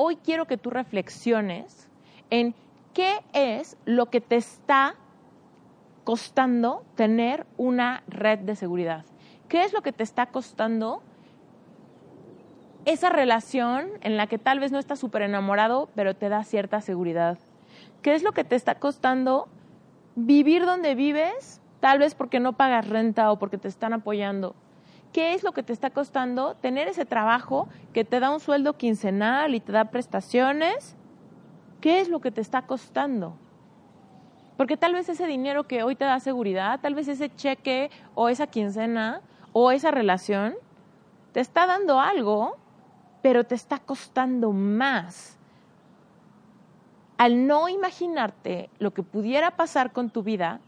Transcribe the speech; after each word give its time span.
hoy 0.00 0.14
quiero 0.14 0.44
que 0.44 0.56
tú 0.56 0.70
reflexiones 0.70 1.88
en 2.30 2.54
qué 2.94 3.18
es 3.32 3.76
lo 3.84 4.06
que 4.06 4.20
te 4.20 4.36
está 4.36 4.94
costando 6.04 6.84
tener 6.94 7.46
una 7.56 8.04
red 8.06 8.38
de 8.38 8.54
seguridad. 8.54 9.04
¿Qué 9.48 9.64
es 9.64 9.72
lo 9.72 9.82
que 9.82 9.92
te 9.92 10.04
está 10.04 10.26
costando 10.26 11.02
esa 12.84 13.10
relación 13.10 13.88
en 14.02 14.16
la 14.16 14.28
que 14.28 14.38
tal 14.38 14.60
vez 14.60 14.70
no 14.70 14.78
estás 14.78 15.00
súper 15.00 15.22
enamorado, 15.22 15.88
pero 15.96 16.14
te 16.14 16.28
da 16.28 16.44
cierta 16.44 16.80
seguridad? 16.80 17.36
¿Qué 18.00 18.14
es 18.14 18.22
lo 18.22 18.30
que 18.30 18.44
te 18.44 18.54
está 18.54 18.76
costando 18.76 19.48
vivir 20.14 20.64
donde 20.64 20.94
vives, 20.94 21.60
tal 21.80 21.98
vez 21.98 22.14
porque 22.14 22.38
no 22.38 22.52
pagas 22.52 22.88
renta 22.88 23.32
o 23.32 23.40
porque 23.40 23.58
te 23.58 23.66
están 23.66 23.92
apoyando? 23.92 24.54
¿Qué 25.12 25.34
es 25.34 25.42
lo 25.42 25.52
que 25.52 25.62
te 25.62 25.72
está 25.72 25.90
costando 25.90 26.54
tener 26.54 26.88
ese 26.88 27.06
trabajo 27.06 27.68
que 27.92 28.04
te 28.04 28.20
da 28.20 28.30
un 28.30 28.40
sueldo 28.40 28.76
quincenal 28.76 29.54
y 29.54 29.60
te 29.60 29.72
da 29.72 29.86
prestaciones? 29.86 30.96
¿Qué 31.80 32.00
es 32.00 32.08
lo 32.08 32.20
que 32.20 32.30
te 32.30 32.40
está 32.40 32.62
costando? 32.62 33.34
Porque 34.56 34.76
tal 34.76 34.92
vez 34.92 35.08
ese 35.08 35.26
dinero 35.26 35.68
que 35.68 35.82
hoy 35.82 35.94
te 35.94 36.04
da 36.04 36.20
seguridad, 36.20 36.80
tal 36.80 36.94
vez 36.94 37.08
ese 37.08 37.34
cheque 37.34 37.90
o 38.14 38.28
esa 38.28 38.48
quincena 38.48 39.22
o 39.52 39.70
esa 39.70 39.90
relación 39.90 40.56
te 41.32 41.40
está 41.40 41.66
dando 41.66 42.00
algo, 42.00 42.56
pero 43.22 43.44
te 43.44 43.54
está 43.54 43.78
costando 43.78 44.52
más. 44.52 45.38
Al 47.16 47.46
no 47.46 47.68
imaginarte 47.68 48.68
lo 48.78 48.92
que 48.92 49.02
pudiera 49.02 49.52
pasar 49.52 49.92
con 49.92 50.10
tu 50.10 50.22
vida, 50.22 50.60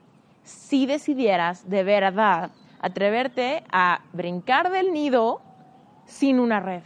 si 0.45 0.87
decidieras 0.87 1.69
de 1.69 1.85
verdad 1.85 2.51
atreverte 2.81 3.63
a 3.71 4.03
brincar 4.13 4.71
del 4.71 4.93
nido 4.93 5.41
sin 6.07 6.41
una 6.41 6.61
red. 6.61 6.83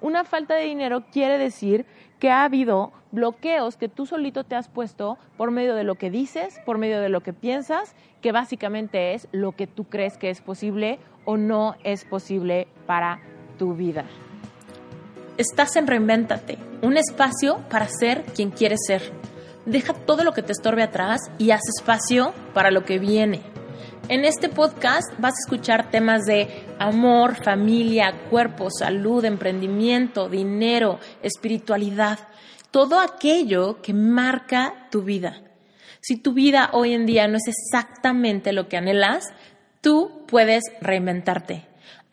Una 0.00 0.24
falta 0.24 0.54
de 0.54 0.64
dinero 0.64 1.04
quiere 1.10 1.38
decir 1.38 1.86
que 2.18 2.30
ha 2.30 2.44
habido 2.44 2.92
bloqueos 3.10 3.76
que 3.76 3.88
tú 3.88 4.06
solito 4.06 4.44
te 4.44 4.54
has 4.54 4.68
puesto 4.68 5.18
por 5.36 5.50
medio 5.50 5.74
de 5.74 5.84
lo 5.84 5.94
que 5.94 6.10
dices, 6.10 6.60
por 6.66 6.78
medio 6.78 7.00
de 7.00 7.08
lo 7.08 7.22
que 7.22 7.32
piensas, 7.32 7.94
que 8.20 8.32
básicamente 8.32 9.14
es 9.14 9.28
lo 9.32 9.52
que 9.52 9.66
tú 9.66 9.84
crees 9.84 10.18
que 10.18 10.30
es 10.30 10.40
posible 10.40 10.98
o 11.24 11.36
no 11.36 11.76
es 11.84 12.04
posible 12.04 12.68
para 12.86 13.20
tu 13.58 13.74
vida. 13.74 14.04
Estás 15.38 15.76
en 15.76 15.86
Reinvéntate, 15.86 16.58
un 16.82 16.96
espacio 16.96 17.58
para 17.70 17.88
ser 17.88 18.24
quien 18.34 18.50
quieres 18.50 18.80
ser. 18.86 19.02
Deja 19.64 19.94
todo 19.94 20.22
lo 20.22 20.32
que 20.32 20.42
te 20.42 20.52
estorbe 20.52 20.82
atrás 20.82 21.20
y 21.38 21.50
haz 21.50 21.62
espacio 21.78 22.34
para 22.52 22.70
lo 22.70 22.84
que 22.84 22.98
viene. 22.98 23.40
En 24.08 24.26
este 24.26 24.50
podcast 24.50 25.18
vas 25.18 25.32
a 25.32 25.42
escuchar 25.46 25.90
temas 25.90 26.24
de 26.26 26.46
amor, 26.78 27.42
familia, 27.42 28.12
cuerpo, 28.28 28.68
salud, 28.70 29.24
emprendimiento, 29.24 30.28
dinero, 30.28 31.00
espiritualidad, 31.22 32.18
todo 32.70 33.00
aquello 33.00 33.80
que 33.80 33.94
marca 33.94 34.88
tu 34.90 35.02
vida. 35.02 35.40
Si 36.02 36.18
tu 36.18 36.34
vida 36.34 36.68
hoy 36.72 36.92
en 36.92 37.06
día 37.06 37.28
no 37.28 37.38
es 37.38 37.48
exactamente 37.48 38.52
lo 38.52 38.68
que 38.68 38.76
anhelas, 38.76 39.24
tú 39.80 40.24
puedes 40.26 40.64
reinventarte. 40.82 41.64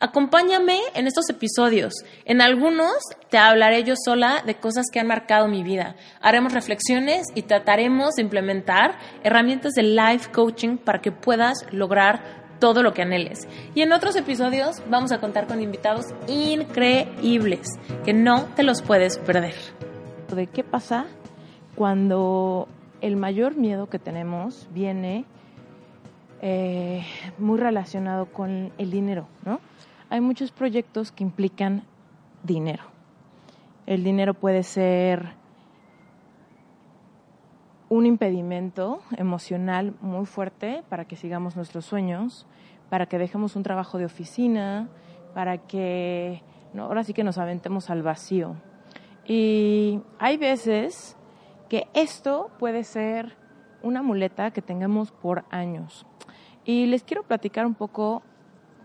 Acompáñame 0.02 0.80
en 0.94 1.06
estos 1.06 1.30
episodios. 1.30 1.94
En 2.24 2.40
algunos 2.40 2.92
te 3.30 3.38
hablaré 3.38 3.84
yo 3.84 3.94
sola 4.04 4.42
de 4.44 4.56
cosas 4.56 4.86
que 4.92 4.98
han 4.98 5.06
marcado 5.06 5.46
mi 5.46 5.62
vida. 5.62 5.94
Haremos 6.20 6.52
reflexiones 6.52 7.28
y 7.36 7.42
trataremos 7.42 8.14
de 8.16 8.22
implementar 8.22 8.98
herramientas 9.22 9.74
de 9.74 9.84
life 9.84 10.32
coaching 10.32 10.76
para 10.76 11.00
que 11.00 11.12
puedas 11.12 11.64
lograr 11.70 12.20
todo 12.58 12.82
lo 12.82 12.92
que 12.94 13.02
anheles. 13.02 13.46
Y 13.76 13.82
en 13.82 13.92
otros 13.92 14.16
episodios 14.16 14.82
vamos 14.90 15.12
a 15.12 15.20
contar 15.20 15.46
con 15.46 15.62
invitados 15.62 16.06
increíbles 16.26 17.68
que 18.04 18.12
no 18.12 18.46
te 18.56 18.64
los 18.64 18.82
puedes 18.82 19.18
perder. 19.18 19.54
¿De 20.34 20.48
qué 20.48 20.64
pasa 20.64 21.06
cuando 21.76 22.66
el 23.02 23.14
mayor 23.14 23.54
miedo 23.54 23.88
que 23.88 24.00
tenemos 24.00 24.66
viene 24.72 25.26
eh, 26.40 27.06
muy 27.38 27.60
relacionado 27.60 28.26
con 28.26 28.72
el 28.78 28.90
dinero, 28.90 29.28
¿no? 29.44 29.60
Hay 30.12 30.20
muchos 30.20 30.52
proyectos 30.52 31.10
que 31.10 31.24
implican 31.24 31.84
dinero. 32.42 32.82
El 33.86 34.04
dinero 34.04 34.34
puede 34.34 34.62
ser 34.62 35.32
un 37.88 38.04
impedimento 38.04 39.00
emocional 39.16 39.94
muy 40.02 40.26
fuerte 40.26 40.84
para 40.90 41.06
que 41.06 41.16
sigamos 41.16 41.56
nuestros 41.56 41.86
sueños, 41.86 42.46
para 42.90 43.06
que 43.06 43.16
dejemos 43.16 43.56
un 43.56 43.62
trabajo 43.62 43.96
de 43.96 44.04
oficina, 44.04 44.90
para 45.32 45.56
que 45.56 46.42
ahora 46.76 47.04
sí 47.04 47.14
que 47.14 47.24
nos 47.24 47.38
aventemos 47.38 47.88
al 47.88 48.02
vacío. 48.02 48.56
Y 49.24 50.02
hay 50.18 50.36
veces 50.36 51.16
que 51.70 51.88
esto 51.94 52.50
puede 52.58 52.84
ser 52.84 53.38
una 53.82 54.02
muleta 54.02 54.50
que 54.50 54.60
tengamos 54.60 55.10
por 55.10 55.46
años. 55.48 56.04
Y 56.66 56.84
les 56.84 57.02
quiero 57.02 57.22
platicar 57.22 57.64
un 57.64 57.74
poco 57.74 58.22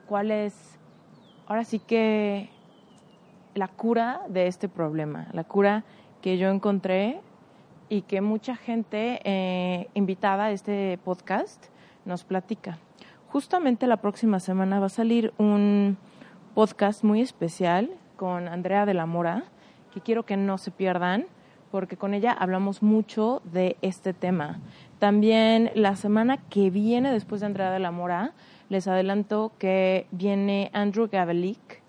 cuál 0.07 0.31
es 0.31 0.76
ahora 1.47 1.63
sí 1.63 1.79
que 1.79 2.49
la 3.55 3.67
cura 3.67 4.21
de 4.29 4.47
este 4.47 4.69
problema, 4.69 5.27
la 5.33 5.43
cura 5.43 5.83
que 6.21 6.37
yo 6.37 6.49
encontré 6.49 7.21
y 7.89 8.01
que 8.01 8.21
mucha 8.21 8.55
gente 8.55 9.21
eh, 9.23 9.87
invitada 9.93 10.45
a 10.45 10.51
este 10.51 10.99
podcast 11.03 11.65
nos 12.05 12.23
platica. 12.23 12.77
Justamente 13.29 13.87
la 13.87 13.97
próxima 13.97 14.39
semana 14.39 14.79
va 14.79 14.87
a 14.87 14.89
salir 14.89 15.33
un 15.37 15.97
podcast 16.53 17.03
muy 17.03 17.21
especial 17.21 17.89
con 18.15 18.47
Andrea 18.47 18.85
de 18.85 18.93
la 18.93 19.05
Mora, 19.05 19.43
que 19.93 20.01
quiero 20.01 20.23
que 20.23 20.37
no 20.37 20.57
se 20.57 20.71
pierdan, 20.71 21.25
porque 21.71 21.97
con 21.97 22.13
ella 22.13 22.31
hablamos 22.31 22.81
mucho 22.81 23.41
de 23.45 23.77
este 23.81 24.13
tema. 24.13 24.59
También 24.99 25.71
la 25.75 25.95
semana 25.95 26.37
que 26.37 26.69
viene, 26.69 27.11
después 27.11 27.41
de 27.41 27.47
Andrea 27.47 27.71
de 27.71 27.79
la 27.79 27.91
Mora, 27.91 28.33
les 28.69 28.88
adelanto 28.88 29.51
que 29.57 30.07
viene 30.11 30.69
Andrew 30.73 31.07
Gavelic, 31.11 31.81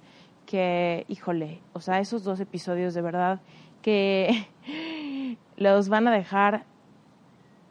que, 0.47 1.05
híjole, 1.09 1.61
o 1.73 1.81
sea, 1.81 2.01
esos 2.01 2.25
dos 2.25 2.41
episodios 2.41 2.95
de 2.95 3.03
verdad 3.03 3.41
que 3.83 4.49
los 5.57 5.89
van 5.89 6.09
a 6.09 6.13
dejar 6.13 6.65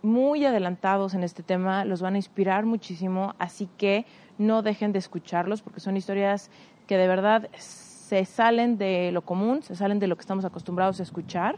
muy 0.03 0.45
adelantados 0.45 1.13
en 1.13 1.23
este 1.23 1.43
tema, 1.43 1.85
los 1.85 2.01
van 2.01 2.13
a 2.13 2.17
inspirar 2.17 2.65
muchísimo, 2.65 3.33
así 3.39 3.67
que 3.77 4.05
no 4.37 4.61
dejen 4.61 4.91
de 4.91 4.99
escucharlos 4.99 5.61
porque 5.61 5.79
son 5.79 5.97
historias 5.97 6.51
que 6.85 6.97
de 6.97 7.07
verdad 7.07 7.49
se 7.57 8.23
salen 8.25 8.77
de 8.77 9.11
lo 9.11 9.23
común, 9.23 9.63
se 9.63 9.75
salen 9.75 9.99
de 9.99 10.07
lo 10.07 10.15
que 10.15 10.21
estamos 10.21 10.45
acostumbrados 10.45 10.99
a 10.99 11.03
escuchar 11.03 11.57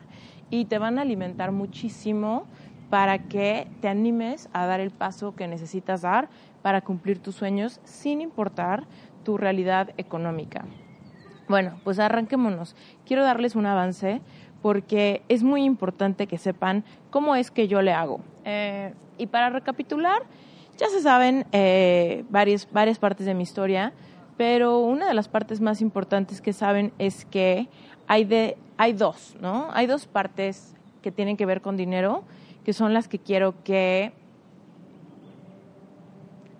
y 0.49 0.65
te 0.65 0.79
van 0.79 0.97
a 0.97 1.01
alimentar 1.01 1.51
muchísimo 1.51 2.45
para 2.89 3.19
que 3.19 3.67
te 3.81 3.87
animes 3.87 4.49
a 4.51 4.65
dar 4.65 4.79
el 4.79 4.89
paso 4.89 5.35
que 5.35 5.47
necesitas 5.47 6.01
dar 6.01 6.29
para 6.61 6.81
cumplir 6.81 7.19
tus 7.19 7.35
sueños 7.35 7.79
sin 7.83 8.21
importar 8.21 8.83
tu 9.23 9.37
realidad 9.37 9.91
económica. 9.97 10.65
Bueno, 11.47 11.79
pues 11.83 11.99
arranquémonos. 11.99 12.75
Quiero 13.05 13.23
darles 13.23 13.55
un 13.55 13.65
avance 13.65 14.21
porque 14.61 15.23
es 15.29 15.43
muy 15.43 15.63
importante 15.63 16.27
que 16.27 16.37
sepan 16.37 16.83
cómo 17.09 17.35
es 17.35 17.51
que 17.51 17.67
yo 17.67 17.81
le 17.81 17.93
hago. 17.93 18.21
Eh, 18.45 18.93
y 19.17 19.27
para 19.27 19.49
recapitular, 19.49 20.23
ya 20.77 20.87
se 20.89 21.01
saben 21.01 21.45
eh, 21.51 22.23
varias, 22.29 22.67
varias 22.71 22.99
partes 22.99 23.25
de 23.25 23.33
mi 23.33 23.43
historia, 23.43 23.93
pero 24.37 24.79
una 24.79 25.07
de 25.07 25.13
las 25.13 25.27
partes 25.27 25.59
más 25.59 25.81
importantes 25.81 26.39
que 26.39 26.53
saben 26.53 26.93
es 26.99 27.25
que 27.25 27.67
hay, 28.07 28.25
de, 28.25 28.57
hay 28.77 28.93
dos, 28.93 29.35
¿no? 29.41 29.69
Hay 29.73 29.87
dos 29.87 30.07
partes 30.07 30.75
que 31.01 31.11
tienen 31.11 31.35
que 31.35 31.45
ver 31.45 31.61
con 31.61 31.75
dinero, 31.75 32.23
que 32.63 32.73
son 32.73 32.93
las 32.93 33.07
que 33.07 33.19
quiero 33.19 33.55
que 33.63 34.13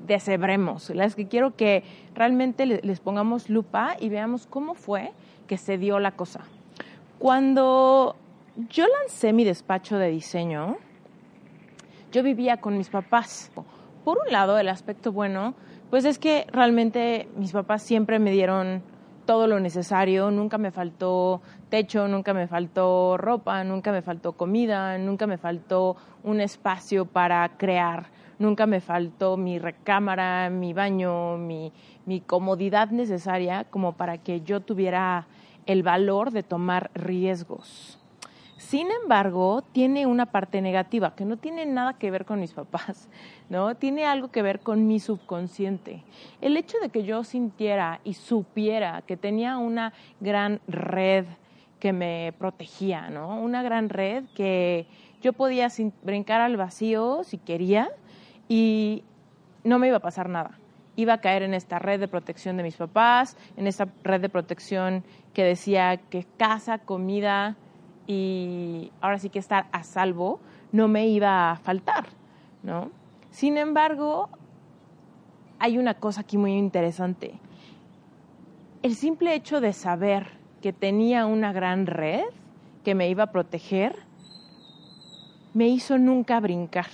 deshebremos, 0.09 0.89
las 0.89 1.15
que 1.15 1.27
quiero 1.27 1.55
que 1.55 1.83
realmente 2.15 2.65
les 2.65 2.99
pongamos 2.99 3.49
lupa 3.49 3.95
y 3.99 4.09
veamos 4.09 4.47
cómo 4.47 4.73
fue 4.73 5.11
que 5.47 5.57
se 5.57 5.77
dio 5.77 5.99
la 5.99 6.11
cosa. 6.11 6.41
Cuando 7.19 8.15
yo 8.69 8.85
lancé 8.87 9.31
mi 9.31 9.45
despacho 9.45 9.97
de 9.97 10.09
diseño, 10.09 10.77
yo 12.11 12.23
vivía 12.23 12.57
con 12.57 12.77
mis 12.77 12.89
papás. 12.89 13.51
Por 14.03 14.17
un 14.25 14.31
lado, 14.31 14.57
el 14.57 14.67
aspecto 14.67 15.11
bueno, 15.11 15.53
pues 15.89 16.05
es 16.05 16.17
que 16.17 16.47
realmente 16.51 17.27
mis 17.35 17.51
papás 17.51 17.83
siempre 17.83 18.19
me 18.19 18.31
dieron 18.31 18.81
todo 19.29 19.45
lo 19.45 19.59
necesario, 19.59 20.31
nunca 20.31 20.57
me 20.57 20.71
faltó 20.71 21.43
techo, 21.69 22.07
nunca 22.07 22.33
me 22.33 22.47
faltó 22.47 23.15
ropa, 23.15 23.63
nunca 23.63 23.91
me 23.91 24.01
faltó 24.01 24.31
comida, 24.31 24.97
nunca 24.97 25.27
me 25.27 25.37
faltó 25.37 25.97
un 26.23 26.41
espacio 26.41 27.05
para 27.05 27.47
crear 27.55 28.07
nunca 28.39 28.65
me 28.65 28.81
faltó 28.81 29.37
mi 29.37 29.59
recámara, 29.59 30.49
mi 30.49 30.73
baño, 30.73 31.37
mi, 31.37 31.71
comodidad 32.25 32.89
necesaria 32.89 33.65
como 33.65 33.93
para 33.93 34.17
que 34.17 34.41
yo 34.41 34.61
tuviera 34.61 35.27
el 35.67 35.83
valor 35.83 36.31
de 36.31 36.41
tomar 36.41 36.89
riesgos. 36.95 37.98
Sin 38.59 38.89
embargo, 38.91 39.63
tiene 39.71 40.05
una 40.05 40.25
parte 40.25 40.61
negativa 40.61 41.15
que 41.15 41.23
no 41.23 41.37
tiene 41.37 41.65
nada 41.65 41.93
que 41.93 42.11
ver 42.11 42.25
con 42.25 42.41
mis 42.41 42.51
papás, 42.51 43.07
¿no? 43.49 43.73
Tiene 43.75 44.05
algo 44.05 44.31
que 44.31 44.41
ver 44.41 44.59
con 44.59 44.85
mi 44.85 44.99
subconsciente. 44.99 46.03
El 46.41 46.57
hecho 46.57 46.77
de 46.81 46.89
que 46.89 47.03
yo 47.03 47.23
sintiera 47.23 48.01
y 48.03 48.15
supiera 48.15 49.01
que 49.03 49.15
tenía 49.15 49.57
una 49.57 49.93
gran 50.19 50.59
red 50.67 51.23
que 51.79 51.93
me 51.93 52.33
protegía, 52.37 53.09
¿no? 53.09 53.39
Una 53.39 53.63
gran 53.63 53.87
red 53.87 54.25
que 54.35 54.87
yo 55.21 55.31
podía 55.31 55.69
brincar 56.03 56.41
al 56.41 56.57
vacío 56.57 57.23
si 57.23 57.37
quería 57.37 57.89
y 58.49 59.05
no 59.63 59.79
me 59.79 59.87
iba 59.87 59.97
a 59.97 60.01
pasar 60.01 60.27
nada. 60.27 60.59
Iba 60.97 61.13
a 61.13 61.21
caer 61.21 61.43
en 61.43 61.53
esta 61.53 61.79
red 61.79 61.97
de 61.97 62.09
protección 62.09 62.57
de 62.57 62.63
mis 62.63 62.75
papás, 62.75 63.37
en 63.55 63.67
esta 63.67 63.87
red 64.03 64.19
de 64.19 64.27
protección 64.27 65.05
que 65.33 65.45
decía 65.45 65.95
que 65.95 66.25
casa, 66.37 66.79
comida 66.79 67.55
y 68.09 68.91
ahora 69.01 69.19
sí 69.19 69.29
que 69.29 69.37
estar 69.37 69.67
a 69.71 69.83
salvo 69.83 70.39
no 70.71 70.87
me 70.87 71.07
iba 71.07 71.51
a 71.51 71.57
faltar, 71.57 72.07
¿no? 72.63 72.89
Sin 73.29 73.55
embargo, 73.55 74.29
hay 75.59 75.77
una 75.77 75.93
cosa 75.93 76.21
aquí 76.21 76.35
muy 76.35 76.53
interesante. 76.53 77.39
El 78.81 78.95
simple 78.95 79.35
hecho 79.35 79.61
de 79.61 79.73
saber 79.73 80.25
que 80.59 80.73
tenía 80.73 81.27
una 81.27 81.53
gran 81.53 81.85
red 81.85 82.23
que 82.83 82.95
me 82.95 83.07
iba 83.09 83.25
a 83.25 83.31
proteger, 83.31 83.95
me 85.53 85.67
hizo 85.67 85.99
nunca 85.99 86.39
brincar. 86.39 86.89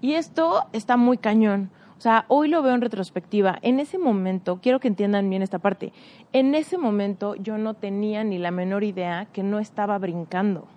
Y 0.00 0.12
esto 0.12 0.68
está 0.72 0.96
muy 0.96 1.18
cañón. 1.18 1.70
Sea, 2.04 2.26
hoy 2.28 2.48
lo 2.48 2.60
veo 2.60 2.74
en 2.74 2.82
retrospectiva. 2.82 3.58
En 3.62 3.80
ese 3.80 3.96
momento, 3.96 4.58
quiero 4.60 4.78
que 4.78 4.88
entiendan 4.88 5.30
bien 5.30 5.40
esta 5.40 5.58
parte, 5.58 5.94
en 6.34 6.54
ese 6.54 6.76
momento 6.76 7.34
yo 7.34 7.56
no 7.56 7.72
tenía 7.72 8.24
ni 8.24 8.36
la 8.36 8.50
menor 8.50 8.84
idea 8.84 9.26
que 9.32 9.42
no 9.42 9.58
estaba 9.58 9.96
brincando. 9.96 10.68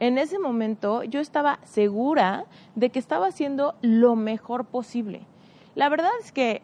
En 0.00 0.16
ese 0.16 0.38
momento 0.38 1.02
yo 1.02 1.20
estaba 1.20 1.60
segura 1.64 2.46
de 2.76 2.88
que 2.88 2.98
estaba 2.98 3.26
haciendo 3.26 3.74
lo 3.82 4.16
mejor 4.16 4.64
posible. 4.64 5.26
La 5.74 5.90
verdad 5.90 6.08
es 6.22 6.32
que 6.32 6.62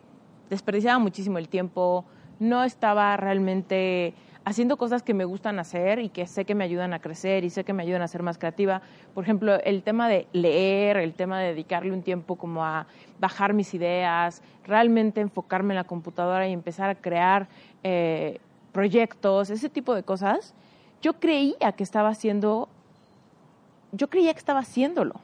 desperdiciaba 0.48 0.98
muchísimo 0.98 1.36
el 1.36 1.50
tiempo, 1.50 2.06
no 2.38 2.64
estaba 2.64 3.18
realmente 3.18 4.14
haciendo 4.44 4.76
cosas 4.76 5.02
que 5.02 5.14
me 5.14 5.24
gustan 5.24 5.58
hacer 5.58 5.98
y 5.98 6.08
que 6.08 6.26
sé 6.26 6.44
que 6.44 6.54
me 6.54 6.64
ayudan 6.64 6.92
a 6.92 6.98
crecer 7.00 7.44
y 7.44 7.50
sé 7.50 7.64
que 7.64 7.72
me 7.72 7.82
ayudan 7.82 8.02
a 8.02 8.08
ser 8.08 8.22
más 8.22 8.38
creativa. 8.38 8.80
Por 9.14 9.24
ejemplo, 9.24 9.60
el 9.62 9.82
tema 9.82 10.08
de 10.08 10.26
leer, 10.32 10.96
el 10.96 11.14
tema 11.14 11.38
de 11.40 11.48
dedicarle 11.48 11.92
un 11.92 12.02
tiempo 12.02 12.36
como 12.36 12.64
a 12.64 12.86
bajar 13.18 13.52
mis 13.52 13.74
ideas, 13.74 14.42
realmente 14.64 15.20
enfocarme 15.20 15.74
en 15.74 15.76
la 15.76 15.84
computadora 15.84 16.48
y 16.48 16.52
empezar 16.52 16.90
a 16.90 16.94
crear 16.94 17.48
eh, 17.82 18.40
proyectos, 18.72 19.50
ese 19.50 19.68
tipo 19.68 19.94
de 19.94 20.02
cosas. 20.02 20.54
Yo 21.02 21.14
creía 21.14 21.72
que 21.72 21.82
estaba 21.82 22.08
haciendo, 22.08 22.68
yo 23.92 24.08
creía 24.08 24.32
que 24.32 24.38
estaba 24.38 24.60
haciéndolo. 24.60 25.14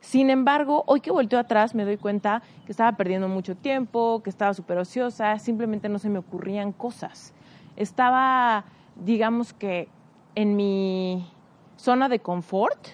Sin 0.00 0.28
embargo, 0.28 0.84
hoy 0.86 1.00
que 1.00 1.10
volteo 1.10 1.38
atrás 1.38 1.74
me 1.74 1.84
doy 1.84 1.96
cuenta 1.96 2.42
que 2.66 2.72
estaba 2.72 2.92
perdiendo 2.92 3.26
mucho 3.26 3.54
tiempo, 3.54 4.20
que 4.22 4.28
estaba 4.28 4.52
súper 4.52 4.76
ociosa, 4.76 5.38
simplemente 5.38 5.88
no 5.88 5.98
se 5.98 6.10
me 6.10 6.18
ocurrían 6.18 6.72
cosas 6.72 7.32
estaba, 7.76 8.64
digamos 8.96 9.52
que, 9.52 9.88
en 10.34 10.56
mi 10.56 11.26
zona 11.76 12.08
de 12.08 12.18
confort, 12.18 12.88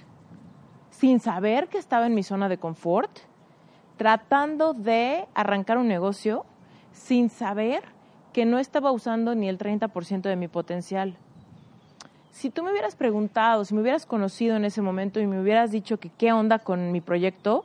sin 0.91 1.21
saber 1.21 1.69
que 1.69 1.79
estaba 1.79 2.07
en 2.07 2.15
mi 2.15 2.23
zona 2.23 2.49
de 2.49 2.59
confort, 2.59 3.11
tratando 3.97 4.75
de 4.75 5.27
arrancar 5.35 5.79
un 5.79 5.89
negocio 5.89 6.45
sin 6.93 7.31
saber 7.31 7.83
que 8.33 8.45
no 8.45 8.59
estaba 8.59 8.93
usando 8.93 9.35
ni 9.35 9.49
el 9.49 9.59
30% 9.59 10.23
de 10.23 10.37
mi 10.37 10.49
potencial. 10.49 11.17
Si 12.31 12.51
tú 12.51 12.63
me 12.63 12.71
hubieras 12.71 12.95
preguntado, 12.97 13.65
si 13.65 13.75
me 13.75 13.81
hubieras 13.81 14.07
conocido 14.07 14.57
en 14.57 14.65
ese 14.65 14.83
momento 14.83 15.21
y 15.21 15.27
me 15.27 15.41
hubieras 15.41 15.71
dicho 15.71 15.99
que 15.99 16.11
qué 16.11 16.33
onda 16.33 16.59
con 16.59 16.93
mi 16.93 17.01
proyecto, 17.01 17.65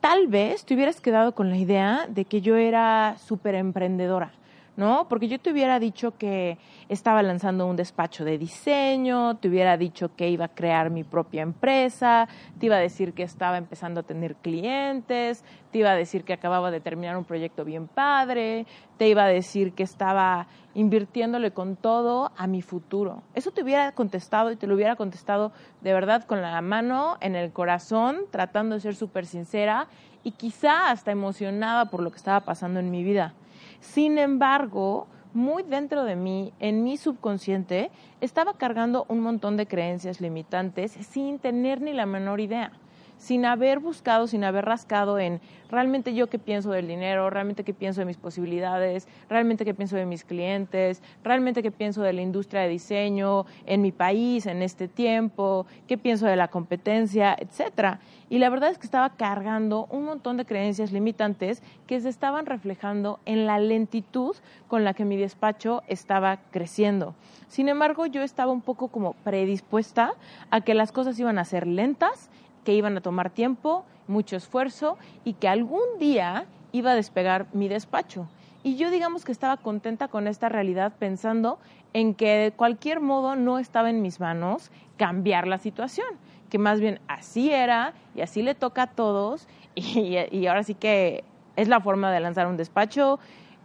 tal 0.00 0.26
vez 0.26 0.64
te 0.64 0.74
hubieras 0.74 1.00
quedado 1.00 1.34
con 1.34 1.50
la 1.50 1.56
idea 1.56 2.06
de 2.08 2.24
que 2.24 2.40
yo 2.40 2.56
era 2.56 3.16
súper 3.18 3.54
emprendedora 3.54 4.32
¿no? 4.78 5.08
Porque 5.08 5.26
yo 5.26 5.40
te 5.40 5.50
hubiera 5.50 5.80
dicho 5.80 6.16
que 6.16 6.56
estaba 6.88 7.20
lanzando 7.24 7.66
un 7.66 7.74
despacho 7.74 8.24
de 8.24 8.38
diseño, 8.38 9.36
te 9.38 9.48
hubiera 9.48 9.76
dicho 9.76 10.14
que 10.14 10.30
iba 10.30 10.44
a 10.44 10.54
crear 10.54 10.88
mi 10.90 11.02
propia 11.02 11.42
empresa, 11.42 12.28
te 12.60 12.66
iba 12.66 12.76
a 12.76 12.78
decir 12.78 13.12
que 13.12 13.24
estaba 13.24 13.58
empezando 13.58 14.00
a 14.00 14.02
tener 14.04 14.36
clientes, 14.36 15.44
te 15.72 15.78
iba 15.78 15.90
a 15.90 15.96
decir 15.96 16.22
que 16.22 16.32
acababa 16.32 16.70
de 16.70 16.80
terminar 16.80 17.16
un 17.16 17.24
proyecto 17.24 17.64
bien 17.64 17.88
padre, 17.88 18.66
te 18.98 19.08
iba 19.08 19.24
a 19.24 19.28
decir 19.28 19.72
que 19.72 19.82
estaba 19.82 20.46
invirtiéndole 20.74 21.50
con 21.50 21.74
todo 21.74 22.30
a 22.36 22.46
mi 22.46 22.62
futuro. 22.62 23.24
Eso 23.34 23.50
te 23.50 23.64
hubiera 23.64 23.90
contestado 23.90 24.52
y 24.52 24.56
te 24.56 24.68
lo 24.68 24.76
hubiera 24.76 24.94
contestado 24.94 25.50
de 25.80 25.92
verdad 25.92 26.22
con 26.22 26.40
la 26.40 26.62
mano 26.62 27.16
en 27.20 27.34
el 27.34 27.50
corazón, 27.50 28.26
tratando 28.30 28.76
de 28.76 28.80
ser 28.80 28.94
súper 28.94 29.26
sincera 29.26 29.88
y 30.22 30.30
quizá 30.30 30.92
hasta 30.92 31.10
emocionada 31.10 31.86
por 31.86 32.00
lo 32.00 32.12
que 32.12 32.18
estaba 32.18 32.44
pasando 32.44 32.78
en 32.78 32.92
mi 32.92 33.02
vida. 33.02 33.34
Sin 33.80 34.18
embargo, 34.18 35.06
muy 35.34 35.62
dentro 35.62 36.04
de 36.04 36.16
mí, 36.16 36.52
en 36.58 36.82
mi 36.82 36.96
subconsciente, 36.96 37.90
estaba 38.20 38.54
cargando 38.54 39.06
un 39.08 39.20
montón 39.20 39.56
de 39.56 39.66
creencias 39.66 40.20
limitantes 40.20 40.92
sin 40.92 41.38
tener 41.38 41.80
ni 41.80 41.92
la 41.92 42.06
menor 42.06 42.40
idea 42.40 42.72
sin 43.18 43.44
haber 43.44 43.80
buscado, 43.80 44.26
sin 44.26 44.44
haber 44.44 44.64
rascado 44.64 45.18
en 45.18 45.40
realmente 45.70 46.14
yo 46.14 46.28
qué 46.28 46.38
pienso 46.38 46.70
del 46.70 46.88
dinero, 46.88 47.28
realmente 47.30 47.64
qué 47.64 47.74
pienso 47.74 48.00
de 48.00 48.06
mis 48.06 48.16
posibilidades, 48.16 49.06
realmente 49.28 49.64
qué 49.64 49.74
pienso 49.74 49.96
de 49.96 50.06
mis 50.06 50.24
clientes, 50.24 51.02
realmente 51.22 51.62
qué 51.62 51.70
pienso 51.70 52.02
de 52.02 52.12
la 52.12 52.22
industria 52.22 52.62
de 52.62 52.68
diseño 52.68 53.44
en 53.66 53.82
mi 53.82 53.92
país 53.92 54.46
en 54.46 54.62
este 54.62 54.88
tiempo, 54.88 55.66
qué 55.86 55.98
pienso 55.98 56.26
de 56.26 56.36
la 56.36 56.48
competencia, 56.48 57.36
etcétera. 57.38 58.00
Y 58.30 58.38
la 58.38 58.50
verdad 58.50 58.70
es 58.70 58.78
que 58.78 58.86
estaba 58.86 59.10
cargando 59.10 59.86
un 59.90 60.04
montón 60.04 60.36
de 60.36 60.44
creencias 60.44 60.92
limitantes 60.92 61.62
que 61.86 62.00
se 62.00 62.08
estaban 62.08 62.46
reflejando 62.46 63.20
en 63.24 63.46
la 63.46 63.58
lentitud 63.58 64.36
con 64.68 64.84
la 64.84 64.94
que 64.94 65.04
mi 65.04 65.16
despacho 65.16 65.82
estaba 65.88 66.38
creciendo. 66.50 67.14
Sin 67.48 67.68
embargo, 67.68 68.06
yo 68.06 68.22
estaba 68.22 68.52
un 68.52 68.60
poco 68.60 68.88
como 68.88 69.14
predispuesta 69.24 70.12
a 70.50 70.60
que 70.60 70.74
las 70.74 70.92
cosas 70.92 71.18
iban 71.18 71.38
a 71.38 71.44
ser 71.44 71.66
lentas 71.66 72.28
que 72.68 72.74
iban 72.74 72.98
a 72.98 73.00
tomar 73.00 73.30
tiempo, 73.30 73.86
mucho 74.08 74.36
esfuerzo 74.36 74.98
y 75.24 75.32
que 75.32 75.48
algún 75.48 75.80
día 75.98 76.44
iba 76.72 76.90
a 76.90 76.94
despegar 76.94 77.46
mi 77.54 77.66
despacho. 77.66 78.28
Y 78.62 78.76
yo 78.76 78.90
digamos 78.90 79.24
que 79.24 79.32
estaba 79.32 79.56
contenta 79.56 80.08
con 80.08 80.28
esta 80.28 80.50
realidad 80.50 80.92
pensando 80.98 81.58
en 81.94 82.12
que 82.12 82.28
de 82.36 82.52
cualquier 82.52 83.00
modo 83.00 83.36
no 83.36 83.58
estaba 83.58 83.88
en 83.88 84.02
mis 84.02 84.20
manos 84.20 84.70
cambiar 84.98 85.46
la 85.46 85.56
situación, 85.56 86.08
que 86.50 86.58
más 86.58 86.78
bien 86.78 87.00
así 87.08 87.50
era 87.50 87.94
y 88.14 88.20
así 88.20 88.42
le 88.42 88.54
toca 88.54 88.82
a 88.82 88.86
todos 88.88 89.48
y, 89.74 90.46
ahora 90.46 90.62
sí 90.62 90.74
que 90.74 91.24
es 91.56 91.68
la 91.68 91.80
forma 91.80 92.12
de 92.12 92.20
lanzar 92.20 92.48
un 92.48 92.58
despacho, 92.58 93.18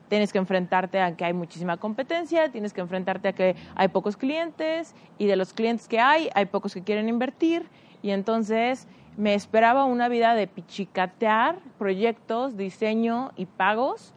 tienes 0.08 0.32
que 0.32 0.38
enfrentarte 0.38 1.02
a 1.02 1.18
que 1.18 1.26
hay 1.26 1.34
muchísima 1.34 1.76
competencia, 1.76 2.54
tienes 2.54 2.72
que 2.72 2.80
enfrentarte 2.80 3.28
a 3.28 3.34
que 3.34 3.58
hay 3.76 3.90
pocos 3.90 4.16
clientes 4.16 4.96
y 5.18 5.26
de 5.26 5.36
los 5.36 5.52
clientes 5.52 5.90
que 5.90 6.00
hay, 6.00 6.30
hay 6.36 6.46
pocos 6.46 6.74
que 6.74 6.84
quieren 6.84 7.10
invertir 7.10 7.68
y 8.04 8.12
entonces 8.12 8.88
me 9.18 9.34
esperaba 9.34 9.86
una 9.86 10.10
vida 10.10 10.36
de 10.36 10.46
pichicatear 10.46 11.58
proyectos, 11.80 12.58
diseño 12.58 13.32
y 13.36 13.46
pagos, 13.46 14.14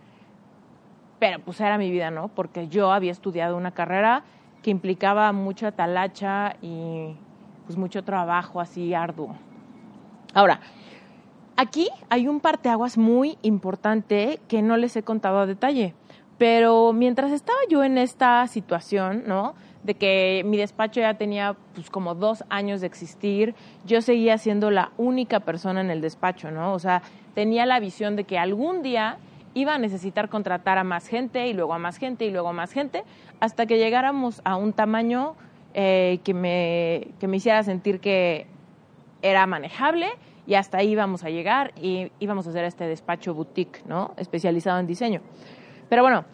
pero 1.19 1.38
pues 1.38 1.61
era 1.61 1.78
mi 1.78 1.90
vida, 1.90 2.11
¿no? 2.11 2.28
Porque 2.28 2.69
yo 2.69 2.93
había 2.93 3.12
estudiado 3.12 3.57
una 3.57 3.71
carrera 3.71 4.25
que 4.62 4.71
implicaba 4.71 5.33
mucha 5.33 5.73
talacha 5.73 6.57
y 6.61 7.14
pues 7.64 7.78
mucho 7.78 8.05
trabajo 8.05 8.61
así 8.61 8.93
arduo. 8.93 9.37
Ahora, 10.35 10.61
aquí 11.57 11.88
hay 12.11 12.26
un 12.28 12.40
parteaguas 12.40 12.99
muy 12.99 13.38
importante 13.43 14.40
que 14.49 14.62
no 14.62 14.76
les 14.76 14.97
he 14.97 15.02
contado 15.02 15.38
a 15.38 15.47
detalle, 15.47 15.95
pero 16.38 16.93
mientras 16.93 17.33
estaba 17.33 17.59
yo 17.71 17.85
en 17.85 17.97
esta 17.97 18.47
situación, 18.49 19.25
¿no? 19.26 19.55
De 19.87 19.95
que 19.95 20.43
mi 20.45 20.57
despacho 20.57 21.00
ya 21.00 21.14
tenía 21.14 21.57
pues 21.75 21.88
como 21.90 22.14
dos 22.14 22.45
años 22.50 22.81
de 22.81 22.88
existir, 22.88 23.55
yo 23.87 24.02
seguía 24.02 24.37
siendo 24.37 24.71
la 24.71 24.90
única 24.99 25.40
persona 25.40 25.81
en 25.81 25.90
el 25.90 26.00
despacho, 26.00 26.50
¿no? 26.50 26.75
O 26.75 26.78
sea, 26.78 27.02
tenía 27.35 27.64
la 27.66 27.78
visión 27.78 28.16
de 28.16 28.25
que 28.25 28.37
algún 28.37 28.83
día 28.83 29.19
iba 29.55 29.75
a 29.75 29.78
necesitar 29.78 30.28
contratar 30.28 30.76
a 30.76 30.85
más 30.85 31.07
gente 31.07 31.47
y 31.47 31.55
luego 31.55 31.73
a 31.73 31.78
más 31.78 31.97
gente 31.99 32.26
y 32.26 32.31
luego 32.31 32.49
a 32.49 32.52
más 32.52 32.73
gente, 32.73 33.05
hasta 33.40 33.64
que 33.66 33.78
llegáramos 33.78 34.43
a 34.45 34.57
un 34.57 34.73
tamaño 34.73 35.37
eh, 35.73 36.19
que, 36.25 36.35
me, 36.35 37.09
que 37.21 37.28
me 37.28 37.37
hiciera 37.37 37.62
sentir 37.62 38.00
que 38.00 38.47
era 39.23 39.47
manejable 39.47 40.09
y 40.47 40.55
hasta 40.55 40.78
ahí 40.78 40.90
íbamos 40.90 41.25
a 41.25 41.31
llegar 41.31 41.73
y 41.81 42.11
íbamos 42.19 42.47
a 42.47 42.50
hacer 42.50 42.64
este 42.64 42.85
despacho 42.87 43.35
boutique, 43.35 43.83
¿no? 43.87 44.14
Especializado 44.16 44.78
en 44.81 44.87
diseño. 44.87 45.21
Pero 45.88 46.02
bueno, 46.02 46.25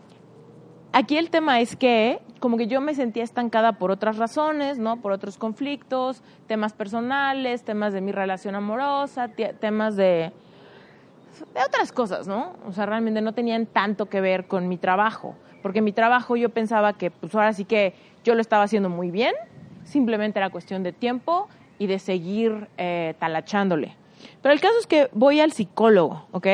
aquí 0.93 1.17
el 1.17 1.31
tema 1.31 1.61
es 1.61 1.77
que 1.77 2.21
como 2.41 2.57
que 2.57 2.67
yo 2.67 2.81
me 2.81 2.95
sentía 2.95 3.23
estancada 3.23 3.73
por 3.73 3.91
otras 3.91 4.17
razones, 4.17 4.79
¿no? 4.79 5.01
Por 5.01 5.13
otros 5.13 5.39
conflictos, 5.39 6.23
temas 6.47 6.73
personales, 6.73 7.63
temas 7.63 7.93
de 7.93 8.01
mi 8.01 8.13
relación 8.13 8.55
amorosa, 8.55 9.29
temas 9.29 9.97
de, 9.97 10.33
de 11.55 11.61
otras 11.67 11.93
cosas, 11.93 12.27
¿no? 12.27 12.55
O 12.67 12.73
sea, 12.73 12.87
realmente 12.87 13.21
no 13.21 13.33
tenían 13.33 13.67
tanto 13.67 14.07
que 14.07 14.21
ver 14.21 14.47
con 14.47 14.69
mi 14.69 14.77
trabajo, 14.77 15.37
porque 15.63 15.81
mi 15.81 15.93
trabajo 15.93 16.37
yo 16.37 16.49
pensaba 16.51 16.95
que 16.95 17.11
pues 17.11 17.35
ahora 17.35 17.53
sí 17.53 17.65
que 17.65 17.95
yo 18.25 18.35
lo 18.35 18.41
estaba 18.41 18.65
haciendo 18.65 18.89
muy 18.89 19.11
bien, 19.11 19.35
simplemente 19.85 20.39
era 20.39 20.51
cuestión 20.51 20.83
de 20.83 20.93
tiempo 20.93 21.49
y 21.79 21.87
de 21.87 21.99
seguir 21.99 22.69
eh, 22.77 23.15
talachándole. 23.19 23.97
Pero 24.41 24.53
el 24.53 24.61
caso 24.61 24.75
es 24.81 24.87
que 24.87 25.09
voy 25.13 25.41
al 25.41 25.53
psicólogo, 25.53 26.27
¿ok? 26.33 26.47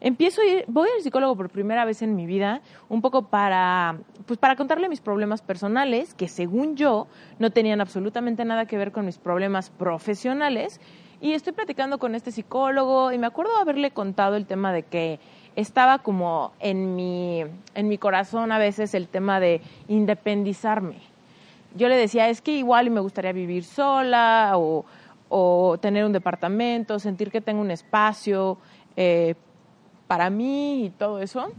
Empiezo 0.00 0.40
a 0.40 0.44
ir, 0.44 0.64
voy 0.68 0.88
al 0.96 1.02
psicólogo 1.02 1.36
por 1.36 1.50
primera 1.50 1.84
vez 1.84 2.02
en 2.02 2.16
mi 2.16 2.26
vida, 2.26 2.60
un 2.88 3.02
poco 3.02 3.28
para, 3.28 3.98
pues 4.26 4.38
para 4.38 4.56
contarle 4.56 4.88
mis 4.88 5.00
problemas 5.00 5.42
personales, 5.42 6.14
que 6.14 6.28
según 6.28 6.76
yo 6.76 7.06
no 7.38 7.50
tenían 7.50 7.80
absolutamente 7.80 8.44
nada 8.44 8.66
que 8.66 8.76
ver 8.78 8.92
con 8.92 9.06
mis 9.06 9.18
problemas 9.18 9.70
profesionales. 9.70 10.80
Y 11.20 11.32
estoy 11.32 11.52
platicando 11.52 11.98
con 11.98 12.14
este 12.14 12.30
psicólogo 12.30 13.10
y 13.12 13.18
me 13.18 13.26
acuerdo 13.26 13.56
haberle 13.56 13.90
contado 13.90 14.36
el 14.36 14.46
tema 14.46 14.72
de 14.72 14.82
que 14.82 15.18
estaba 15.56 16.00
como 16.00 16.52
en 16.60 16.94
mi, 16.94 17.42
en 17.74 17.88
mi 17.88 17.96
corazón 17.96 18.52
a 18.52 18.58
veces 18.58 18.94
el 18.94 19.08
tema 19.08 19.40
de 19.40 19.62
independizarme. 19.88 20.96
Yo 21.74 21.88
le 21.88 21.96
decía, 21.96 22.28
es 22.28 22.40
que 22.40 22.52
igual 22.52 22.90
me 22.90 23.00
gustaría 23.00 23.32
vivir 23.32 23.64
sola 23.64 24.52
o 24.54 24.84
o 25.28 25.78
tener 25.80 26.04
un 26.04 26.12
departamento, 26.12 26.98
sentir 26.98 27.30
que 27.30 27.40
tengo 27.40 27.60
un 27.60 27.70
espacio 27.70 28.58
eh, 28.96 29.34
para 30.06 30.30
mí 30.30 30.86
y 30.86 30.90
todo 30.90 31.20
eso. 31.20 31.52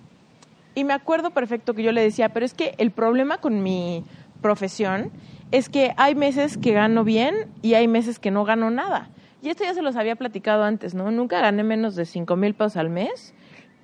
Y 0.75 0.83
me 0.83 0.93
acuerdo 0.93 1.31
perfecto 1.31 1.74
que 1.74 1.83
yo 1.83 1.91
le 1.91 2.01
decía, 2.01 2.29
pero 2.29 2.45
es 2.45 2.53
que 2.53 2.75
el 2.77 2.91
problema 2.91 3.39
con 3.39 3.63
mi 3.63 4.03
profesión 4.41 5.12
es 5.51 5.69
que 5.69 5.93
hay 5.97 6.15
meses 6.15 6.57
que 6.57 6.71
gano 6.71 7.03
bien 7.03 7.47
y 7.62 7.74
hay 7.74 7.88
meses 7.88 8.19
que 8.19 8.31
no 8.31 8.45
gano 8.45 8.69
nada. 8.69 9.09
Y 9.41 9.50
esto 9.50 9.63
ya 9.63 9.74
se 9.74 9.81
los 9.81 9.95
había 9.95 10.15
platicado 10.15 10.63
antes, 10.63 10.93
¿no? 10.93 11.12
Nunca 11.12 11.39
gané 11.41 11.63
menos 11.63 11.95
de 11.95 12.05
5 12.05 12.36
mil 12.36 12.53
pesos 12.53 12.77
al 12.77 12.89
mes, 12.89 13.33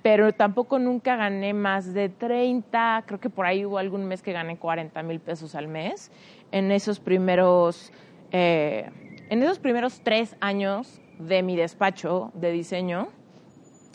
pero 0.02 0.32
tampoco 0.32 0.78
nunca 0.78 1.16
gané 1.16 1.54
más 1.54 1.94
de 1.94 2.08
30, 2.08 3.04
creo 3.06 3.20
que 3.20 3.30
por 3.30 3.46
ahí 3.46 3.64
hubo 3.64 3.78
algún 3.78 4.04
mes 4.04 4.22
que 4.22 4.32
gané 4.32 4.56
40 4.56 5.02
mil 5.02 5.20
pesos 5.20 5.54
al 5.54 5.68
mes 5.68 6.10
en 6.52 6.70
esos 6.70 7.00
primeros... 7.00 7.92
Eh, 8.30 8.90
en 9.30 9.42
esos 9.42 9.58
primeros 9.58 10.00
tres 10.02 10.36
años 10.40 11.00
de 11.18 11.42
mi 11.42 11.56
despacho 11.56 12.30
de 12.34 12.52
diseño, 12.52 13.08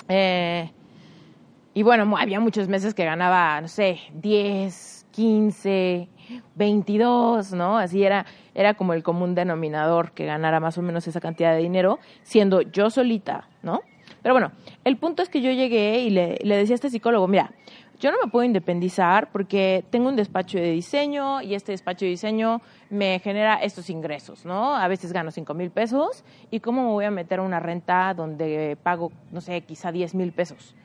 eh, 0.08 0.72
y 1.74 1.84
bueno, 1.84 2.18
había 2.18 2.40
muchos 2.40 2.68
meses 2.68 2.94
que 2.94 3.06
ganaba, 3.06 3.62
no 3.62 3.68
sé, 3.68 4.00
10, 4.14 5.08
15, 5.12 6.10
22, 6.56 7.54
¿no? 7.54 7.78
Así 7.78 8.04
era, 8.04 8.26
era 8.56 8.74
como 8.74 8.94
el 8.94 9.04
común 9.04 9.36
denominador 9.36 10.12
que 10.12 10.26
ganara 10.26 10.60
más 10.60 10.78
o 10.78 10.82
menos 10.82 11.08
esa 11.08 11.22
cantidad 11.22 11.54
de 11.54 11.60
dinero, 11.60 12.00
siendo 12.24 12.62
yo 12.62 12.90
solita, 12.90 13.48
¿no? 13.62 13.82
Pero 14.22 14.34
bueno, 14.34 14.52
el 14.84 14.98
punto 14.98 15.22
es 15.24 15.30
que 15.30 15.42
yo 15.42 15.52
llegué 15.52 16.00
y 16.00 16.10
le, 16.10 16.40
le 16.42 16.58
decía 16.58 16.74
a 16.74 16.76
este 16.76 16.90
psicólogo, 16.90 17.28
mira, 17.28 17.52
yo 18.00 18.12
no 18.12 18.18
me 18.24 18.32
puedo 18.32 18.46
independizar 18.46 19.30
porque 19.32 19.84
tengo 19.90 20.08
un 20.08 20.16
despacho 20.16 20.58
de 20.58 20.72
diseño 20.72 21.42
y 21.42 21.54
este 21.54 21.74
despacho 21.74 22.06
de 22.06 22.12
diseño 22.12 22.62
me 22.90 23.20
genera 23.20 23.56
estos 23.56 23.90
ingresos, 23.90 24.46
¿no? 24.46 24.76
A 24.76 24.88
veces 24.88 25.12
gano 25.12 25.32
cinco 25.32 25.54
mil 25.54 25.70
pesos 25.70 26.24
y 26.50 26.62
cómo 26.62 26.84
me 26.84 26.90
voy 26.90 27.06
a 27.06 27.12
meter 27.12 27.40
a 27.40 27.42
una 27.44 27.60
renta 27.60 28.14
donde 28.14 28.78
pago, 28.82 29.12
no 29.32 29.42
sé, 29.42 29.62
quizá 29.62 29.92
10 29.92 30.16
mil 30.16 30.32
pesos. 30.32 30.76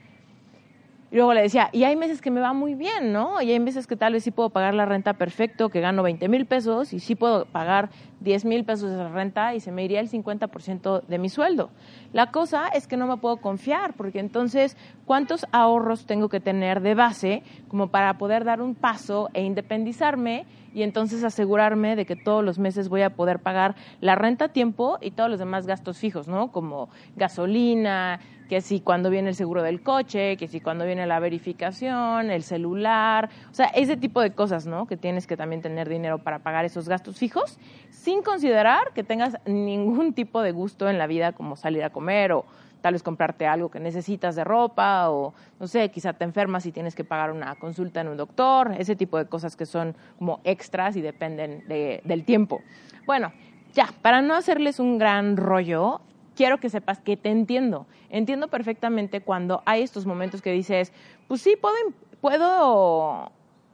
Y 1.14 1.16
luego 1.16 1.32
le 1.32 1.42
decía, 1.42 1.68
y 1.70 1.84
hay 1.84 1.94
meses 1.94 2.20
que 2.20 2.32
me 2.32 2.40
va 2.40 2.52
muy 2.54 2.74
bien, 2.74 3.12
¿no? 3.12 3.40
Y 3.40 3.52
hay 3.52 3.60
meses 3.60 3.86
que 3.86 3.94
tal 3.94 4.14
vez 4.14 4.24
sí 4.24 4.32
puedo 4.32 4.50
pagar 4.50 4.74
la 4.74 4.84
renta 4.84 5.12
perfecto, 5.12 5.68
que 5.68 5.80
gano 5.80 6.02
20 6.02 6.28
mil 6.28 6.44
pesos 6.44 6.92
y 6.92 6.98
sí 6.98 7.14
puedo 7.14 7.44
pagar 7.44 7.90
10 8.18 8.44
mil 8.44 8.64
pesos 8.64 8.90
de 8.90 9.08
renta 9.08 9.54
y 9.54 9.60
se 9.60 9.70
me 9.70 9.84
iría 9.84 10.00
el 10.00 10.10
50% 10.10 11.02
de 11.06 11.18
mi 11.20 11.28
sueldo. 11.28 11.70
La 12.12 12.32
cosa 12.32 12.66
es 12.66 12.88
que 12.88 12.96
no 12.96 13.06
me 13.06 13.16
puedo 13.18 13.36
confiar, 13.36 13.94
porque 13.94 14.18
entonces, 14.18 14.76
¿cuántos 15.04 15.46
ahorros 15.52 16.04
tengo 16.04 16.28
que 16.28 16.40
tener 16.40 16.80
de 16.80 16.96
base 16.96 17.44
como 17.68 17.92
para 17.92 18.18
poder 18.18 18.42
dar 18.42 18.60
un 18.60 18.74
paso 18.74 19.30
e 19.34 19.44
independizarme 19.44 20.46
y 20.74 20.82
entonces 20.82 21.24
asegurarme 21.24 21.96
de 21.96 22.04
que 22.04 22.16
todos 22.16 22.44
los 22.44 22.58
meses 22.58 22.88
voy 22.88 23.02
a 23.02 23.10
poder 23.10 23.38
pagar 23.38 23.76
la 24.00 24.16
renta 24.16 24.46
a 24.46 24.48
tiempo 24.48 24.98
y 25.00 25.12
todos 25.12 25.30
los 25.30 25.38
demás 25.38 25.66
gastos 25.66 25.98
fijos, 25.98 26.28
¿no? 26.28 26.50
Como 26.50 26.90
gasolina, 27.16 28.20
que 28.48 28.60
si 28.60 28.80
cuando 28.80 29.08
viene 29.08 29.30
el 29.30 29.34
seguro 29.34 29.62
del 29.62 29.82
coche, 29.82 30.36
que 30.36 30.48
si 30.48 30.60
cuando 30.60 30.84
viene 30.84 31.06
la 31.06 31.20
verificación, 31.20 32.30
el 32.30 32.42
celular, 32.42 33.30
o 33.50 33.54
sea, 33.54 33.66
ese 33.66 33.96
tipo 33.96 34.20
de 34.20 34.32
cosas, 34.32 34.66
¿no? 34.66 34.86
Que 34.86 34.96
tienes 34.96 35.26
que 35.26 35.36
también 35.36 35.62
tener 35.62 35.88
dinero 35.88 36.18
para 36.18 36.40
pagar 36.40 36.64
esos 36.64 36.88
gastos 36.88 37.18
fijos, 37.18 37.58
sin 37.90 38.22
considerar 38.22 38.92
que 38.94 39.04
tengas 39.04 39.38
ningún 39.46 40.12
tipo 40.12 40.42
de 40.42 40.52
gusto 40.52 40.90
en 40.90 40.98
la 40.98 41.06
vida 41.06 41.32
como 41.32 41.56
salir 41.56 41.84
a 41.84 41.90
comer 41.90 42.32
o 42.32 42.44
tal 42.84 42.92
vez 42.92 43.02
comprarte 43.02 43.46
algo 43.46 43.70
que 43.70 43.80
necesitas 43.80 44.36
de 44.36 44.44
ropa 44.44 45.08
o, 45.08 45.32
no 45.58 45.66
sé, 45.66 45.90
quizá 45.90 46.12
te 46.12 46.24
enfermas 46.24 46.66
y 46.66 46.70
tienes 46.70 46.94
que 46.94 47.02
pagar 47.02 47.32
una 47.32 47.54
consulta 47.54 48.02
en 48.02 48.08
un 48.08 48.18
doctor, 48.18 48.74
ese 48.76 48.94
tipo 48.94 49.16
de 49.16 49.24
cosas 49.24 49.56
que 49.56 49.64
son 49.64 49.96
como 50.18 50.42
extras 50.44 50.94
y 50.94 51.00
dependen 51.00 51.64
del 51.66 52.24
tiempo. 52.26 52.60
Bueno, 53.06 53.32
ya, 53.72 53.88
para 54.02 54.20
no 54.20 54.34
hacerles 54.34 54.80
un 54.80 54.98
gran 54.98 55.38
rollo, 55.38 56.02
quiero 56.36 56.58
que 56.58 56.68
sepas 56.68 57.00
que 57.00 57.16
te 57.16 57.30
entiendo. 57.30 57.86
Entiendo 58.10 58.48
perfectamente 58.48 59.22
cuando 59.22 59.62
hay 59.64 59.80
estos 59.80 60.04
momentos 60.04 60.42
que 60.42 60.52
dices, 60.52 60.92
pues 61.26 61.40
sí, 61.40 61.56
puedo, 61.58 61.74
puedo, 62.20 63.32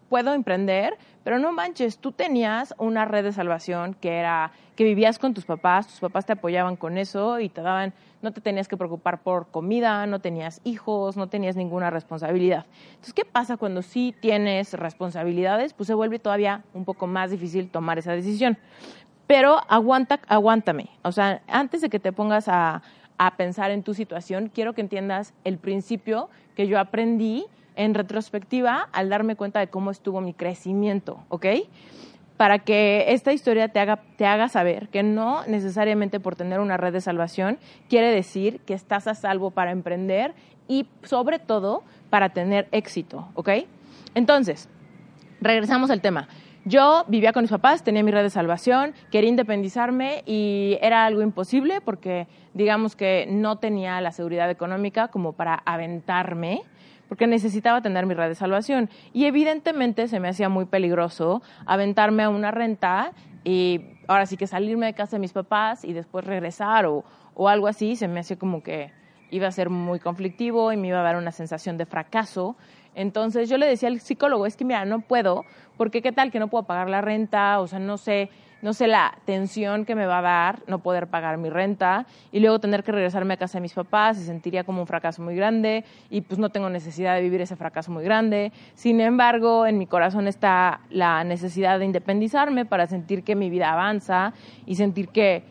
puedo 0.09 0.35
emprender, 0.35 0.97
pero 1.25 1.39
no 1.39 1.53
manches, 1.53 1.99
tú 1.99 2.13
tenías 2.13 2.75
una 2.79 3.05
red 3.05 3.25
de 3.25 3.33
salvación 3.33 3.95
que 3.95 4.19
era 4.19 4.53
que 4.75 4.85
vivías 4.85 5.19
con 5.19 5.35
tus 5.35 5.45
papás, 5.45 5.87
tus 5.87 6.01
papás 6.01 6.25
te 6.25 6.33
apoyaban 6.33 6.77
con 6.77 6.97
eso 6.97 7.39
y 7.39 7.51
te 7.51 7.61
daban, 7.61 7.93
no 8.23 8.33
te 8.33 8.41
tenías 8.41 8.67
que 8.67 8.79
preocupar 8.79 9.23
por 9.23 9.49
comida, 9.49 10.07
no 10.07 10.21
tenías 10.21 10.63
hijos, 10.65 11.19
no 11.19 11.29
tenías 11.29 11.55
ninguna 11.55 11.91
responsabilidad. 11.91 12.65
Entonces, 12.89 13.13
¿qué 13.13 13.27
pasa 13.27 13.59
cuando 13.59 13.83
sí 13.83 14.15
tienes 14.21 14.73
responsabilidades? 14.73 15.75
Pues 15.75 15.87
se 15.87 15.95
vuelve 15.95 16.19
todavía 16.19 16.65
un 16.73 16.87
poco 16.87 17.07
más 17.07 17.31
difícil 17.31 17.69
tomar 17.69 17.99
esa 17.99 18.13
decisión. 18.13 18.57
Pero 19.27 19.61
aguanta, 19.69 20.21
aguántame. 20.27 20.89
O 21.03 21.13
sea, 21.13 21.43
antes 21.47 21.83
de 21.83 21.91
que 21.91 22.01
te 22.01 22.13
pongas 22.13 22.49
a, 22.49 22.83
a 23.19 23.37
pensar 23.37 23.71
en 23.71 23.83
tu 23.83 23.93
situación, 23.93 24.51
quiero 24.53 24.73
que 24.73 24.81
entiendas 24.81 25.35
el 25.45 25.59
principio 25.59 26.31
que 26.57 26.67
yo 26.69 26.81
aprendí 26.81 27.45
en 27.77 27.95
retrospectiva 27.95 28.89
al 28.93 29.09
darme 29.09 29.37
cuenta 29.37 29.61
de 29.61 29.69
cómo 29.69 29.91
estuvo 29.91 30.21
mi 30.21 30.35
crecimiento, 30.35 31.25
¿ok? 31.29 31.47
Para 32.37 32.59
que 32.61 33.07
esta 33.09 33.33
historia 33.33 33.69
te 33.69 33.81
haga, 33.81 34.01
te 34.17 34.27
haga 34.27 34.49
saber 34.49 34.89
que 34.89 35.03
no 35.03 35.45
necesariamente 35.47 36.21
por 36.21 36.37
tener 36.37 36.61
una 36.61 36.77
red 36.77 36.93
de 36.93 37.01
salvación 37.01 37.59
quiere 37.89 38.11
decir 38.11 38.61
que 38.61 38.75
estás 38.75 39.07
a 39.07 39.15
salvo 39.15 39.51
para 39.51 39.73
emprender 39.73 40.35
y 40.69 40.87
sobre 41.03 41.39
todo 41.39 41.83
para 42.09 42.31
tener 42.31 42.69
éxito, 42.73 43.29
¿ok? 43.35 43.51
Entonces, 44.15 44.69
regresamos 45.41 45.91
al 45.91 46.01
tema. 46.01 46.29
Yo 46.65 47.05
vivía 47.09 47.33
con 47.33 47.43
mis 47.43 47.51
papás, 47.51 47.83
tenía 47.83 48.03
mi 48.03 48.11
red 48.11 48.23
de 48.23 48.31
salvación, 48.31 48.93
quería 49.11 49.31
independizarme 49.31 50.23
y 50.27 50.77
era 50.83 51.07
algo 51.07 51.23
imposible 51.23 51.81
porque 51.81 52.27
digamos 52.53 52.97
que 52.97 53.27
no 53.31 53.57
tenía 53.57 53.99
la 54.03 54.13
seguridad 54.13 54.51
económica 54.51 55.09
como 55.09 55.33
para 55.33 55.55
aventarme 55.55 56.63
porque 57.11 57.27
necesitaba 57.27 57.83
tener 57.83 58.07
mi 58.07 58.15
red 58.15 58.29
de 58.29 58.37
salvación. 58.37 58.89
Y 59.13 59.25
evidentemente 59.25 60.07
se 60.07 60.21
me 60.21 60.29
hacía 60.29 60.49
muy 60.49 60.67
peligroso 60.67 61.43
aventarme 61.67 62.23
a 62.23 62.29
una 62.29 62.53
renta 62.53 63.11
y 63.43 63.81
ahora 64.07 64.27
sí 64.27 64.37
que 64.37 64.47
salirme 64.47 64.87
de 64.87 64.95
casa 64.95 65.17
de 65.17 65.21
mis 65.21 65.33
papás 65.33 65.85
y 65.85 65.93
después 65.93 66.25
regresar 66.25 66.87
o, 66.87 67.05
o 67.35 67.49
algo 67.49 67.67
así, 67.67 67.97
se 67.97 68.07
me 68.07 68.21
hacía 68.21 68.39
como 68.39 68.63
que 68.63 68.93
iba 69.33 69.49
a 69.49 69.51
ser 69.51 69.71
muy 69.71 69.99
conflictivo 69.99 70.73
y 70.73 70.77
me 70.77 70.87
iba 70.87 71.01
a 71.01 71.03
dar 71.03 71.17
una 71.17 71.33
sensación 71.33 71.77
de 71.77 71.85
fracaso. 71.85 72.57
Entonces 72.95 73.49
yo 73.49 73.59
le 73.59 73.67
decía 73.67 73.89
al 73.89 74.01
psicólogo, 74.01 74.47
es 74.47 74.57
que 74.57 74.65
mira, 74.65 74.85
no 74.85 75.01
puedo, 75.01 75.45
porque 75.77 76.03
qué 76.03 76.13
tal 76.13 76.31
que 76.31 76.39
no 76.39 76.49
puedo 76.49 76.65
pagar 76.65 76.89
la 76.89 77.01
renta, 77.01 77.61
o 77.61 77.67
sea, 77.67 77.79
no 77.79 77.97
sé, 77.97 78.31
no 78.63 78.75
sé 78.75 78.87
la 78.87 79.17
tensión 79.25 79.85
que 79.85 79.95
me 79.95 80.07
va 80.07 80.19
a 80.19 80.23
dar 80.23 80.63
no 80.67 80.81
poder 80.81 81.07
pagar 81.07 81.39
mi 81.39 81.49
renta 81.49 82.07
y 82.33 82.41
luego 82.41 82.59
tener 82.59 82.85
que 82.85 82.93
regresarme 82.93 83.35
a 83.35 83.37
casa 83.37 83.59
de 83.59 83.63
mis 83.63 83.73
papás, 83.73 84.19
se 84.19 84.25
sentiría 84.25 84.65
como 84.65 84.81
un 84.81 84.87
fracaso 84.87 85.23
muy 85.23 85.35
grande 85.35 85.85
y 86.11 86.21
pues 86.21 86.39
no 86.39 86.51
tengo 86.51 86.69
necesidad 86.69 87.15
de 87.15 87.23
vivir 87.23 87.41
ese 87.41 87.57
fracaso 87.57 87.91
muy 87.91 88.05
grande. 88.05 88.53
Sin 88.75 89.01
embargo, 89.01 89.67
en 89.67 89.79
mi 89.79 89.87
corazón 89.87 90.27
está 90.27 90.81
la 90.91 91.25
necesidad 91.25 91.79
de 91.79 91.87
independizarme 91.87 92.67
para 92.67 92.87
sentir 92.87 93.23
que 93.25 93.35
mi 93.35 93.49
vida 93.49 93.73
avanza 93.73 94.35
y 94.67 94.75
sentir 94.75 95.09
que 95.09 95.45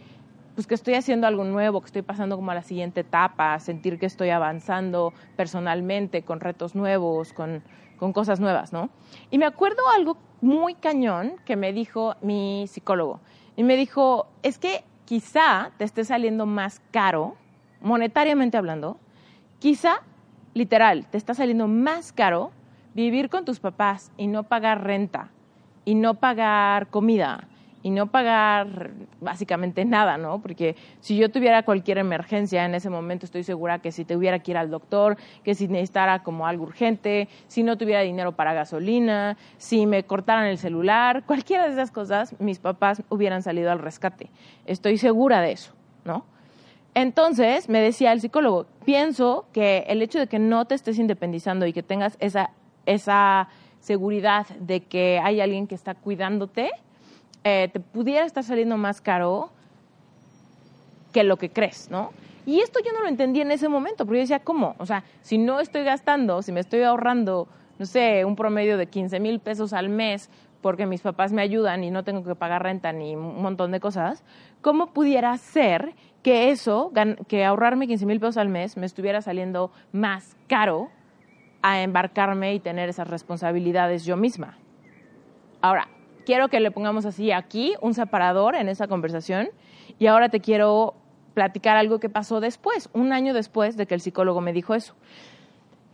pues 0.59 0.67
que 0.67 0.75
estoy 0.75 0.95
haciendo 0.95 1.25
algo 1.25 1.45
nuevo, 1.45 1.79
que 1.79 1.85
estoy 1.85 2.01
pasando 2.01 2.35
como 2.35 2.51
a 2.51 2.53
la 2.53 2.63
siguiente 2.63 2.99
etapa, 2.99 3.57
sentir 3.61 3.97
que 3.97 4.05
estoy 4.05 4.29
avanzando 4.29 5.13
personalmente 5.37 6.23
con 6.23 6.41
retos 6.41 6.75
nuevos, 6.75 7.31
con, 7.31 7.63
con 7.95 8.11
cosas 8.11 8.41
nuevas, 8.41 8.73
¿no? 8.73 8.89
Y 9.31 9.37
me 9.37 9.45
acuerdo 9.45 9.87
algo 9.95 10.17
muy 10.41 10.73
cañón 10.73 11.35
que 11.45 11.55
me 11.55 11.71
dijo 11.71 12.15
mi 12.21 12.65
psicólogo. 12.67 13.21
Y 13.55 13.63
me 13.63 13.77
dijo, 13.77 14.27
es 14.43 14.59
que 14.59 14.83
quizá 15.05 15.71
te 15.77 15.85
esté 15.85 16.03
saliendo 16.03 16.45
más 16.45 16.81
caro, 16.91 17.37
monetariamente 17.79 18.57
hablando, 18.57 18.97
quizá, 19.59 20.01
literal, 20.53 21.05
te 21.05 21.17
está 21.17 21.33
saliendo 21.35 21.69
más 21.69 22.11
caro 22.11 22.51
vivir 22.95 23.29
con 23.29 23.45
tus 23.45 23.61
papás 23.61 24.11
y 24.17 24.27
no 24.27 24.43
pagar 24.43 24.83
renta 24.83 25.29
y 25.85 25.95
no 25.95 26.15
pagar 26.15 26.87
comida 26.87 27.47
y 27.81 27.91
no 27.91 28.07
pagar 28.07 28.91
básicamente 29.21 29.85
nada, 29.85 30.17
¿no? 30.17 30.41
Porque 30.41 30.75
si 30.99 31.17
yo 31.17 31.29
tuviera 31.29 31.63
cualquier 31.63 31.97
emergencia 31.97 32.65
en 32.65 32.75
ese 32.75 32.89
momento, 32.89 33.25
estoy 33.25 33.43
segura 33.43 33.79
que 33.79 33.91
si 33.91 34.05
tuviera 34.05 34.39
que 34.39 34.51
ir 34.51 34.57
al 34.57 34.69
doctor, 34.69 35.17
que 35.43 35.55
si 35.55 35.67
necesitara 35.67 36.23
como 36.23 36.45
algo 36.45 36.63
urgente, 36.63 37.29
si 37.47 37.63
no 37.63 37.77
tuviera 37.77 38.01
dinero 38.01 38.33
para 38.33 38.53
gasolina, 38.53 39.37
si 39.57 39.85
me 39.85 40.03
cortaran 40.03 40.45
el 40.45 40.57
celular, 40.57 41.23
cualquiera 41.25 41.65
de 41.67 41.73
esas 41.73 41.91
cosas, 41.91 42.35
mis 42.39 42.59
papás 42.59 43.03
hubieran 43.09 43.41
salido 43.43 43.71
al 43.71 43.79
rescate. 43.79 44.29
Estoy 44.65 44.97
segura 44.97 45.41
de 45.41 45.53
eso, 45.53 45.73
¿no? 46.03 46.25
Entonces, 46.95 47.69
me 47.69 47.79
decía 47.79 48.11
el 48.11 48.19
psicólogo, 48.19 48.65
pienso 48.83 49.45
que 49.53 49.85
el 49.87 50.01
hecho 50.01 50.19
de 50.19 50.27
que 50.27 50.39
no 50.39 50.65
te 50.65 50.75
estés 50.75 50.97
independizando 50.99 51.65
y 51.65 51.71
que 51.71 51.83
tengas 51.83 52.17
esa, 52.19 52.49
esa 52.85 53.47
seguridad 53.79 54.47
de 54.59 54.81
que 54.81 55.19
hay 55.23 55.39
alguien 55.39 55.67
que 55.67 55.75
está 55.75 55.95
cuidándote, 55.95 56.71
eh, 57.43 57.69
te 57.71 57.79
pudiera 57.79 58.25
estar 58.25 58.43
saliendo 58.43 58.77
más 58.77 59.01
caro 59.01 59.51
que 61.13 61.23
lo 61.23 61.37
que 61.37 61.49
crees, 61.49 61.89
¿no? 61.89 62.11
Y 62.45 62.61
esto 62.61 62.79
yo 62.83 62.91
no 62.93 63.01
lo 63.01 63.07
entendí 63.07 63.41
en 63.41 63.51
ese 63.51 63.69
momento, 63.69 64.05
porque 64.05 64.17
yo 64.17 64.23
decía, 64.23 64.39
¿cómo? 64.39 64.75
O 64.79 64.85
sea, 64.85 65.03
si 65.21 65.37
no 65.37 65.59
estoy 65.59 65.83
gastando, 65.83 66.41
si 66.41 66.51
me 66.51 66.59
estoy 66.59 66.81
ahorrando, 66.81 67.47
no 67.77 67.85
sé, 67.85 68.25
un 68.25 68.35
promedio 68.35 68.77
de 68.77 68.87
15 68.87 69.19
mil 69.19 69.39
pesos 69.39 69.73
al 69.73 69.89
mes 69.89 70.29
porque 70.61 70.85
mis 70.85 71.01
papás 71.01 71.31
me 71.31 71.41
ayudan 71.41 71.83
y 71.83 71.91
no 71.91 72.03
tengo 72.03 72.23
que 72.23 72.35
pagar 72.35 72.63
renta 72.63 72.91
ni 72.91 73.15
un 73.15 73.41
montón 73.41 73.71
de 73.71 73.79
cosas, 73.79 74.23
¿cómo 74.61 74.87
pudiera 74.87 75.37
ser 75.37 75.93
que 76.23 76.49
eso, 76.49 76.91
que 77.27 77.45
ahorrarme 77.45 77.87
15 77.87 78.05
mil 78.05 78.19
pesos 78.19 78.37
al 78.37 78.49
mes, 78.49 78.75
me 78.75 78.85
estuviera 78.85 79.21
saliendo 79.21 79.71
más 79.93 80.35
caro 80.47 80.89
a 81.61 81.81
embarcarme 81.81 82.53
y 82.53 82.59
tener 82.59 82.89
esas 82.89 83.07
responsabilidades 83.07 84.05
yo 84.05 84.17
misma? 84.17 84.57
Ahora, 85.61 85.87
quiero 86.29 86.47
que 86.47 86.59
le 86.59 86.69
pongamos 86.69 87.07
así 87.07 87.31
aquí 87.31 87.73
un 87.81 87.95
separador 87.95 88.53
en 88.53 88.69
esa 88.69 88.87
conversación 88.87 89.49
y 89.97 90.05
ahora 90.05 90.29
te 90.29 90.41
quiero 90.41 90.93
platicar 91.33 91.75
algo 91.75 91.99
que 91.99 92.07
pasó 92.07 92.39
después, 92.39 92.87
un 92.93 93.13
año 93.13 93.33
después 93.33 93.77
de 93.77 93.87
que 93.87 93.95
el 93.95 94.01
psicólogo 94.01 94.39
me 94.39 94.53
dijo 94.53 94.75
eso. 94.75 94.93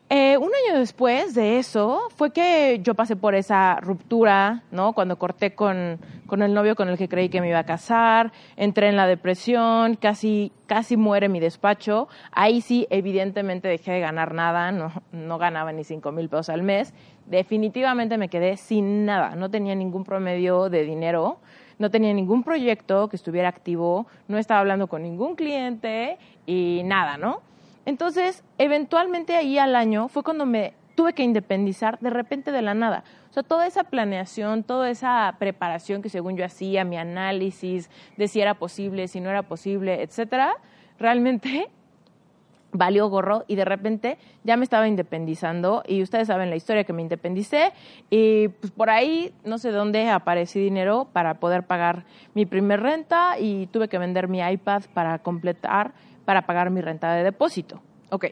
Eh, 0.07 0.37
un 0.37 0.51
año 0.53 0.79
después 0.79 1.33
de 1.33 1.57
eso 1.57 2.09
fue 2.15 2.31
que 2.31 2.79
yo 2.83 2.93
pasé 2.93 3.15
por 3.15 3.33
esa 3.33 3.79
ruptura, 3.81 4.61
¿no? 4.69 4.93
Cuando 4.93 5.17
corté 5.17 5.55
con, 5.55 5.99
con, 6.27 6.43
el 6.43 6.53
novio 6.53 6.75
con 6.75 6.89
el 6.89 6.97
que 6.97 7.09
creí 7.09 7.29
que 7.29 7.41
me 7.41 7.49
iba 7.49 7.57
a 7.57 7.63
casar, 7.65 8.31
entré 8.55 8.89
en 8.89 8.97
la 8.97 9.07
depresión, 9.07 9.95
casi, 9.95 10.51
casi 10.67 10.95
muere 10.95 11.27
mi 11.27 11.39
despacho. 11.39 12.07
Ahí 12.31 12.61
sí, 12.61 12.85
evidentemente 12.91 13.67
dejé 13.67 13.93
de 13.93 13.99
ganar 13.99 14.35
nada, 14.35 14.71
no, 14.71 14.91
no 15.11 15.39
ganaba 15.39 15.73
ni 15.73 15.83
cinco 15.83 16.11
mil 16.11 16.29
pesos 16.29 16.49
al 16.49 16.61
mes. 16.61 16.93
Definitivamente 17.25 18.19
me 18.19 18.29
quedé 18.29 18.57
sin 18.57 19.05
nada, 19.05 19.35
no 19.35 19.49
tenía 19.49 19.73
ningún 19.73 20.03
promedio 20.03 20.69
de 20.69 20.83
dinero, 20.83 21.39
no 21.79 21.89
tenía 21.89 22.13
ningún 22.13 22.43
proyecto 22.43 23.09
que 23.09 23.15
estuviera 23.15 23.49
activo, 23.49 24.05
no 24.27 24.37
estaba 24.37 24.59
hablando 24.59 24.85
con 24.85 25.01
ningún 25.01 25.35
cliente 25.35 26.19
y 26.45 26.83
nada, 26.85 27.17
¿no? 27.17 27.41
Entonces, 27.85 28.43
eventualmente 28.57 29.35
ahí 29.35 29.57
al 29.57 29.75
año 29.75 30.07
fue 30.07 30.23
cuando 30.23 30.45
me 30.45 30.73
tuve 30.95 31.13
que 31.13 31.23
independizar 31.23 31.99
de 31.99 32.09
repente 32.09 32.51
de 32.51 32.61
la 32.61 32.73
nada. 32.73 33.03
O 33.29 33.33
sea, 33.33 33.43
toda 33.43 33.67
esa 33.67 33.83
planeación, 33.83 34.63
toda 34.63 34.89
esa 34.89 35.35
preparación 35.37 36.01
que 36.01 36.09
según 36.09 36.37
yo 36.37 36.45
hacía, 36.45 36.83
mi 36.85 36.97
análisis 36.97 37.89
de 38.17 38.27
si 38.27 38.41
era 38.41 38.55
posible, 38.55 39.07
si 39.07 39.19
no 39.19 39.29
era 39.29 39.43
posible, 39.43 40.01
etcétera, 40.01 40.55
realmente 40.97 41.69
valió 42.71 43.07
gorro 43.09 43.43
y 43.47 43.55
de 43.55 43.65
repente 43.65 44.17
ya 44.43 44.57
me 44.57 44.63
estaba 44.63 44.87
independizando 44.87 45.83
y 45.87 46.01
ustedes 46.01 46.27
saben 46.27 46.49
la 46.49 46.55
historia 46.55 46.83
que 46.83 46.91
me 46.93 47.01
independicé 47.01 47.71
y 48.09 48.49
pues 48.49 48.71
por 48.71 48.89
ahí 48.89 49.33
no 49.45 49.57
sé 49.57 49.71
dónde 49.71 50.09
aparecí 50.09 50.59
dinero 50.59 51.07
para 51.13 51.35
poder 51.35 51.63
pagar 51.63 52.03
mi 52.33 52.45
primer 52.45 52.81
renta 52.81 53.39
y 53.39 53.67
tuve 53.67 53.87
que 53.87 53.97
vender 53.97 54.27
mi 54.27 54.39
iPad 54.39 54.83
para 54.93 55.19
completar 55.19 55.93
para 56.25 56.45
pagar 56.45 56.69
mi 56.71 56.81
renta 56.81 57.13
de 57.13 57.23
depósito. 57.23 57.81
Ok. 58.09 58.25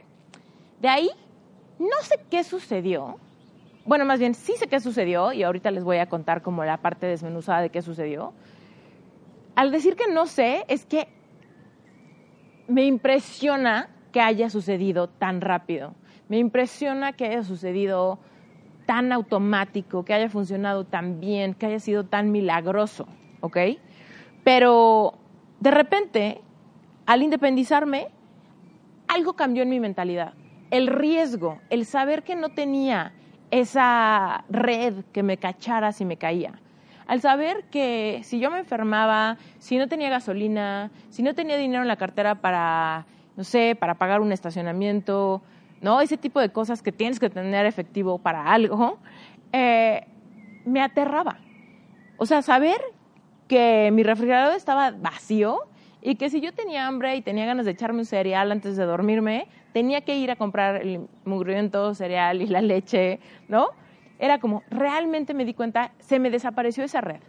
De 0.81 0.89
ahí, 0.89 1.09
no 1.79 2.01
sé 2.01 2.19
qué 2.29 2.43
sucedió. 2.43 3.17
Bueno, 3.85 4.05
más 4.05 4.19
bien 4.19 4.33
sí 4.33 4.53
sé 4.57 4.67
qué 4.67 4.79
sucedió 4.79 5.33
y 5.33 5.43
ahorita 5.43 5.71
les 5.71 5.83
voy 5.83 5.97
a 5.97 6.07
contar 6.07 6.41
como 6.41 6.63
la 6.63 6.77
parte 6.77 7.05
desmenuzada 7.05 7.61
de 7.61 7.69
qué 7.69 7.81
sucedió. 7.81 8.33
Al 9.55 9.71
decir 9.71 9.95
que 9.95 10.11
no 10.11 10.25
sé, 10.25 10.65
es 10.67 10.85
que 10.85 11.07
me 12.67 12.85
impresiona 12.85 13.89
que 14.11 14.21
haya 14.21 14.49
sucedido 14.49 15.09
tan 15.09 15.41
rápido. 15.41 15.95
Me 16.29 16.37
impresiona 16.37 17.13
que 17.13 17.25
haya 17.25 17.43
sucedido 17.43 18.19
tan 18.85 19.11
automático, 19.11 20.05
que 20.05 20.13
haya 20.13 20.29
funcionado 20.29 20.85
tan 20.85 21.19
bien, 21.19 21.53
que 21.53 21.67
haya 21.67 21.79
sido 21.79 22.05
tan 22.05 22.31
milagroso, 22.31 23.07
¿ok? 23.41 23.57
Pero 24.43 25.13
de 25.59 25.71
repente 25.71 26.41
al 27.05 27.23
independizarme, 27.23 28.07
algo 29.07 29.33
cambió 29.33 29.63
en 29.63 29.69
mi 29.69 29.79
mentalidad. 29.79 30.33
El 30.71 30.87
riesgo, 30.87 31.59
el 31.69 31.85
saber 31.85 32.23
que 32.23 32.35
no 32.35 32.49
tenía 32.49 33.13
esa 33.51 34.45
red 34.49 35.03
que 35.11 35.21
me 35.21 35.37
cachara 35.37 35.91
si 35.91 36.05
me 36.05 36.17
caía. 36.17 36.59
Al 37.05 37.21
saber 37.21 37.65
que 37.65 38.21
si 38.23 38.39
yo 38.39 38.49
me 38.49 38.59
enfermaba, 38.59 39.37
si 39.59 39.77
no 39.77 39.87
tenía 39.87 40.09
gasolina, 40.09 40.89
si 41.09 41.21
no 41.21 41.35
tenía 41.35 41.57
dinero 41.57 41.81
en 41.81 41.87
la 41.87 41.97
cartera 41.97 42.35
para, 42.35 43.05
no 43.35 43.43
sé, 43.43 43.75
para 43.79 43.95
pagar 43.95 44.21
un 44.21 44.31
estacionamiento, 44.31 45.43
¿no? 45.81 46.01
Ese 46.01 46.17
tipo 46.17 46.39
de 46.39 46.49
cosas 46.49 46.81
que 46.81 46.91
tienes 46.91 47.19
que 47.19 47.29
tener 47.29 47.65
efectivo 47.65 48.17
para 48.17 48.51
algo, 48.51 48.97
eh, 49.51 50.07
me 50.65 50.81
aterraba. 50.81 51.37
O 52.17 52.25
sea, 52.25 52.41
saber 52.41 52.79
que 53.47 53.91
mi 53.91 54.03
refrigerador 54.03 54.55
estaba 54.55 54.91
vacío 54.91 55.67
y 56.03 56.15
que 56.15 56.29
si 56.29 56.41
yo 56.41 56.51
tenía 56.51 56.85
hambre 56.85 57.15
y 57.15 57.21
tenía 57.21 57.45
ganas 57.45 57.65
de 57.65 57.71
echarme 57.71 57.99
un 57.99 58.05
cereal 58.05 58.51
antes 58.51 58.75
de 58.75 58.83
dormirme, 58.83 59.47
tenía 59.71 60.01
que 60.01 60.17
ir 60.17 60.29
a 60.31 60.35
comprar 60.35 60.75
el 60.75 61.07
mugriento 61.23 61.95
cereal 61.95 62.41
y 62.41 62.47
la 62.47 62.61
leche, 62.61 63.21
¿no? 63.47 63.69
Era 64.19 64.39
como, 64.39 64.63
realmente 64.69 65.33
me 65.33 65.45
di 65.45 65.53
cuenta, 65.53 65.93
se 65.99 66.19
me 66.19 66.29
desapareció 66.29 66.83
esa 66.83 66.99
red. 66.99 67.21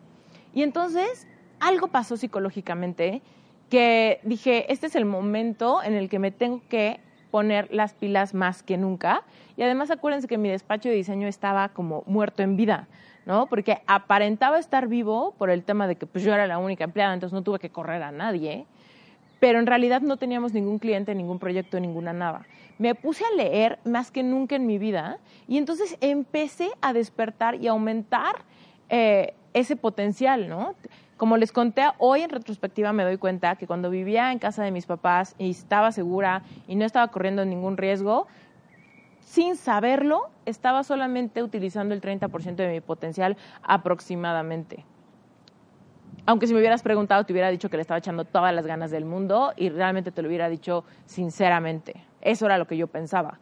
Y 0.52 0.62
entonces 0.62 1.28
algo 1.60 1.86
pasó 1.88 2.16
psicológicamente 2.16 3.22
que 3.70 4.18
dije, 4.24 4.70
este 4.72 4.88
es 4.88 4.96
el 4.96 5.04
momento 5.04 5.80
en 5.82 5.94
el 5.94 6.08
que 6.08 6.18
me 6.18 6.32
tengo 6.32 6.60
que 6.68 6.98
poner 7.30 7.72
las 7.72 7.94
pilas 7.94 8.34
más 8.34 8.64
que 8.64 8.76
nunca. 8.76 9.22
Y 9.56 9.62
además 9.62 9.92
acuérdense 9.92 10.26
que 10.26 10.38
mi 10.38 10.48
despacho 10.48 10.88
de 10.88 10.96
diseño 10.96 11.28
estaba 11.28 11.68
como 11.68 12.02
muerto 12.06 12.42
en 12.42 12.56
vida. 12.56 12.88
¿No? 13.26 13.46
Porque 13.46 13.82
aparentaba 13.86 14.58
estar 14.58 14.88
vivo 14.88 15.34
por 15.38 15.50
el 15.50 15.64
tema 15.64 15.86
de 15.86 15.96
que 15.96 16.06
pues, 16.06 16.24
yo 16.24 16.34
era 16.34 16.46
la 16.46 16.58
única 16.58 16.84
empleada, 16.84 17.14
entonces 17.14 17.34
no 17.34 17.42
tuve 17.42 17.58
que 17.58 17.70
correr 17.70 18.02
a 18.02 18.12
nadie, 18.12 18.66
pero 19.40 19.58
en 19.58 19.66
realidad 19.66 20.00
no 20.00 20.16
teníamos 20.16 20.52
ningún 20.52 20.78
cliente, 20.78 21.14
ningún 21.14 21.38
proyecto, 21.38 21.78
ninguna 21.80 22.12
nada. 22.12 22.46
Me 22.78 22.94
puse 22.94 23.24
a 23.24 23.36
leer 23.36 23.78
más 23.84 24.10
que 24.10 24.22
nunca 24.22 24.56
en 24.56 24.66
mi 24.66 24.78
vida 24.78 25.18
y 25.46 25.58
entonces 25.58 25.96
empecé 26.00 26.70
a 26.80 26.92
despertar 26.92 27.54
y 27.56 27.68
aumentar 27.68 28.36
eh, 28.88 29.34
ese 29.52 29.76
potencial, 29.76 30.48
¿no? 30.48 30.74
Como 31.16 31.36
les 31.36 31.52
conté, 31.52 31.82
hoy 31.98 32.22
en 32.22 32.30
retrospectiva 32.30 32.92
me 32.92 33.04
doy 33.04 33.18
cuenta 33.18 33.54
que 33.54 33.68
cuando 33.68 33.88
vivía 33.88 34.32
en 34.32 34.40
casa 34.40 34.64
de 34.64 34.72
mis 34.72 34.86
papás 34.86 35.36
y 35.38 35.50
estaba 35.50 35.92
segura 35.92 36.42
y 36.66 36.74
no 36.74 36.84
estaba 36.84 37.06
corriendo 37.08 37.44
ningún 37.44 37.76
riesgo, 37.76 38.26
sin 39.24 39.56
saberlo, 39.56 40.30
estaba 40.46 40.84
solamente 40.84 41.42
utilizando 41.42 41.94
el 41.94 42.00
30% 42.00 42.56
de 42.56 42.68
mi 42.70 42.80
potencial 42.80 43.36
aproximadamente. 43.62 44.84
Aunque 46.26 46.46
si 46.46 46.54
me 46.54 46.60
hubieras 46.60 46.82
preguntado, 46.82 47.24
te 47.24 47.32
hubiera 47.32 47.50
dicho 47.50 47.68
que 47.68 47.76
le 47.76 47.82
estaba 47.82 47.98
echando 47.98 48.24
todas 48.24 48.54
las 48.54 48.66
ganas 48.66 48.90
del 48.90 49.04
mundo 49.04 49.52
y 49.56 49.68
realmente 49.68 50.10
te 50.10 50.22
lo 50.22 50.28
hubiera 50.28 50.48
dicho 50.48 50.84
sinceramente. 51.06 51.96
Eso 52.22 52.46
era 52.46 52.56
lo 52.56 52.66
que 52.66 52.76
yo 52.76 52.86
pensaba. 52.86 53.38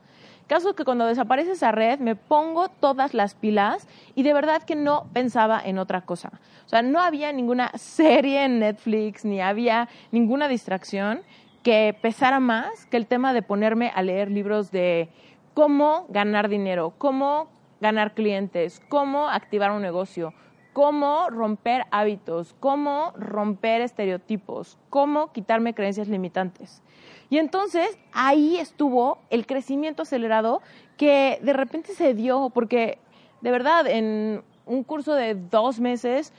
Caso 0.48 0.74
que 0.74 0.84
cuando 0.84 1.06
desaparece 1.06 1.52
esa 1.52 1.70
red 1.70 2.00
me 2.00 2.16
pongo 2.16 2.68
todas 2.68 3.14
las 3.14 3.34
pilas 3.34 3.86
y 4.14 4.24
de 4.24 4.34
verdad 4.34 4.62
que 4.64 4.74
no 4.74 5.06
pensaba 5.12 5.60
en 5.64 5.78
otra 5.78 6.00
cosa. 6.02 6.32
O 6.66 6.68
sea, 6.68 6.82
no 6.82 7.00
había 7.00 7.32
ninguna 7.32 7.70
serie 7.76 8.44
en 8.44 8.58
Netflix 8.58 9.24
ni 9.24 9.40
había 9.40 9.88
ninguna 10.10 10.48
distracción 10.48 11.22
que 11.62 11.96
pesara 12.02 12.40
más 12.40 12.86
que 12.86 12.96
el 12.96 13.06
tema 13.06 13.32
de 13.32 13.42
ponerme 13.42 13.92
a 13.94 14.02
leer 14.02 14.30
libros 14.30 14.72
de 14.72 15.08
cómo 15.54 16.06
ganar 16.08 16.48
dinero, 16.48 16.94
cómo 16.98 17.48
ganar 17.80 18.14
clientes, 18.14 18.80
cómo 18.88 19.28
activar 19.28 19.72
un 19.72 19.82
negocio, 19.82 20.32
cómo 20.72 21.28
romper 21.30 21.84
hábitos, 21.90 22.54
cómo 22.60 23.12
romper 23.16 23.80
estereotipos, 23.80 24.78
cómo 24.88 25.32
quitarme 25.32 25.74
creencias 25.74 26.08
limitantes. 26.08 26.82
Y 27.28 27.38
entonces 27.38 27.98
ahí 28.12 28.56
estuvo 28.56 29.18
el 29.30 29.46
crecimiento 29.46 30.02
acelerado 30.02 30.62
que 30.96 31.38
de 31.42 31.52
repente 31.52 31.94
se 31.94 32.14
dio, 32.14 32.50
porque 32.50 32.98
de 33.40 33.50
verdad 33.50 33.86
en 33.86 34.42
un 34.66 34.84
curso 34.84 35.14
de 35.14 35.34
dos 35.34 35.80
meses 35.80 36.32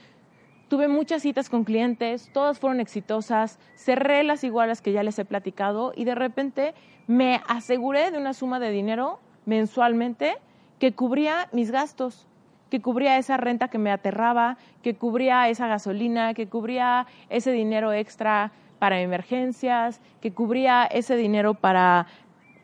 tuve 0.74 0.88
muchas 0.88 1.22
citas 1.22 1.50
con 1.50 1.62
clientes, 1.62 2.30
todas 2.32 2.58
fueron 2.58 2.80
exitosas, 2.80 3.60
cerré 3.76 4.24
las 4.24 4.42
igualas 4.42 4.82
que 4.82 4.90
ya 4.90 5.04
les 5.04 5.16
he 5.20 5.24
platicado 5.24 5.92
y 5.94 6.04
de 6.04 6.16
repente 6.16 6.74
me 7.06 7.40
aseguré 7.46 8.10
de 8.10 8.18
una 8.18 8.34
suma 8.34 8.58
de 8.58 8.72
dinero 8.72 9.20
mensualmente 9.46 10.34
que 10.80 10.92
cubría 10.92 11.48
mis 11.52 11.70
gastos, 11.70 12.26
que 12.70 12.82
cubría 12.82 13.18
esa 13.18 13.36
renta 13.36 13.68
que 13.68 13.78
me 13.78 13.92
aterraba, 13.92 14.58
que 14.82 14.96
cubría 14.96 15.48
esa 15.48 15.68
gasolina, 15.68 16.34
que 16.34 16.48
cubría 16.48 17.06
ese 17.28 17.52
dinero 17.52 17.92
extra 17.92 18.50
para 18.80 19.00
emergencias, 19.00 20.00
que 20.20 20.32
cubría 20.32 20.86
ese 20.86 21.14
dinero 21.14 21.54
para 21.54 22.08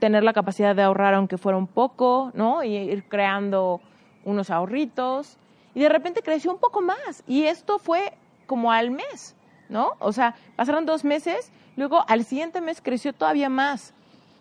tener 0.00 0.24
la 0.24 0.32
capacidad 0.32 0.74
de 0.74 0.82
ahorrar 0.82 1.14
aunque 1.14 1.38
fuera 1.38 1.56
un 1.56 1.68
poco, 1.68 2.32
¿no? 2.34 2.64
Y 2.64 2.74
ir 2.74 3.04
creando 3.04 3.80
unos 4.24 4.50
ahorritos. 4.50 5.38
Y 5.74 5.80
de 5.80 5.88
repente 5.88 6.22
creció 6.22 6.50
un 6.52 6.58
poco 6.58 6.80
más. 6.80 7.22
Y 7.26 7.44
esto 7.44 7.78
fue 7.78 8.12
como 8.46 8.72
al 8.72 8.90
mes, 8.90 9.36
¿no? 9.68 9.92
O 9.98 10.12
sea, 10.12 10.34
pasaron 10.56 10.86
dos 10.86 11.04
meses 11.04 11.52
Luego 11.80 12.04
al 12.08 12.24
siguiente 12.24 12.60
mes 12.60 12.80
creció 12.82 13.14
todavía 13.14 13.48
más. 13.48 13.94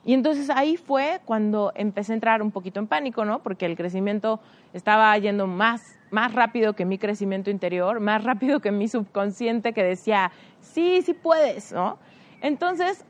Y 0.06 0.14
entonces 0.14 0.50
ahí 0.50 0.76
fue 0.76 1.22
cuando 1.24 1.72
empecé 1.76 2.12
a 2.12 2.16
entrar 2.16 2.42
un 2.42 2.52
poquito 2.52 2.82
en 2.82 2.88
pánico, 2.88 3.24
¿no? 3.24 3.40
Porque 3.40 3.66
el 3.66 3.78
crecimiento 3.78 4.42
estaba 4.74 5.18
yendo 5.18 5.48
más, 5.48 5.98
más 6.12 6.34
rápido 6.34 6.74
que 6.74 6.84
mi 6.84 6.98
crecimiento 6.98 7.50
interior, 7.50 8.02
más 8.02 8.26
rápido 8.26 8.60
que 8.60 8.72
mi 8.72 8.90
subconsciente 8.90 9.72
que 9.72 9.84
decía, 9.84 10.32
sí, 10.60 11.02
sí 11.02 11.14
puedes, 11.14 11.72
¿no? 11.72 11.98
Entonces, 12.42 13.06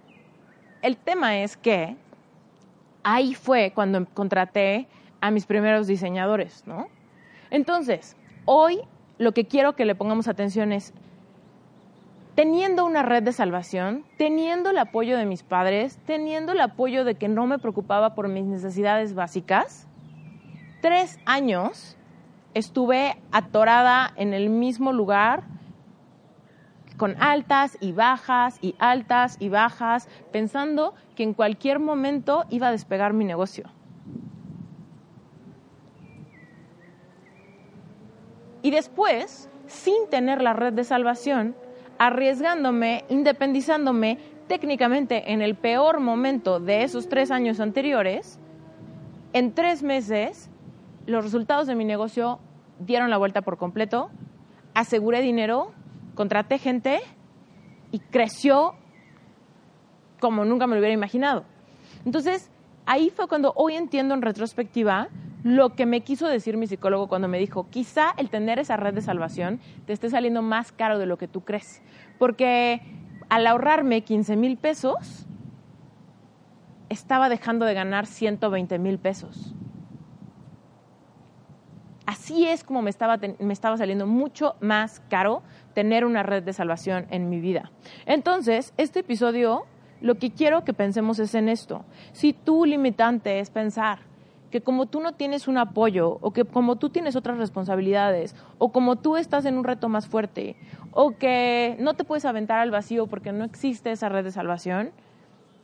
el 0.83 0.97
tema 0.97 1.39
es 1.39 1.57
que 1.57 1.95
ahí 3.01 3.33
fue 3.33 3.71
cuando 3.73 4.05
contraté 4.13 4.87
a 5.21 5.31
mis 5.31 5.47
primeros 5.47 5.87
diseñadores, 5.87 6.67
¿no? 6.67 6.87
Entonces, 7.51 8.15
hoy 8.45 8.81
lo 9.17 9.33
que 9.33 9.45
quiero 9.45 9.75
que 9.75 9.85
le 9.85 9.95
pongamos 9.95 10.27
atención 10.27 10.71
es, 10.71 10.93
teniendo 12.35 12.85
una 12.85 13.03
red 13.03 13.23
de 13.23 13.33
salvación, 13.33 14.05
teniendo 14.17 14.69
el 14.69 14.77
apoyo 14.77 15.17
de 15.17 15.25
mis 15.25 15.43
padres, 15.43 15.99
teniendo 16.05 16.53
el 16.53 16.61
apoyo 16.61 17.03
de 17.03 17.15
que 17.15 17.27
no 17.27 17.47
me 17.47 17.59
preocupaba 17.59 18.15
por 18.15 18.29
mis 18.29 18.45
necesidades 18.45 19.13
básicas, 19.13 19.87
tres 20.81 21.19
años 21.25 21.97
estuve 22.53 23.17
atorada 23.31 24.13
en 24.15 24.33
el 24.33 24.49
mismo 24.49 24.93
lugar, 24.93 25.43
con 26.97 27.15
altas 27.21 27.77
y 27.79 27.93
bajas 27.93 28.57
y 28.61 28.75
altas 28.77 29.37
y 29.39 29.49
bajas, 29.49 30.07
pensando 30.31 30.93
que 31.15 31.23
en 31.23 31.33
cualquier 31.33 31.79
momento 31.79 32.45
iba 32.49 32.67
a 32.67 32.71
despegar 32.71 33.13
mi 33.13 33.25
negocio. 33.25 33.69
Y 38.61 38.71
después, 38.71 39.49
sin 39.67 40.09
tener 40.09 40.41
la 40.41 40.53
red 40.53 40.73
de 40.73 40.83
salvación, 40.83 41.55
arriesgándome, 41.97 43.05
independizándome 43.09 44.17
técnicamente 44.47 45.31
en 45.31 45.41
el 45.41 45.55
peor 45.55 45.99
momento 45.99 46.59
de 46.59 46.83
esos 46.83 47.07
tres 47.07 47.31
años 47.31 47.59
anteriores, 47.59 48.39
en 49.33 49.53
tres 49.53 49.83
meses 49.83 50.49
los 51.05 51.23
resultados 51.23 51.67
de 51.67 51.75
mi 51.75 51.85
negocio 51.85 52.39
dieron 52.79 53.09
la 53.09 53.17
vuelta 53.17 53.41
por 53.41 53.57
completo, 53.57 54.09
aseguré 54.73 55.21
dinero, 55.21 55.71
contraté 56.15 56.57
gente 56.57 56.99
y 57.91 57.99
creció 57.99 58.73
como 60.19 60.45
nunca 60.45 60.67
me 60.67 60.75
lo 60.75 60.79
hubiera 60.79 60.93
imaginado. 60.93 61.45
Entonces, 62.05 62.51
ahí 62.85 63.09
fue 63.09 63.27
cuando 63.27 63.53
hoy 63.55 63.75
entiendo 63.75 64.13
en 64.13 64.21
retrospectiva 64.21 65.09
lo 65.43 65.75
que 65.75 65.85
me 65.85 66.01
quiso 66.01 66.27
decir 66.27 66.57
mi 66.57 66.67
psicólogo 66.67 67.07
cuando 67.07 67.27
me 67.27 67.39
dijo, 67.39 67.67
quizá 67.69 68.13
el 68.17 68.29
tener 68.29 68.59
esa 68.59 68.77
red 68.77 68.93
de 68.93 69.01
salvación 69.01 69.59
te 69.85 69.93
esté 69.93 70.09
saliendo 70.09 70.41
más 70.41 70.71
caro 70.71 70.99
de 70.99 71.05
lo 71.05 71.17
que 71.17 71.27
tú 71.27 71.41
crees. 71.41 71.81
Porque 72.17 72.81
al 73.29 73.47
ahorrarme 73.47 74.01
15 74.01 74.35
mil 74.35 74.57
pesos, 74.57 75.27
estaba 76.89 77.29
dejando 77.29 77.65
de 77.65 77.73
ganar 77.73 78.05
120 78.05 78.79
mil 78.79 78.97
pesos. 78.97 79.53
Así 82.05 82.47
es 82.47 82.63
como 82.63 82.81
me 82.81 82.89
estaba, 82.89 83.19
me 83.39 83.53
estaba 83.53 83.77
saliendo 83.77 84.07
mucho 84.07 84.55
más 84.59 84.99
caro 85.09 85.43
tener 85.75 86.05
una 86.05 86.23
red 86.23 86.41
de 86.41 86.53
salvación 86.53 87.05
en 87.11 87.29
mi 87.29 87.39
vida. 87.39 87.71
Entonces, 88.07 88.73
este 88.77 89.01
episodio, 89.01 89.65
lo 90.01 90.15
que 90.15 90.31
quiero 90.31 90.65
que 90.65 90.73
pensemos 90.73 91.19
es 91.19 91.35
en 91.35 91.49
esto. 91.49 91.85
Si 92.11 92.33
tu 92.33 92.65
limitante 92.65 93.39
es 93.39 93.51
pensar, 93.51 94.08
que 94.51 94.61
como 94.61 94.85
tú 94.87 94.99
no 94.99 95.13
tienes 95.13 95.47
un 95.47 95.57
apoyo 95.57 96.17
o 96.21 96.31
que 96.31 96.45
como 96.45 96.77
tú 96.77 96.89
tienes 96.89 97.15
otras 97.15 97.37
responsabilidades 97.37 98.35
o 98.57 98.71
como 98.71 98.95
tú 98.95 99.17
estás 99.17 99.45
en 99.45 99.57
un 99.57 99.63
reto 99.63 99.89
más 99.89 100.07
fuerte 100.07 100.55
o 100.91 101.11
que 101.17 101.75
no 101.79 101.93
te 101.93 102.03
puedes 102.03 102.25
aventar 102.25 102.59
al 102.59 102.71
vacío 102.71 103.07
porque 103.07 103.31
no 103.31 103.43
existe 103.43 103.91
esa 103.91 104.09
red 104.09 104.23
de 104.23 104.31
salvación, 104.31 104.91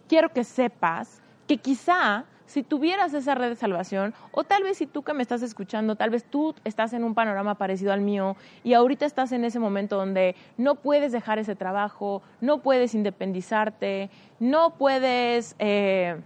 quiero 0.07 0.29
que 0.29 0.43
sepas 0.43 1.21
que 1.47 1.57
quizá 1.57 2.25
si 2.45 2.63
tuvieras 2.63 3.13
esa 3.13 3.35
red 3.35 3.49
de 3.49 3.55
salvación, 3.55 4.13
o 4.31 4.43
tal 4.43 4.63
vez 4.63 4.77
si 4.77 4.85
tú 4.85 5.03
que 5.03 5.13
me 5.13 5.23
estás 5.23 5.41
escuchando, 5.41 5.95
tal 5.95 6.11
vez 6.11 6.23
tú 6.23 6.53
estás 6.63 6.93
en 6.93 7.03
un 7.03 7.15
panorama 7.15 7.55
parecido 7.55 7.91
al 7.91 8.01
mío 8.01 8.35
y 8.63 8.73
ahorita 8.73 9.05
estás 9.05 9.31
en 9.31 9.45
ese 9.45 9.59
momento 9.59 9.95
donde 9.95 10.35
no 10.57 10.75
puedes 10.75 11.11
dejar 11.11 11.39
ese 11.39 11.55
trabajo, 11.55 12.21
no 12.41 12.61
puedes 12.61 12.93
independizarte, 12.93 14.09
no 14.39 14.75
puedes 14.77 15.55
eh, 15.59 16.21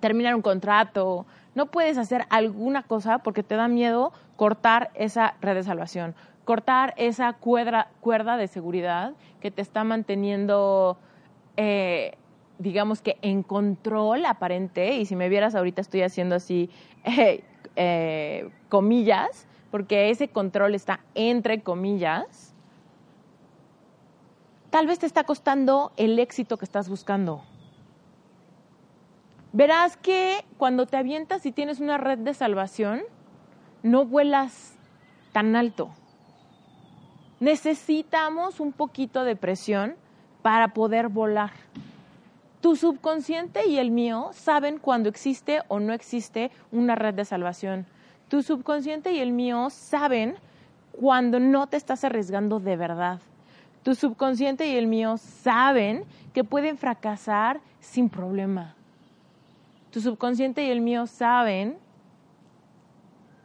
terminar 0.00 0.34
un 0.34 0.42
contrato, 0.42 1.26
no 1.56 1.66
puedes 1.66 1.96
hacer 1.96 2.26
alguna 2.28 2.82
cosa 2.82 3.18
porque 3.18 3.42
te 3.42 3.56
da 3.56 3.66
miedo 3.66 4.12
cortar 4.36 4.90
esa 4.94 5.36
red 5.40 5.54
de 5.54 5.62
salvación, 5.64 6.14
cortar 6.44 6.92
esa 6.98 7.32
cuerda, 7.32 7.88
cuerda 8.00 8.36
de 8.36 8.46
seguridad 8.46 9.14
que 9.40 9.50
te 9.50 9.62
está 9.62 9.82
manteniendo, 9.82 10.98
eh, 11.56 12.12
digamos 12.58 13.00
que 13.00 13.16
en 13.22 13.42
control 13.42 14.26
aparente. 14.26 14.96
Y 14.96 15.06
si 15.06 15.16
me 15.16 15.30
vieras 15.30 15.54
ahorita 15.54 15.80
estoy 15.80 16.02
haciendo 16.02 16.34
así 16.34 16.68
eh, 17.76 18.50
comillas, 18.68 19.48
porque 19.70 20.10
ese 20.10 20.28
control 20.28 20.74
está 20.74 21.00
entre 21.14 21.62
comillas. 21.62 22.54
Tal 24.68 24.86
vez 24.86 24.98
te 24.98 25.06
está 25.06 25.24
costando 25.24 25.90
el 25.96 26.18
éxito 26.18 26.58
que 26.58 26.66
estás 26.66 26.90
buscando 26.90 27.40
verás 29.56 29.96
que 29.96 30.44
cuando 30.58 30.84
te 30.84 30.98
avientas 30.98 31.46
y 31.46 31.50
tienes 31.50 31.80
una 31.80 31.96
red 31.96 32.18
de 32.18 32.34
salvación, 32.34 33.00
no 33.82 34.04
vuelas 34.04 34.74
tan 35.32 35.56
alto. 35.56 35.88
Necesitamos 37.40 38.60
un 38.60 38.72
poquito 38.72 39.24
de 39.24 39.34
presión 39.34 39.94
para 40.42 40.74
poder 40.74 41.08
volar. 41.08 41.52
Tu 42.60 42.76
subconsciente 42.76 43.66
y 43.66 43.78
el 43.78 43.90
mío 43.90 44.28
saben 44.34 44.78
cuando 44.78 45.08
existe 45.08 45.62
o 45.68 45.80
no 45.80 45.94
existe 45.94 46.50
una 46.70 46.94
red 46.94 47.14
de 47.14 47.24
salvación. 47.24 47.86
Tu 48.28 48.42
subconsciente 48.42 49.12
y 49.12 49.20
el 49.20 49.32
mío 49.32 49.70
saben 49.70 50.36
cuando 50.92 51.40
no 51.40 51.66
te 51.66 51.78
estás 51.78 52.04
arriesgando 52.04 52.60
de 52.60 52.76
verdad. 52.76 53.20
Tu 53.82 53.94
subconsciente 53.94 54.66
y 54.66 54.76
el 54.76 54.86
mío 54.86 55.16
saben 55.16 56.04
que 56.34 56.44
pueden 56.44 56.76
fracasar 56.76 57.60
sin 57.80 58.10
problema 58.10 58.76
tu 59.96 60.02
subconsciente 60.02 60.62
y 60.62 60.68
el 60.68 60.82
mío 60.82 61.06
saben 61.06 61.78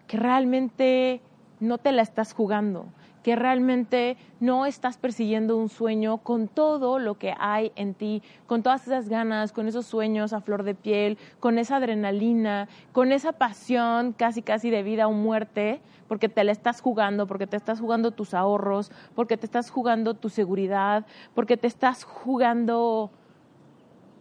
que 0.06 0.18
realmente 0.18 1.22
no 1.62 1.78
te 1.78 1.94
la 1.94 2.02
estás 2.02 2.34
jugando, 2.34 2.88
que 3.24 3.38
realmente 3.38 4.18
no 4.42 4.66
estás 4.66 4.98
persiguiendo 4.98 5.56
un 5.56 5.70
sueño 5.70 6.18
con 6.18 6.50
todo 6.50 7.00
lo 7.00 7.18
que 7.18 7.34
hay 7.40 7.72
en 7.78 7.94
ti, 7.94 8.22
con 8.48 8.64
todas 8.64 8.86
esas 8.86 9.08
ganas, 9.08 9.54
con 9.54 9.70
esos 9.70 9.86
sueños 9.86 10.34
a 10.34 10.42
flor 10.42 10.64
de 10.64 10.76
piel, 10.76 11.18
con 11.40 11.58
esa 11.58 11.78
adrenalina, 11.78 12.68
con 12.92 13.14
esa 13.14 13.32
pasión 13.32 14.12
casi 14.12 14.42
casi 14.42 14.70
de 14.70 14.84
vida 14.84 15.08
o 15.08 15.14
muerte, 15.14 15.80
porque 16.10 16.28
te 16.28 16.44
la 16.44 16.52
estás 16.52 16.82
jugando, 16.82 17.28
porque 17.28 17.48
te 17.48 17.56
estás 17.56 17.80
jugando 17.80 18.12
tus 18.12 18.34
ahorros, 18.34 18.92
porque 19.16 19.38
te 19.38 19.46
estás 19.46 19.70
jugando 19.70 20.16
tu 20.16 20.28
seguridad, 20.28 21.06
porque 21.34 21.56
te 21.56 21.68
estás 21.68 22.04
jugando 22.04 23.10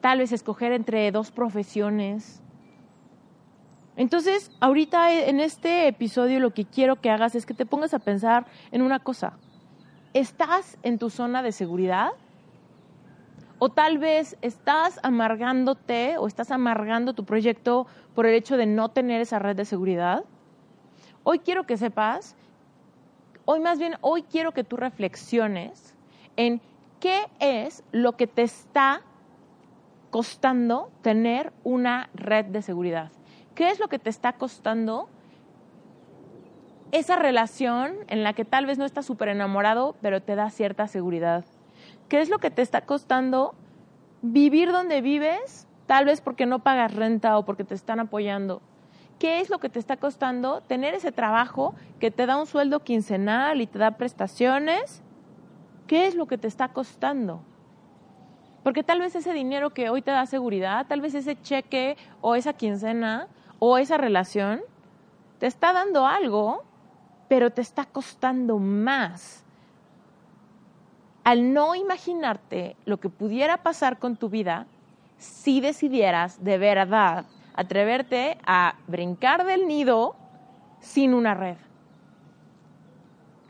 tal 0.00 0.18
vez 0.18 0.32
escoger 0.32 0.72
entre 0.72 1.10
dos 1.10 1.30
profesiones. 1.30 2.42
Entonces, 3.96 4.50
ahorita 4.60 5.12
en 5.12 5.40
este 5.40 5.86
episodio 5.88 6.40
lo 6.40 6.54
que 6.54 6.64
quiero 6.64 6.96
que 6.96 7.10
hagas 7.10 7.34
es 7.34 7.44
que 7.44 7.54
te 7.54 7.66
pongas 7.66 7.92
a 7.92 7.98
pensar 7.98 8.46
en 8.70 8.82
una 8.82 9.00
cosa. 9.00 9.34
¿Estás 10.14 10.78
en 10.82 10.98
tu 10.98 11.10
zona 11.10 11.42
de 11.42 11.52
seguridad? 11.52 12.10
O 13.58 13.68
tal 13.68 13.98
vez 13.98 14.38
estás 14.40 14.98
amargándote 15.02 16.16
o 16.16 16.26
estás 16.26 16.50
amargando 16.50 17.12
tu 17.12 17.24
proyecto 17.24 17.86
por 18.14 18.24
el 18.24 18.34
hecho 18.34 18.56
de 18.56 18.66
no 18.66 18.88
tener 18.88 19.20
esa 19.20 19.38
red 19.38 19.54
de 19.54 19.66
seguridad. 19.66 20.24
Hoy 21.22 21.40
quiero 21.40 21.66
que 21.66 21.76
sepas, 21.76 22.36
hoy 23.44 23.60
más 23.60 23.78
bien, 23.78 23.96
hoy 24.00 24.22
quiero 24.22 24.52
que 24.52 24.64
tú 24.64 24.78
reflexiones 24.78 25.94
en 26.36 26.62
qué 27.00 27.26
es 27.38 27.84
lo 27.92 28.16
que 28.16 28.26
te 28.26 28.42
está 28.42 29.02
costando 30.11 30.90
tener 31.03 31.53
una 31.64 32.11
red 32.14 32.46
de 32.46 32.62
seguridad? 32.62 33.11
¿Qué 33.55 33.70
es 33.70 33.79
lo 33.79 33.88
que 33.88 33.99
te 33.99 34.11
está 34.11 34.35
costando 34.35 35.09
esa 36.92 37.16
relación 37.16 37.94
en 38.09 38.25
la 38.25 38.33
que 38.33 38.44
tal 38.44 38.66
vez 38.66 38.79
no 38.79 38.85
estás 38.85 39.07
súper 39.07 39.29
enamorado, 39.29 39.96
pero 40.03 40.20
te 40.23 40.35
da 40.35 40.51
cierta 40.51 40.88
seguridad? 40.88 41.44
¿Qué 42.09 42.20
es 42.20 42.29
lo 42.29 42.38
que 42.38 42.51
te 42.51 42.62
está 42.62 42.83
costando 42.83 43.55
vivir 44.23 44.73
donde 44.73 45.01
vives, 45.01 45.68
tal 45.87 46.05
vez 46.05 46.20
porque 46.20 46.46
no 46.46 46.59
pagas 46.61 46.94
renta 46.94 47.38
o 47.38 47.44
porque 47.44 47.64
te 47.64 47.75
están 47.75 48.01
apoyando? 48.01 48.62
¿Qué 49.18 49.40
es 49.40 49.51
lo 49.51 49.59
que 49.59 49.68
te 49.68 49.79
está 49.79 49.99
costando 49.99 50.62
tener 50.62 50.94
ese 50.94 51.12
trabajo 51.12 51.75
que 51.99 52.11
te 52.11 52.27
da 52.27 52.38
un 52.38 52.46
sueldo 52.46 52.81
quincenal 52.81 53.61
y 53.61 53.66
te 53.66 53.79
da 53.79 53.99
prestaciones? 53.99 55.03
¿Qué 55.87 56.07
es 56.07 56.14
lo 56.14 56.27
que 56.27 56.38
te 56.38 56.49
está 56.49 56.68
costando? 56.68 57.42
Porque 58.62 58.83
tal 58.83 59.01
vez 59.01 59.14
ese 59.14 59.33
dinero 59.33 59.70
que 59.70 59.88
hoy 59.88 60.03
te 60.03 60.11
da 60.11 60.27
seguridad, 60.27 60.87
tal 60.87 61.01
vez 61.01 61.14
ese 61.14 61.40
cheque 61.40 61.96
o 62.20 62.35
esa 62.35 62.53
quincena 62.53 63.29
o 63.59 63.79
esa 63.79 63.96
relación 63.96 64.61
te 65.38 65.46
está 65.46 65.73
dando 65.73 66.07
algo, 66.07 66.62
pero 67.29 67.51
te 67.51 67.62
está 67.62 67.87
costando 67.87 68.59
más 68.59 69.44
al 71.25 71.53
no 71.53 71.75
imaginarte 71.75 72.77
lo 72.85 72.99
que 72.99 73.09
pudiera 73.09 73.59
pasar 73.59 73.99
con 73.99 74.16
tu 74.16 74.29
vida 74.29 74.66
si 75.18 75.61
decidieras 75.61 76.42
de 76.42 76.59
verdad 76.59 77.27
atreverte 77.55 78.38
a 78.46 78.75
brincar 78.87 79.44
del 79.44 79.66
nido 79.66 80.16
sin 80.81 81.14
una 81.14 81.35
red. 81.35 81.57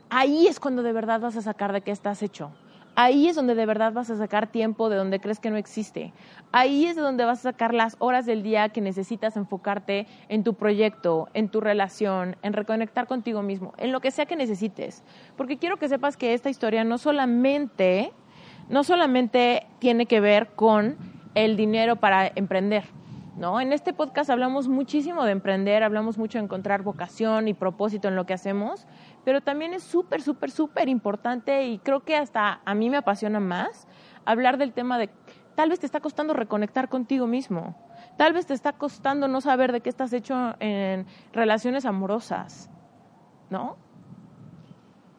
Ahí 0.09 0.47
es 0.47 0.59
cuando 0.59 0.83
de 0.83 0.91
verdad 0.91 1.21
vas 1.21 1.37
a 1.37 1.41
sacar 1.41 1.71
de 1.71 1.81
qué 1.81 1.91
estás 1.91 2.21
hecho. 2.21 2.51
Ahí 2.95 3.29
es 3.29 3.35
donde 3.37 3.55
de 3.55 3.65
verdad 3.65 3.93
vas 3.93 4.09
a 4.09 4.17
sacar 4.17 4.47
tiempo 4.47 4.89
de 4.89 4.97
donde 4.97 5.21
crees 5.21 5.39
que 5.39 5.49
no 5.49 5.55
existe. 5.55 6.11
Ahí 6.51 6.85
es 6.85 6.97
donde 6.97 7.23
vas 7.23 7.39
a 7.39 7.51
sacar 7.51 7.73
las 7.73 7.95
horas 7.99 8.25
del 8.25 8.43
día 8.43 8.67
que 8.69 8.81
necesitas 8.81 9.37
enfocarte 9.37 10.07
en 10.27 10.43
tu 10.43 10.55
proyecto, 10.55 11.29
en 11.33 11.47
tu 11.47 11.61
relación, 11.61 12.35
en 12.41 12.51
reconectar 12.51 13.07
contigo 13.07 13.43
mismo, 13.43 13.73
en 13.77 13.93
lo 13.93 14.01
que 14.01 14.11
sea 14.11 14.25
que 14.25 14.35
necesites. 14.35 15.03
Porque 15.37 15.57
quiero 15.57 15.77
que 15.77 15.87
sepas 15.87 16.17
que 16.17 16.33
esta 16.33 16.49
historia 16.49 16.83
no 16.83 16.97
solamente, 16.97 18.11
no 18.67 18.83
solamente 18.83 19.65
tiene 19.79 20.05
que 20.05 20.19
ver 20.19 20.49
con 20.49 20.97
el 21.33 21.55
dinero 21.55 21.95
para 21.95 22.27
emprender. 22.35 22.83
¿No? 23.37 23.61
En 23.61 23.71
este 23.71 23.93
podcast 23.93 24.29
hablamos 24.29 24.67
muchísimo 24.67 25.23
de 25.23 25.31
emprender, 25.31 25.83
hablamos 25.83 26.17
mucho 26.17 26.37
de 26.37 26.43
encontrar 26.43 26.83
vocación 26.83 27.47
y 27.47 27.53
propósito 27.53 28.09
en 28.09 28.15
lo 28.15 28.25
que 28.25 28.33
hacemos, 28.33 28.85
pero 29.23 29.41
también 29.41 29.73
es 29.73 29.83
súper, 29.83 30.21
súper, 30.21 30.51
súper 30.51 30.89
importante 30.89 31.65
y 31.67 31.79
creo 31.79 32.01
que 32.01 32.15
hasta 32.15 32.61
a 32.65 32.75
mí 32.75 32.89
me 32.89 32.97
apasiona 32.97 33.39
más 33.39 33.87
hablar 34.25 34.57
del 34.57 34.73
tema 34.73 34.97
de 34.97 35.09
tal 35.55 35.69
vez 35.69 35.79
te 35.79 35.85
está 35.85 35.99
costando 35.99 36.33
reconectar 36.33 36.89
contigo 36.89 37.27
mismo, 37.27 37.75
tal 38.17 38.33
vez 38.33 38.45
te 38.45 38.53
está 38.53 38.73
costando 38.73 39.27
no 39.27 39.41
saber 39.41 39.71
de 39.71 39.81
qué 39.81 39.89
estás 39.89 40.13
hecho 40.13 40.55
en 40.59 41.05
relaciones 41.33 41.85
amorosas, 41.85 42.69
¿no? 43.49 43.77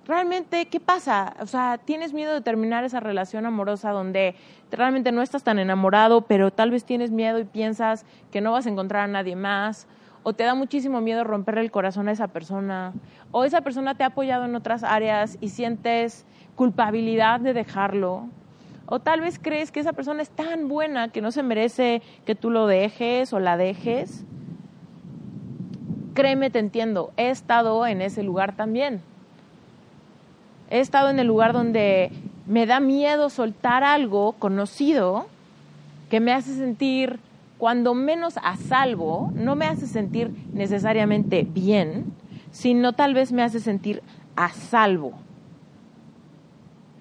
Realmente, 0.04 0.66
¿qué 0.66 0.80
pasa? 0.80 1.34
O 1.38 1.46
sea, 1.46 1.78
tienes 1.78 2.12
miedo 2.12 2.32
de 2.32 2.40
terminar 2.40 2.82
esa 2.82 2.98
relación 2.98 3.46
amorosa 3.46 3.92
donde 3.92 4.34
realmente 4.72 5.12
no 5.12 5.22
estás 5.22 5.44
tan 5.44 5.60
enamorado, 5.60 6.22
pero 6.22 6.50
tal 6.50 6.72
vez 6.72 6.84
tienes 6.84 7.12
miedo 7.12 7.38
y 7.38 7.44
piensas 7.44 8.04
que 8.32 8.40
no 8.40 8.50
vas 8.50 8.66
a 8.66 8.70
encontrar 8.70 9.04
a 9.04 9.06
nadie 9.06 9.36
más, 9.36 9.86
o 10.22 10.32
te 10.32 10.44
da 10.44 10.54
muchísimo 10.54 11.00
miedo 11.00 11.24
romperle 11.24 11.62
el 11.62 11.70
corazón 11.70 12.08
a 12.08 12.12
esa 12.12 12.28
persona, 12.28 12.92
o 13.30 13.44
esa 13.44 13.61
persona 13.62 13.94
te 13.94 14.04
ha 14.04 14.08
apoyado 14.08 14.44
en 14.44 14.54
otras 14.54 14.85
áreas 14.85 15.38
y 15.40 15.48
sientes 15.48 16.24
culpabilidad 16.54 17.40
de 17.40 17.54
dejarlo, 17.54 18.28
o 18.87 19.00
tal 19.00 19.20
vez 19.20 19.38
crees 19.40 19.72
que 19.72 19.80
esa 19.80 19.92
persona 19.92 20.22
es 20.22 20.30
tan 20.30 20.68
buena 20.68 21.08
que 21.08 21.22
no 21.22 21.30
se 21.30 21.42
merece 21.42 22.02
que 22.26 22.35
tú 22.35 22.50
lo 22.50 22.66
dejes 22.66 23.32
o 23.32 23.40
la 23.40 23.56
dejes. 23.56 24.24
Créeme, 26.14 26.50
te 26.50 26.58
entiendo, 26.58 27.11
he 27.16 27.30
estado 27.30 27.87
en 27.87 28.02
ese 28.02 28.22
lugar 28.22 28.54
también. 28.54 29.00
He 30.68 30.80
estado 30.80 31.08
en 31.08 31.18
el 31.18 31.26
lugar 31.26 31.52
donde 31.52 32.11
me 32.46 32.66
da 32.66 32.80
miedo 32.80 33.30
soltar 33.30 33.82
algo 33.82 34.32
conocido 34.32 35.26
que 36.11 36.20
me 36.20 36.32
hace 36.32 36.54
sentir 36.54 37.18
cuando 37.62 37.94
menos 37.94 38.40
a 38.42 38.57
salvo, 38.57 39.31
no 39.37 39.55
me 39.55 39.66
hace 39.66 39.87
sentir 39.87 40.35
necesariamente 40.53 41.46
bien, 41.48 42.12
sino 42.51 42.92
tal 42.92 43.14
vez 43.14 43.31
me 43.31 43.44
hace 43.44 43.61
sentir 43.61 44.03
a 44.35 44.48
salvo. 44.48 45.12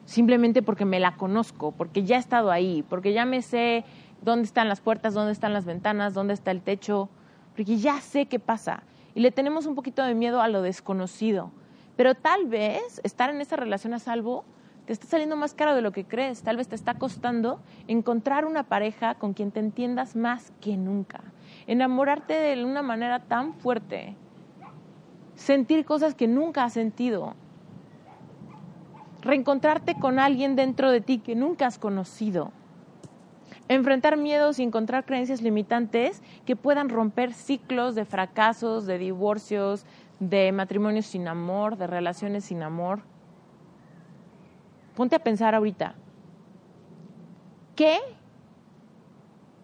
Simplemente 0.05 0.61
porque 0.61 0.85
me 0.85 0.99
la 0.99 1.15
conozco, 1.15 1.71
porque 1.71 2.03
ya 2.03 2.17
he 2.17 2.19
estado 2.19 2.51
ahí, 2.51 2.85
porque 2.87 3.11
ya 3.11 3.25
me 3.25 3.41
sé 3.41 3.85
dónde 4.21 4.43
están 4.43 4.69
las 4.69 4.81
puertas, 4.81 5.15
dónde 5.15 5.31
están 5.31 5.51
las 5.51 5.65
ventanas, 5.65 6.13
dónde 6.13 6.35
está 6.35 6.51
el 6.51 6.61
techo, 6.61 7.09
porque 7.55 7.77
ya 7.77 7.99
sé 7.99 8.27
qué 8.27 8.37
pasa. 8.37 8.83
Y 9.15 9.21
le 9.21 9.31
tenemos 9.31 9.65
un 9.65 9.73
poquito 9.73 10.03
de 10.03 10.13
miedo 10.13 10.43
a 10.43 10.47
lo 10.47 10.61
desconocido. 10.61 11.49
Pero 11.95 12.13
tal 12.13 12.45
vez 12.45 13.01
estar 13.03 13.31
en 13.31 13.41
esa 13.41 13.55
relación 13.55 13.95
a 13.95 13.99
salvo 13.99 14.45
te 14.85 14.93
está 14.93 15.05
saliendo 15.07 15.35
más 15.35 15.53
caro 15.53 15.75
de 15.75 15.81
lo 15.81 15.91
que 15.91 16.05
crees. 16.05 16.41
Tal 16.43 16.57
vez 16.57 16.67
te 16.67 16.75
está 16.75 16.95
costando 16.95 17.59
encontrar 17.87 18.45
una 18.45 18.63
pareja 18.63 19.15
con 19.15 19.33
quien 19.33 19.51
te 19.51 19.59
entiendas 19.59 20.15
más 20.15 20.51
que 20.59 20.77
nunca. 20.77 21.21
Enamorarte 21.67 22.33
de 22.33 22.65
una 22.65 22.81
manera 22.81 23.19
tan 23.19 23.53
fuerte. 23.53 24.15
Sentir 25.35 25.85
cosas 25.85 26.15
que 26.15 26.27
nunca 26.27 26.63
has 26.63 26.73
sentido. 26.73 27.35
Reencontrarte 29.21 29.95
con 29.95 30.17
alguien 30.17 30.55
dentro 30.55 30.89
de 30.91 31.01
ti 31.01 31.19
que 31.19 31.35
nunca 31.35 31.67
has 31.67 31.77
conocido. 31.77 32.51
Enfrentar 33.67 34.17
miedos 34.17 34.59
y 34.59 34.63
encontrar 34.63 35.05
creencias 35.05 35.41
limitantes 35.41 36.21
que 36.45 36.55
puedan 36.55 36.89
romper 36.89 37.33
ciclos 37.33 37.93
de 37.93 38.05
fracasos, 38.05 38.87
de 38.87 38.97
divorcios, 38.97 39.85
de 40.19 40.51
matrimonios 40.51 41.05
sin 41.05 41.27
amor, 41.27 41.77
de 41.77 41.87
relaciones 41.87 42.45
sin 42.45 42.63
amor 42.63 43.03
ponte 45.01 45.15
a 45.15 45.19
pensar 45.23 45.55
ahorita, 45.55 45.95
¿qué, 47.75 47.97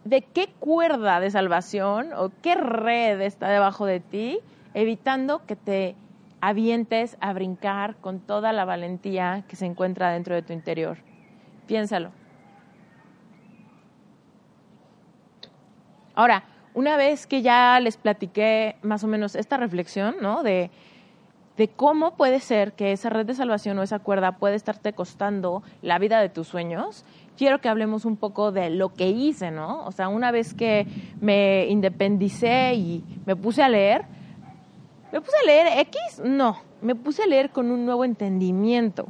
de 0.03 0.23
qué 0.23 0.47
cuerda 0.57 1.19
de 1.19 1.29
salvación 1.29 2.11
o 2.13 2.31
qué 2.41 2.55
red 2.55 3.21
está 3.21 3.47
debajo 3.47 3.85
de 3.85 3.99
ti, 3.99 4.39
evitando 4.73 5.45
que 5.45 5.55
te 5.55 5.95
avientes 6.41 7.17
a 7.19 7.33
brincar 7.33 7.97
con 7.97 8.19
toda 8.19 8.51
la 8.51 8.65
valentía 8.65 9.43
que 9.47 9.55
se 9.55 9.67
encuentra 9.67 10.09
dentro 10.09 10.33
de 10.33 10.41
tu 10.41 10.53
interior? 10.53 10.97
Piénsalo. 11.67 12.09
Ahora, 16.15 16.45
una 16.73 16.97
vez 16.97 17.27
que 17.27 17.43
ya 17.43 17.79
les 17.79 17.95
platiqué 17.95 18.75
más 18.81 19.03
o 19.03 19.07
menos 19.07 19.35
esta 19.35 19.57
reflexión, 19.57 20.15
¿no? 20.19 20.41
De 20.41 20.71
de 21.57 21.67
cómo 21.67 22.15
puede 22.15 22.39
ser 22.39 22.73
que 22.73 22.91
esa 22.91 23.09
red 23.09 23.25
de 23.25 23.33
salvación 23.33 23.77
o 23.79 23.83
esa 23.83 23.99
cuerda 23.99 24.33
puede 24.33 24.55
estarte 24.55 24.93
costando 24.93 25.63
la 25.81 25.97
vida 25.97 26.21
de 26.21 26.29
tus 26.29 26.47
sueños, 26.47 27.03
quiero 27.35 27.59
que 27.59 27.67
hablemos 27.67 28.05
un 28.05 28.15
poco 28.15 28.51
de 28.51 28.69
lo 28.69 28.93
que 28.93 29.09
hice, 29.09 29.49
¿no? 29.49 29.83
O 29.85 29.91
sea, 29.91 30.07
una 30.07 30.31
vez 30.31 30.53
que 30.53 30.85
me 31.19 31.65
independicé 31.67 32.75
y 32.75 33.03
me 33.25 33.35
puse 33.35 33.63
a 33.63 33.69
leer, 33.69 34.05
¿me 35.11 35.19
puse 35.19 35.35
a 35.41 35.45
leer 35.45 35.79
X? 35.79 36.21
No, 36.23 36.59
me 36.81 36.93
puse 36.93 37.23
a 37.23 37.27
leer 37.27 37.49
con 37.49 37.71
un 37.71 37.85
nuevo 37.85 38.05
entendimiento. 38.05 39.07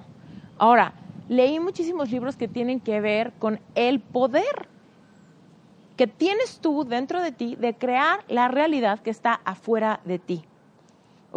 Ahora, 0.57 0.93
leí 1.27 1.59
muchísimos 1.59 2.09
libros 2.11 2.37
que 2.37 2.47
tienen 2.47 2.79
que 2.79 3.01
ver 3.01 3.33
con 3.39 3.59
el 3.75 3.99
poder 3.99 4.69
que 5.97 6.07
tienes 6.07 6.59
tú 6.59 6.85
dentro 6.85 7.21
de 7.21 7.31
ti 7.31 7.55
de 7.55 7.73
crear 7.73 8.19
la 8.29 8.47
realidad 8.47 8.99
que 8.99 9.09
está 9.09 9.41
afuera 9.43 9.99
de 10.05 10.19
ti. 10.19 10.45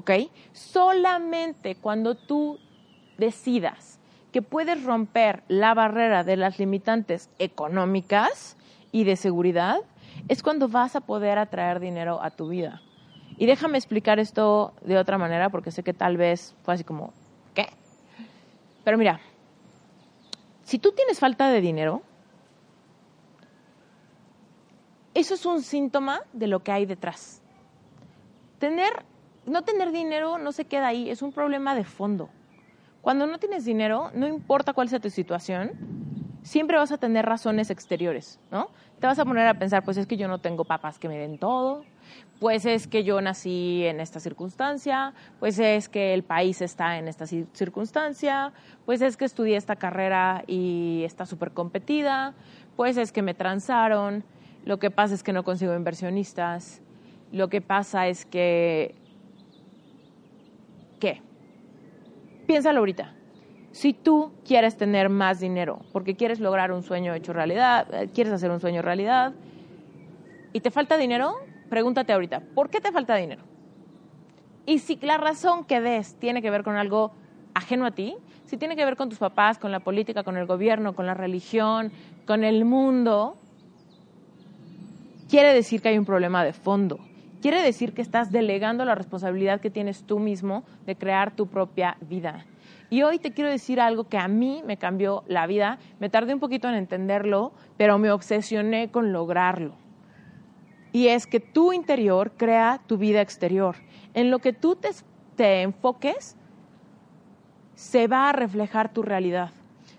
¿Ok? 0.01 0.13
Solamente 0.55 1.75
cuando 1.75 2.15
tú 2.15 2.59
decidas 3.19 3.99
que 4.33 4.41
puedes 4.41 4.83
romper 4.83 5.43
la 5.49 5.75
barrera 5.75 6.25
de 6.25 6.37
las 6.37 6.59
limitantes 6.59 7.29
económicas 7.39 8.57
y 8.93 9.05
de 9.05 9.17
seguridad, 9.17 9.81
es 10.29 10.43
cuando 10.43 10.69
vas 10.69 10.97
a 10.97 11.03
poder 11.03 11.37
atraer 11.37 11.81
dinero 11.81 12.23
a 12.23 12.31
tu 12.31 12.49
vida. 12.49 12.81
Y 13.37 13.45
déjame 13.45 13.77
explicar 13.77 14.19
esto 14.19 14.73
de 14.81 14.97
otra 14.97 15.19
manera, 15.19 15.51
porque 15.51 15.71
sé 15.71 15.83
que 15.83 15.93
tal 15.93 16.17
vez 16.17 16.55
fue 16.63 16.75
así 16.75 16.85
como, 16.85 17.13
¿qué? 17.55 17.69
Pero 18.85 18.97
mira, 18.97 19.21
si 20.63 20.79
tú 20.79 20.93
tienes 20.93 21.19
falta 21.19 21.51
de 21.51 21.61
dinero, 21.61 22.01
eso 25.13 25.35
es 25.35 25.45
un 25.45 25.63
síntoma 25.63 26.23
de 26.33 26.47
lo 26.47 26.61
que 26.61 26.73
hay 26.73 26.87
detrás. 26.87 27.43
Tener 28.59 29.10
no 29.47 29.63
tener 29.63 29.93
dinero 29.93 30.39
no 30.39 30.53
se 30.53 30.65
queda 30.65 30.89
ahí, 30.89 31.11
es 31.11 31.23
un 31.23 31.33
problema 31.33 31.75
de 31.75 31.85
fondo. 31.85 32.29
Cuando 33.01 33.27
no 33.27 33.39
tienes 33.39 33.65
dinero, 33.65 34.11
no 34.15 34.29
importa 34.29 34.73
cuál 34.73 34.89
sea 34.89 35.01
tu 35.01 35.11
situación, 35.11 35.73
siempre 36.43 36.77
vas 36.77 36.93
a 36.93 36.99
tener 36.99 37.27
razones 37.27 37.71
exteriores, 37.71 38.39
¿no? 38.51 38.69
Te 38.99 39.07
vas 39.07 39.19
a 39.19 39.25
poner 39.25 39.47
a 39.47 39.55
pensar, 39.55 39.83
pues 39.83 39.97
es 39.97 40.07
que 40.07 40.17
yo 40.17 40.29
no 40.29 40.39
tengo 40.39 40.65
papás 40.65 40.99
que 40.99 41.09
me 41.09 41.17
den 41.17 41.39
todo, 41.39 41.85
pues 42.39 42.67
es 42.67 42.87
que 42.87 43.03
yo 43.03 43.21
nací 43.21 43.85
en 43.87 44.01
esta 44.01 44.21
circunstancia, 44.21 45.15
pues 45.39 45.59
es 45.59 45.89
que 45.89 46.13
el 46.13 46.23
país 46.23 46.61
está 46.61 46.99
en 46.99 47.09
esta 47.09 47.27
circunstancia, 47.27 48.53
pues 48.85 49.01
es 49.01 49.17
que 49.17 49.25
estudié 49.25 49.57
esta 49.57 49.77
carrera 49.77 50.45
y 50.47 51.03
está 51.05 51.25
súper 51.25 51.53
competida, 51.53 52.35
pues 52.77 52.99
es 52.99 53.13
que 53.13 53.23
me 53.23 53.35
transaron, 53.35 54.25
lo 54.65 54.79
que 54.79 54.91
pasa 54.91 55.15
es 55.15 55.23
que 55.23 55.33
no 55.33 55.45
consigo 55.45 55.75
inversionistas, 55.75 56.83
lo 57.33 57.49
que 57.49 57.61
pasa 57.61 58.09
es 58.09 58.27
que 58.27 58.95
qué? 61.01 61.21
Piénsalo 62.47 62.79
ahorita. 62.79 63.15
Si 63.73 63.93
tú 63.93 64.33
quieres 64.45 64.77
tener 64.77 65.09
más 65.09 65.41
dinero 65.41 65.81
porque 65.93 66.15
quieres 66.15 66.41
lograr 66.41 66.71
un 66.73 66.83
sueño 66.83 67.15
hecho 67.15 67.33
realidad, 67.33 67.93
eh, 67.93 68.09
quieres 68.13 68.33
hacer 68.33 68.51
un 68.51 68.61
sueño 68.61 68.83
realidad 68.83 69.33
y 70.53 70.61
te 70.61 70.71
falta 70.71 70.97
dinero, 70.97 71.35
pregúntate 71.69 72.13
ahorita, 72.13 72.43
¿por 72.55 72.71
qué 72.71 72.81
te 72.81 72.93
falta 72.93 73.15
dinero? 73.17 73.43
Y 74.67 74.79
si 74.81 74.97
la 74.97 75.19
razón 75.19 75.65
que 75.65 75.81
des 75.81 76.15
tiene 76.17 76.43
que 76.43 76.51
ver 76.51 76.63
con 76.63 76.77
algo 76.77 77.13
ajeno 77.55 77.87
a 77.87 77.93
ti, 77.93 78.17
si 78.45 78.57
tiene 78.57 78.77
que 78.77 78.85
ver 78.85 78.97
con 78.97 79.09
tus 79.09 79.19
papás, 79.19 79.59
con 79.59 79.71
la 79.71 79.81
política, 79.81 80.25
con 80.25 80.37
el 80.37 80.47
gobierno, 80.47 80.95
con 80.95 81.07
la 81.07 81.15
religión, 81.15 81.93
con 82.27 82.43
el 82.45 82.65
mundo, 82.65 83.37
quiere 85.29 85.55
decir 85.55 85.81
que 85.81 85.91
hay 85.91 85.99
un 85.99 86.05
problema 86.05 86.45
de 86.45 86.53
fondo 86.53 86.99
quiere 87.41 87.63
decir 87.63 87.93
que 87.93 88.03
estás 88.03 88.31
delegando 88.31 88.85
la 88.85 88.95
responsabilidad 88.95 89.61
que 89.61 89.71
tienes 89.71 90.05
tú 90.05 90.19
mismo 90.19 90.65
de 90.87 90.97
crear 90.97 91.35
tu 91.35 91.47
propia 91.47 91.97
vida. 92.01 92.47
Y 92.91 93.03
hoy 93.03 93.19
te 93.19 93.33
quiero 93.33 93.51
decir 93.51 93.81
algo 93.81 94.05
que 94.05 94.19
a 94.19 94.27
mí 94.29 94.63
me 94.67 94.77
cambió 94.77 95.23
la 95.29 95.47
vida. 95.47 95.79
Me 96.01 96.09
tardé 96.09 96.35
un 96.35 96.41
poquito 96.41 96.69
en 96.69 96.75
entenderlo, 96.75 97.53
pero 97.77 97.99
me 97.99 98.11
obsesioné 98.11 98.91
con 98.91 99.13
lograrlo. 99.13 99.75
Y 100.93 101.07
es 101.07 101.29
que 101.29 101.39
tu 101.39 101.73
interior 101.73 102.33
crea 102.37 102.81
tu 102.87 102.99
vida 102.99 103.21
exterior. 103.21 103.77
En 104.13 104.31
lo 104.31 104.41
que 104.41 104.53
tú 104.53 104.75
te, 104.75 104.91
te 105.37 105.63
enfoques, 105.63 106.37
se 107.75 108.09
va 108.09 108.29
a 108.29 108.33
reflejar 108.33 108.93
tu 108.93 109.03
realidad. 109.03 109.53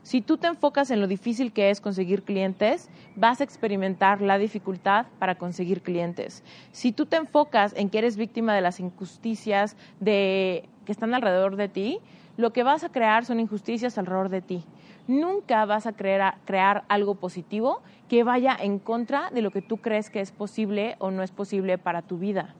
Si 0.04 0.22
tú 0.22 0.38
te 0.38 0.48
enfocas 0.48 0.90
en 0.90 1.00
lo 1.00 1.08
difícil 1.08 1.54
que 1.54 1.70
es 1.70 1.80
conseguir 1.80 2.24
clientes, 2.24 2.90
vas 3.16 3.40
a 3.40 3.44
experimentar 3.44 4.20
la 4.22 4.40
dificultad 4.40 5.06
para 5.20 5.36
conseguir 5.36 5.84
clientes. 5.84 6.44
Si 6.72 6.92
tú 6.92 7.06
te 7.06 7.18
enfocas 7.18 7.74
en 7.76 7.90
que 7.90 8.00
eres 8.00 8.18
víctima 8.18 8.56
de 8.56 8.62
las 8.62 8.80
injusticias 8.80 9.78
de, 10.00 10.68
que 10.86 10.92
están 10.92 11.14
alrededor 11.14 11.56
de 11.56 11.70
ti, 11.70 12.00
lo 12.36 12.52
que 12.52 12.64
vas 12.64 12.84
a 12.84 12.90
crear 12.90 13.26
son 13.26 13.40
injusticias 13.40 14.00
alrededor 14.00 14.30
de 14.30 14.42
ti. 14.42 14.64
Nunca 15.08 15.66
vas 15.66 15.86
a 15.86 15.94
crear, 15.94 16.38
crear 16.46 16.84
algo 16.88 17.16
positivo 17.16 17.84
que 18.10 18.24
vaya 18.24 18.58
en 18.60 18.80
contra 18.80 19.30
de 19.30 19.44
lo 19.44 19.52
que 19.52 19.62
tú 19.62 19.78
crees 19.78 20.10
que 20.10 20.22
es 20.22 20.32
posible 20.32 20.96
o 20.98 21.12
no 21.12 21.22
es 21.22 21.32
posible 21.32 21.78
para 21.78 22.02
tu 22.02 22.18
vida. 22.18 22.56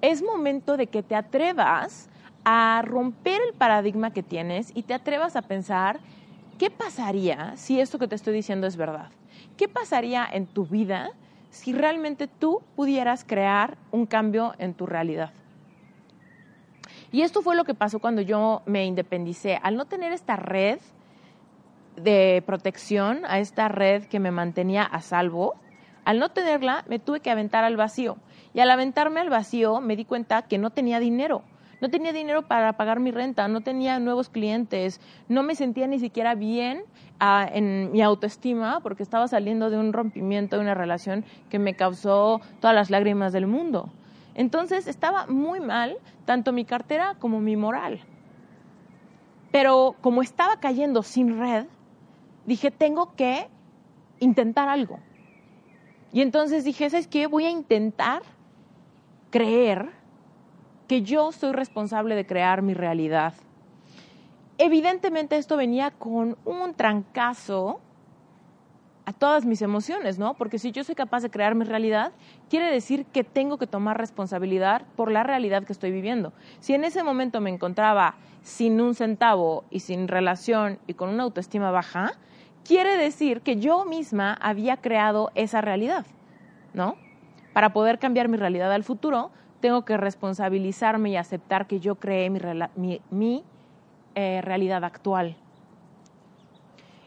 Es 0.00 0.22
momento 0.22 0.76
de 0.76 0.88
que 0.88 1.04
te 1.04 1.14
atrevas 1.14 2.08
a 2.44 2.80
romper 2.84 3.40
el 3.48 3.54
paradigma 3.54 4.12
que 4.12 4.22
tienes 4.22 4.70
y 4.74 4.84
te 4.84 4.94
atrevas 4.94 5.34
a 5.34 5.42
pensar, 5.42 5.98
¿qué 6.58 6.70
pasaría 6.70 7.56
si 7.56 7.80
esto 7.80 7.98
que 7.98 8.08
te 8.08 8.14
estoy 8.14 8.34
diciendo 8.34 8.66
es 8.66 8.76
verdad? 8.76 9.10
¿Qué 9.56 9.68
pasaría 9.68 10.26
en 10.30 10.46
tu 10.46 10.66
vida 10.66 11.10
si 11.50 11.72
realmente 11.72 12.26
tú 12.26 12.62
pudieras 12.74 13.24
crear 13.24 13.76
un 13.90 14.06
cambio 14.06 14.54
en 14.58 14.74
tu 14.74 14.86
realidad? 14.86 15.32
Y 17.12 17.22
esto 17.22 17.42
fue 17.42 17.56
lo 17.56 17.64
que 17.64 17.74
pasó 17.74 17.98
cuando 17.98 18.20
yo 18.20 18.62
me 18.66 18.84
independicé. 18.84 19.58
Al 19.62 19.76
no 19.76 19.86
tener 19.86 20.12
esta 20.12 20.36
red 20.36 20.78
de 21.96 22.42
protección, 22.44 23.20
a 23.26 23.38
esta 23.38 23.68
red 23.68 24.04
que 24.04 24.20
me 24.20 24.30
mantenía 24.30 24.82
a 24.82 25.00
salvo, 25.00 25.54
al 26.04 26.18
no 26.18 26.30
tenerla 26.30 26.84
me 26.88 26.98
tuve 26.98 27.20
que 27.20 27.30
aventar 27.30 27.64
al 27.64 27.76
vacío. 27.76 28.16
Y 28.52 28.60
al 28.60 28.70
aventarme 28.70 29.20
al 29.20 29.30
vacío 29.30 29.80
me 29.80 29.96
di 29.96 30.04
cuenta 30.04 30.42
que 30.42 30.58
no 30.58 30.70
tenía 30.70 31.00
dinero 31.00 31.42
no 31.80 31.90
tenía 31.90 32.12
dinero 32.12 32.42
para 32.42 32.72
pagar 32.74 33.00
mi 33.00 33.10
renta, 33.10 33.48
no 33.48 33.60
tenía 33.60 33.98
nuevos 33.98 34.28
clientes, 34.28 35.00
no 35.28 35.42
me 35.42 35.54
sentía 35.54 35.86
ni 35.86 35.98
siquiera 35.98 36.34
bien 36.34 36.84
ah, 37.20 37.48
en 37.52 37.92
mi 37.92 38.02
autoestima 38.02 38.80
porque 38.80 39.02
estaba 39.02 39.28
saliendo 39.28 39.70
de 39.70 39.78
un 39.78 39.92
rompimiento 39.92 40.56
de 40.56 40.62
una 40.62 40.74
relación 40.74 41.24
que 41.50 41.58
me 41.58 41.74
causó 41.74 42.40
todas 42.60 42.74
las 42.74 42.90
lágrimas 42.90 43.32
del 43.32 43.46
mundo. 43.46 43.90
Entonces 44.34 44.86
estaba 44.86 45.26
muy 45.26 45.60
mal 45.60 45.96
tanto 46.24 46.52
mi 46.52 46.64
cartera 46.64 47.16
como 47.18 47.40
mi 47.40 47.56
moral. 47.56 48.00
Pero 49.50 49.96
como 50.00 50.22
estaba 50.22 50.60
cayendo 50.60 51.02
sin 51.02 51.38
red, 51.38 51.66
dije, 52.44 52.70
tengo 52.70 53.14
que 53.16 53.48
intentar 54.20 54.68
algo. 54.68 54.98
Y 56.12 56.20
entonces 56.20 56.64
dije, 56.64 56.88
¿sabes 56.90 57.08
qué? 57.08 57.26
Voy 57.26 57.44
a 57.44 57.50
intentar 57.50 58.22
creer 59.30 59.90
que 60.86 61.02
yo 61.02 61.32
soy 61.32 61.52
responsable 61.52 62.14
de 62.14 62.26
crear 62.26 62.62
mi 62.62 62.74
realidad. 62.74 63.34
Evidentemente 64.58 65.36
esto 65.36 65.56
venía 65.56 65.90
con 65.90 66.36
un 66.44 66.74
trancazo 66.74 67.80
a 69.04 69.12
todas 69.12 69.46
mis 69.46 69.62
emociones, 69.62 70.18
¿no? 70.18 70.34
Porque 70.34 70.58
si 70.58 70.72
yo 70.72 70.82
soy 70.82 70.96
capaz 70.96 71.22
de 71.22 71.30
crear 71.30 71.54
mi 71.54 71.64
realidad, 71.64 72.12
quiere 72.50 72.66
decir 72.72 73.06
que 73.06 73.22
tengo 73.22 73.56
que 73.56 73.68
tomar 73.68 73.96
responsabilidad 73.98 74.82
por 74.96 75.12
la 75.12 75.22
realidad 75.22 75.62
que 75.64 75.72
estoy 75.72 75.92
viviendo. 75.92 76.32
Si 76.58 76.74
en 76.74 76.82
ese 76.82 77.04
momento 77.04 77.40
me 77.40 77.50
encontraba 77.50 78.16
sin 78.42 78.80
un 78.80 78.94
centavo 78.96 79.64
y 79.70 79.80
sin 79.80 80.08
relación 80.08 80.80
y 80.88 80.94
con 80.94 81.10
una 81.10 81.22
autoestima 81.22 81.70
baja, 81.70 82.14
quiere 82.64 82.96
decir 82.96 83.42
que 83.42 83.56
yo 83.56 83.84
misma 83.84 84.34
había 84.40 84.78
creado 84.78 85.30
esa 85.36 85.60
realidad, 85.60 86.04
¿no? 86.74 86.96
Para 87.52 87.72
poder 87.72 88.00
cambiar 88.00 88.28
mi 88.28 88.36
realidad 88.36 88.72
al 88.72 88.82
futuro, 88.82 89.30
tengo 89.66 89.84
que 89.84 89.96
responsabilizarme 89.96 91.10
y 91.10 91.16
aceptar 91.16 91.66
que 91.66 91.80
yo 91.80 91.96
creé 91.96 92.30
mi, 92.30 93.44
eh, 94.14 94.40
realidad 94.40 94.84
actual. 94.84 95.34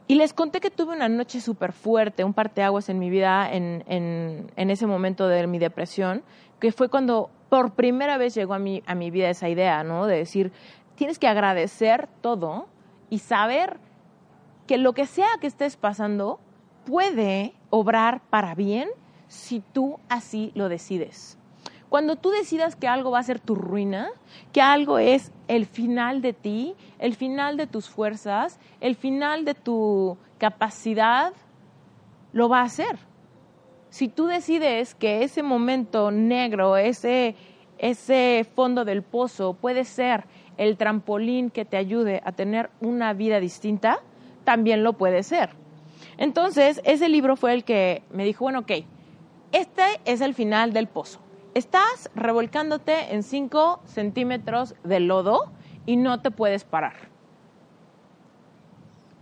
Y 0.07 0.15
les 0.15 0.33
conté 0.33 0.59
que 0.59 0.69
tuve 0.69 0.93
una 0.93 1.07
noche 1.07 1.39
súper 1.39 1.71
fuerte, 1.71 2.25
un 2.25 2.33
parteaguas 2.33 2.89
en 2.89 2.99
mi 2.99 3.09
vida 3.09 3.49
en, 3.49 3.85
en, 3.87 4.69
ese 4.69 4.87
momento 4.87 5.29
de 5.29 5.47
mi 5.47 5.57
depresión, 5.57 6.21
que 6.59 6.73
fue 6.73 6.89
cuando 6.89 7.29
por 7.47 7.75
primera 7.75 8.17
vez 8.17 8.35
llegó 8.35 8.55
a 8.55 8.59
mi, 8.59 8.83
a 8.85 8.93
mi 8.93 9.09
vida 9.09 9.29
esa 9.29 9.47
idea, 9.47 9.85
¿no? 9.85 10.05
De 10.05 10.17
decir, 10.17 10.51
tienes 10.95 11.17
que 11.17 11.29
agradecer 11.29 12.09
todo 12.19 12.67
y 13.09 13.19
saber 13.19 13.77
que 14.67 14.77
lo 14.77 14.91
que 14.91 15.05
sea 15.05 15.29
que 15.39 15.47
estés 15.47 15.77
pasando 15.77 16.41
puede 16.85 17.53
obrar 17.69 18.19
para 18.29 18.53
bien 18.53 18.89
si 19.29 19.61
tú 19.61 19.97
así 20.09 20.51
lo 20.55 20.67
decides. 20.67 21.38
Cuando 21.89 22.17
tú 22.17 22.29
decidas 22.29 22.75
que 22.75 22.87
algo 22.87 23.09
va 23.09 23.19
a 23.19 23.23
ser 23.23 23.39
tu 23.39 23.55
ruina, 23.55 24.09
que 24.53 24.61
algo 24.61 24.99
es 24.99 25.31
el 25.47 25.65
final 25.65 26.21
de 26.21 26.33
ti, 26.33 26.75
el 26.99 27.15
final 27.15 27.57
de 27.57 27.65
tus 27.65 27.89
fuerzas, 27.89 28.59
el 28.79 28.95
final 28.95 29.43
de 29.43 29.55
tu 29.55 30.15
capacidad, 30.37 31.33
lo 32.31 32.47
va 32.47 32.59
a 32.59 32.65
hacer. 32.65 32.99
Si 33.89 34.07
tú 34.07 34.27
decides 34.27 34.93
que 34.93 35.23
ese 35.23 35.41
momento 35.41 36.11
negro, 36.11 36.77
ese, 36.77 37.35
ese 37.79 38.45
fondo 38.55 38.85
del 38.85 39.01
pozo 39.01 39.53
puede 39.53 39.83
ser 39.83 40.25
el 40.57 40.77
trampolín 40.77 41.49
que 41.49 41.65
te 41.65 41.77
ayude 41.77 42.21
a 42.23 42.33
tener 42.33 42.69
una 42.81 43.13
vida 43.13 43.39
distinta, 43.39 43.99
también 44.43 44.83
lo 44.83 44.93
puede 44.93 45.23
ser. 45.23 45.49
Entonces, 46.17 46.81
ese 46.83 47.09
libro 47.09 47.35
fue 47.35 47.55
el 47.55 47.63
que 47.63 48.03
me 48.11 48.25
dijo, 48.25 48.45
bueno, 48.45 48.59
ok, 48.59 48.71
este 49.53 49.83
es 50.05 50.21
el 50.21 50.35
final 50.35 50.71
del 50.71 50.85
pozo 50.85 51.19
Estás 51.55 52.11
revolcándote 52.15 53.13
en 53.13 53.23
5 53.23 53.81
centímetros 53.85 54.75
de 54.83 54.99
lodo 54.99 55.51
y 55.85 55.97
no 55.97 56.21
te 56.21 56.31
puedes 56.31 56.63
parar. 56.63 56.93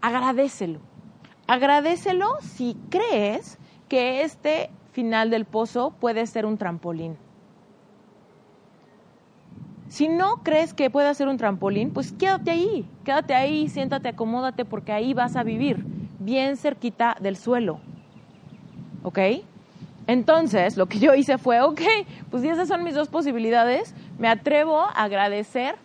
Agradecelo. 0.01 0.79
Agradecelo 1.47 2.35
si 2.41 2.77
crees 2.89 3.57
que 3.87 4.23
este 4.23 4.69
final 4.91 5.29
del 5.29 5.45
pozo 5.45 5.91
puede 5.91 6.27
ser 6.27 6.45
un 6.45 6.57
trampolín. 6.57 7.17
Si 9.87 10.09
no 10.09 10.43
crees 10.43 10.73
que 10.73 10.89
pueda 10.89 11.13
ser 11.13 11.29
un 11.29 11.37
trampolín, 11.37 11.91
pues 11.91 12.11
quédate 12.11 12.51
ahí, 12.51 12.85
quédate 13.05 13.33
ahí, 13.33 13.69
siéntate, 13.69 14.09
acomódate, 14.09 14.65
porque 14.65 14.91
ahí 14.91 15.13
vas 15.13 15.37
a 15.37 15.43
vivir, 15.43 15.85
bien 16.19 16.57
cerquita 16.57 17.15
del 17.21 17.37
suelo. 17.37 17.79
¿Ok? 19.03 19.19
Entonces, 20.07 20.77
lo 20.77 20.87
que 20.87 20.99
yo 20.99 21.13
hice 21.13 21.37
fue, 21.37 21.61
ok, 21.61 21.81
pues 22.31 22.41
si 22.41 22.49
esas 22.49 22.69
son 22.69 22.83
mis 22.83 22.95
dos 22.95 23.09
posibilidades, 23.09 23.93
me 24.17 24.29
atrevo 24.29 24.79
a 24.79 25.03
agradecer 25.03 25.75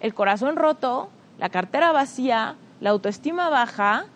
el 0.00 0.14
corazón 0.14 0.56
roto, 0.56 1.08
la 1.38 1.48
cartera 1.48 1.90
vacía, 1.90 2.54
la 2.80 2.90
autoestima 2.90 3.50
baja 3.50 4.06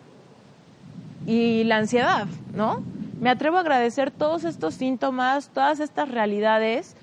y 1.25 1.65
la 1.65 1.77
ansiedad, 1.77 2.27
¿no? 2.53 2.81
Me 3.19 3.29
atrevo 3.29 3.57
a 3.57 3.59
agradecer 3.59 4.11
todos 4.11 4.45
estos 4.45 4.75
síntomas, 4.75 5.49
todas 5.49 5.81
estas 5.81 6.09
realidades 6.09 6.95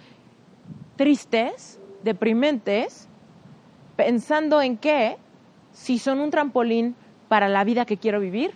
tristes, 0.97 1.79
deprimentes, 2.05 3.07
pensando 3.97 4.63
en 4.63 4.79
que 4.79 5.19
si 5.73 5.99
son 5.99 6.21
un 6.21 6.31
trampolín 6.31 6.97
para 7.29 7.49
la 7.49 7.65
vida 7.65 7.85
que 7.85 7.99
quiero 7.99 8.19
vivir, 8.19 8.55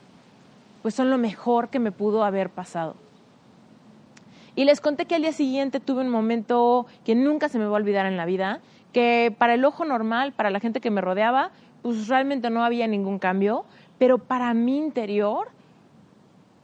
pues 0.80 0.94
son 0.94 1.10
lo 1.10 1.18
mejor 1.18 1.68
que 1.68 1.78
me 1.78 1.92
pudo 1.92 2.24
haber 2.24 2.48
pasado. 2.48 2.94
Y 4.54 4.64
les 4.64 4.80
conté 4.80 5.06
que 5.06 5.14
al 5.14 5.22
día 5.22 5.32
siguiente 5.32 5.80
tuve 5.80 6.02
un 6.02 6.08
momento 6.08 6.86
que 7.04 7.14
nunca 7.14 7.48
se 7.48 7.58
me 7.58 7.66
va 7.66 7.72
a 7.72 7.80
olvidar 7.80 8.06
en 8.06 8.16
la 8.16 8.24
vida, 8.24 8.60
que 8.92 9.34
para 9.36 9.54
el 9.54 9.64
ojo 9.64 9.84
normal, 9.84 10.32
para 10.32 10.50
la 10.50 10.60
gente 10.60 10.80
que 10.80 10.90
me 10.90 11.00
rodeaba, 11.00 11.50
pues 11.82 12.08
realmente 12.08 12.50
no 12.50 12.64
había 12.64 12.86
ningún 12.86 13.18
cambio, 13.18 13.64
pero 13.98 14.18
para 14.18 14.52
mi 14.54 14.76
interior, 14.76 15.48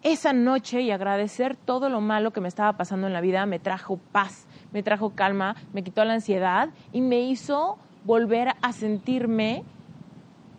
esa 0.03 0.33
noche 0.33 0.83
y 0.83 0.91
agradecer 0.91 1.57
todo 1.57 1.89
lo 1.89 2.01
malo 2.01 2.33
que 2.33 2.41
me 2.41 2.49
estaba 2.49 2.75
pasando 2.75 3.07
en 3.07 3.13
la 3.13 3.21
vida 3.21 3.45
me 3.47 3.59
trajo 3.59 3.99
paz, 4.13 4.47
me 4.73 4.83
trajo 4.83 5.11
calma, 5.11 5.57
me 5.73 5.83
quitó 5.83 6.05
la 6.05 6.15
ansiedad 6.15 6.69
y 6.93 7.01
me 7.01 7.21
hizo 7.21 7.79
volver 8.05 8.51
a 8.63 8.73
sentirme 8.73 9.65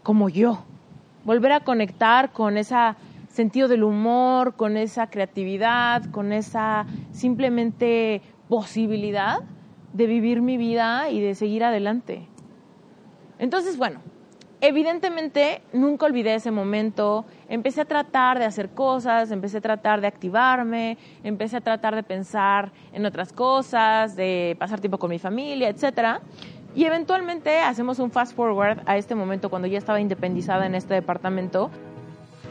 como 0.04 0.28
yo, 0.28 0.64
volver 1.24 1.54
a 1.54 1.62
conectar 1.62 2.32
con 2.32 2.58
esa 2.58 2.98
sentido 3.38 3.68
del 3.68 3.84
humor, 3.84 4.56
con 4.56 4.78
esa 4.78 5.12
creatividad, 5.12 6.04
con 6.10 6.34
esa 6.34 6.88
simplemente 7.12 8.24
posibilidad 8.50 9.42
de 9.94 10.08
vivir 10.08 10.42
mi 10.42 10.58
vida 10.58 11.12
y 11.12 11.22
de 11.22 11.36
seguir 11.36 11.64
adelante. 11.64 12.28
Entonces, 13.38 13.78
bueno, 13.78 14.00
evidentemente 14.60 15.62
nunca 15.72 16.08
olvidé 16.08 16.34
ese 16.34 16.50
momento, 16.50 17.26
empecé 17.48 17.82
a 17.82 17.86
tratar 17.86 18.40
de 18.40 18.46
hacer 18.46 18.70
cosas, 18.70 19.30
empecé 19.30 19.60
a 19.60 19.62
tratar 19.62 20.02
de 20.02 20.08
activarme, 20.08 20.98
empecé 21.24 21.58
a 21.58 21.62
tratar 21.62 21.94
de 21.94 22.02
pensar 22.02 22.72
en 22.92 23.06
otras 23.06 23.34
cosas, 23.34 24.16
de 24.16 24.56
pasar 24.58 24.80
tiempo 24.80 24.98
con 24.98 25.12
mi 25.12 25.20
familia, 25.20 25.70
etcétera. 25.70 26.22
Y 26.74 26.86
eventualmente 26.86 27.60
hacemos 27.60 28.00
un 28.00 28.10
fast 28.10 28.36
forward 28.36 28.80
a 28.88 28.98
este 28.98 29.14
momento 29.14 29.52
cuando 29.52 29.68
ya 29.68 29.78
estaba 29.78 30.02
independizada 30.02 30.66
en 30.66 30.74
este 30.74 30.96
departamento. 30.96 31.70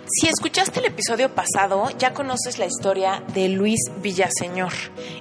Si 0.08 0.28
escuchaste 0.28 0.78
el 0.78 0.86
episodio 0.86 1.34
pasado, 1.34 1.88
ya 1.98 2.14
conoces 2.14 2.60
la 2.60 2.66
historia 2.66 3.24
de 3.34 3.48
Luis 3.48 3.80
Villaseñor. 4.00 4.72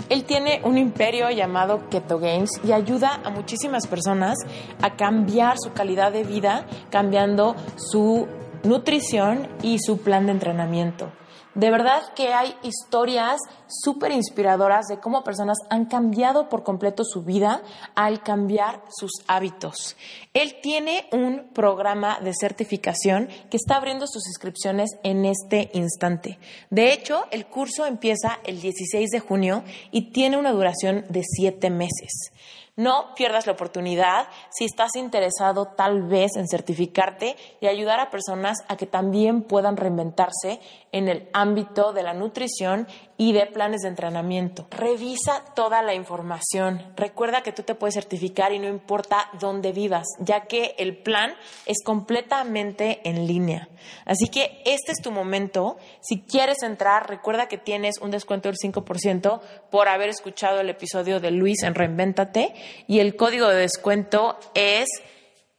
Él 0.10 0.26
tiene 0.26 0.62
un 0.64 0.78
imperio 0.78 1.32
llamado 1.32 1.90
Keto 1.90 2.20
Games 2.20 2.52
y 2.64 2.72
ayuda 2.72 3.20
a 3.24 3.32
muchísimas 3.32 3.88
personas 3.88 4.38
a 4.84 4.96
cambiar 4.96 5.58
su 5.58 5.74
calidad 5.74 6.12
de 6.12 6.24
vida 6.24 6.68
cambiando 6.92 7.56
su 7.78 8.28
nutrición 8.64 9.48
y 9.64 9.80
su 9.80 9.98
plan 9.98 10.28
de 10.28 10.34
entrenamiento. 10.34 11.12
De 11.56 11.72
verdad 11.72 12.04
que 12.16 12.34
hay 12.34 12.54
historias 12.64 13.40
súper 13.68 14.12
inspiradoras 14.12 14.88
de 14.88 15.00
cómo 15.00 15.24
personas 15.24 15.58
han 15.70 15.86
cambiado 15.86 16.50
por 16.50 16.64
completo 16.64 17.04
su 17.06 17.24
vida 17.24 17.62
al 17.96 18.22
cambiar 18.22 18.84
sus 18.90 19.12
hábitos. 19.28 19.96
Él 20.34 20.58
tiene 20.62 21.08
un 21.14 21.48
programa 21.54 22.20
de 22.20 22.34
certificación 22.34 23.30
que 23.50 23.56
está 23.58 23.78
abriendo 23.78 24.06
sus 24.06 24.28
inscripciones 24.28 24.90
en 25.04 25.24
este 25.24 25.72
instante. 25.74 26.40
De 26.70 26.92
hecho, 26.92 27.24
el 27.32 27.46
curso 27.46 27.86
empieza 27.86 28.40
el 28.44 28.62
16 28.62 29.10
de 29.10 29.20
junio 29.22 29.64
y 29.92 30.12
tiene 30.12 30.38
una 30.38 30.52
duración 30.52 31.06
de 31.08 31.24
siete 31.24 31.70
meses. 31.70 32.34
No 32.78 33.16
pierdas 33.16 33.46
la 33.46 33.54
oportunidad. 33.54 34.28
Si 34.50 34.66
estás 34.66 34.96
interesado 34.98 35.68
tal 35.78 36.04
vez 36.04 36.36
en 36.36 36.50
certificarte 36.50 37.38
y 37.62 37.68
ayudar 37.68 38.02
a 38.02 38.10
personas 38.10 38.58
a 38.68 38.76
que 38.76 38.86
también 38.86 39.44
puedan 39.44 39.78
reinventarse 39.78 40.60
en 40.92 41.08
el 41.08 41.30
ámbito 41.32 41.94
de 41.94 42.04
la 42.04 42.14
nutrición 42.14 42.88
y 43.18 43.34
de 43.34 43.46
planes 43.46 43.82
de 43.82 43.90
entrenamiento. 43.90 44.68
Revisa 44.72 45.44
toda 45.56 45.82
la 45.82 45.94
información. 45.94 46.94
Recuerda 46.96 47.42
que 47.42 47.52
tú 47.52 47.64
te 47.64 47.76
puedes 47.76 47.96
certificar 47.96 48.52
y 48.52 48.60
no 48.60 48.68
importa 48.68 49.30
dónde 49.40 49.72
vivas, 49.72 50.06
ya 50.20 50.42
que 50.42 50.76
el 50.78 50.98
plan 50.98 51.34
es 51.66 51.82
completamente 51.84 53.02
en 53.08 53.26
línea. 53.28 53.70
Así 54.06 54.28
que 54.28 54.62
este 54.66 54.92
es 54.92 55.02
tu 55.02 55.12
momento. 55.12 55.78
Si 56.02 56.22
quieres 56.22 56.62
entrar, 56.64 57.10
recuerda 57.10 57.48
que 57.48 57.58
tienes 57.58 58.00
un 58.02 58.12
descuento 58.12 58.50
del 58.50 58.58
5% 58.58 59.42
por 59.72 59.88
haber 59.88 60.10
escuchado 60.10 60.60
el 60.60 60.70
episodio 60.70 61.20
de 61.20 61.32
Luis 61.32 61.64
en 61.64 61.76
Reinvéntate 61.76 62.54
y 62.88 63.00
el 63.00 63.16
código 63.16 63.48
de 63.48 63.58
descuento 63.58 64.38
es 64.54 64.90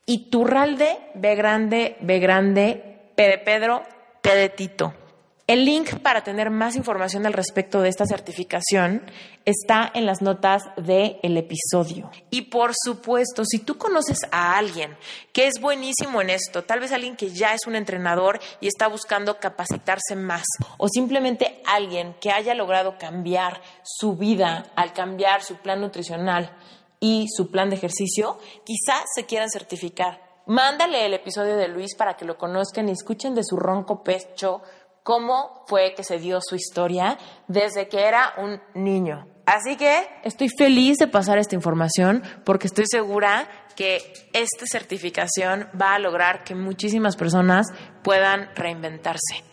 Iturralde 0.04 0.98
B 1.14 1.34
grande 1.34 1.96
B 2.00 2.20
grande 2.20 3.12
P 3.16 3.28
de 3.28 3.38
Pedro 3.38 3.82
P 4.20 4.34
de 4.36 4.48
Tito. 4.50 5.05
El 5.49 5.64
link 5.64 6.01
para 6.01 6.24
tener 6.24 6.51
más 6.51 6.74
información 6.74 7.24
al 7.24 7.32
respecto 7.32 7.80
de 7.80 7.88
esta 7.88 8.05
certificación 8.05 9.09
está 9.44 9.88
en 9.94 10.05
las 10.05 10.20
notas 10.20 10.64
del 10.76 11.36
episodio. 11.36 12.11
Y 12.30 12.42
por 12.42 12.72
supuesto, 12.74 13.44
si 13.44 13.61
tú 13.61 13.78
conoces 13.78 14.18
a 14.32 14.59
alguien 14.59 14.97
que 15.32 15.47
es 15.47 15.61
buenísimo 15.61 16.20
en 16.20 16.30
esto, 16.30 16.64
tal 16.64 16.80
vez 16.80 16.90
alguien 16.90 17.14
que 17.14 17.30
ya 17.30 17.55
es 17.55 17.64
un 17.68 17.76
entrenador 17.76 18.40
y 18.61 18.66
está 18.66 18.88
buscando 18.88 19.38
capacitarse 19.38 20.16
más, 20.16 20.42
o 20.78 20.88
simplemente 20.88 21.62
alguien 21.64 22.16
que 22.20 22.32
haya 22.32 22.53
logrado 22.57 22.99
cambiar 22.99 23.62
su 23.84 24.16
vida 24.16 24.66
al 24.74 24.92
cambiar 24.94 25.44
su 25.44 25.59
plan 25.59 25.80
nutricional 25.80 26.51
y 26.99 27.28
su 27.28 27.53
plan 27.53 27.70
de 27.70 27.76
ejercicio, 27.76 28.40
quizás 28.64 29.05
se 29.14 29.26
quieran 29.26 29.51
certificar. 29.51 30.26
Mándale 30.47 31.07
el 31.07 31.14
episodio 31.14 31.57
de 31.57 31.68
Luis 31.68 31.94
para 31.94 32.16
que 32.16 32.24
lo 32.24 32.36
conozcan 32.36 32.88
y 32.88 32.92
escuchen 32.92 33.36
de 33.36 33.44
su 33.44 33.57
ronco 33.57 34.03
pecho 34.03 34.62
cómo 35.07 35.62
fue 35.68 35.94
que 35.94 36.02
se 36.02 36.18
dio 36.18 36.40
su 36.42 36.57
historia 36.57 37.16
desde 37.46 37.88
que 37.88 38.09
era 38.09 38.32
un 38.38 38.61
niño. 38.74 39.28
Así 39.46 39.76
que 39.76 40.04
estoy 40.24 40.48
feliz 40.48 40.96
de 40.96 41.07
pasar 41.07 41.38
esta 41.38 41.54
información 41.54 42.24
porque 42.44 42.66
estoy 42.66 42.86
segura 42.90 43.48
que 43.76 43.98
esta 44.32 44.66
certificación 44.66 45.68
va 45.80 45.94
a 45.94 46.00
lograr 46.00 46.42
que 46.42 46.57
muchísimas 46.57 47.14
personas 47.14 47.68
puedan 48.02 48.50
reinventarse. 48.57 49.44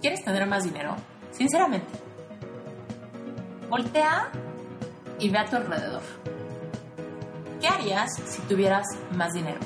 ¿Quieres 0.00 0.24
tener 0.24 0.46
más 0.46 0.62
dinero? 0.62 0.94
Sinceramente. 1.32 1.88
Voltea 3.68 4.30
y 5.18 5.28
ve 5.28 5.38
a 5.38 5.44
tu 5.46 5.56
alrededor. 5.56 6.02
¿Qué 7.60 7.66
harías 7.66 8.14
si 8.14 8.42
tuvieras 8.42 8.86
más 9.10 9.32
dinero? 9.32 9.58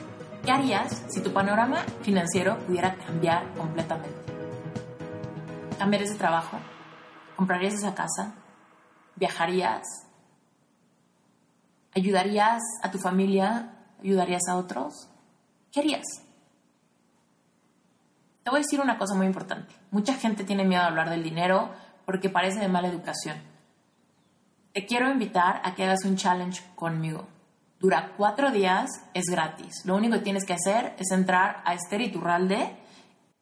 ¿Qué 0.43 0.51
harías 0.53 1.03
si 1.09 1.21
tu 1.21 1.35
panorama 1.35 1.85
financiero 2.01 2.59
pudiera 2.61 2.95
cambiar 2.95 3.53
completamente? 3.59 4.22
¿Cambiarías 5.79 6.11
de 6.13 6.19
trabajo? 6.19 6.59
¿Comprarías 7.37 7.75
esa 7.75 7.95
casa? 7.95 8.35
¿Viajarías? 9.17 9.83
¿Ayudarías 11.95 12.63
a 12.83 12.91
tu 12.91 12.99
familia? 12.99 13.75
¿Ayudarías 14.01 14.43
a 14.49 14.57
otros? 14.57 15.09
¿Qué 15.71 15.81
harías? 15.81 16.07
Te 18.43 18.51
voy 18.51 18.59
a 18.59 18.63
decir 18.63 18.81
una 18.81 18.99
cosa 18.99 19.15
muy 19.15 19.27
importante. 19.27 19.75
Mucha 19.91 20.15
gente 20.15 20.45
tiene 20.45 20.65
miedo 20.65 20.83
a 20.83 20.87
hablar 20.87 21.11
del 21.11 21.23
dinero 21.23 21.71
porque 22.05 22.29
parece 22.29 22.61
de 22.61 22.69
mala 22.69 22.89
educación. 22.89 23.37
Te 24.73 24.87
quiero 24.87 25.11
invitar 25.11 25.61
a 25.65 25.75
que 25.75 25.85
hagas 25.85 26.05
un 26.05 26.17
challenge 26.17 26.63
conmigo. 26.75 27.29
Dura 27.79 28.13
cuatro 28.17 28.51
días, 28.51 28.89
es 29.15 29.27
gratis. 29.27 29.85
Lo 29.85 29.97
único 29.97 30.15
que 30.17 30.23
tienes 30.23 30.45
que 30.45 30.55
hacer 30.55 30.95
es 30.99 31.11
entrar 31.11 31.63
a 31.65 31.75
Esther 31.75 32.01
Iturralde 32.01 32.77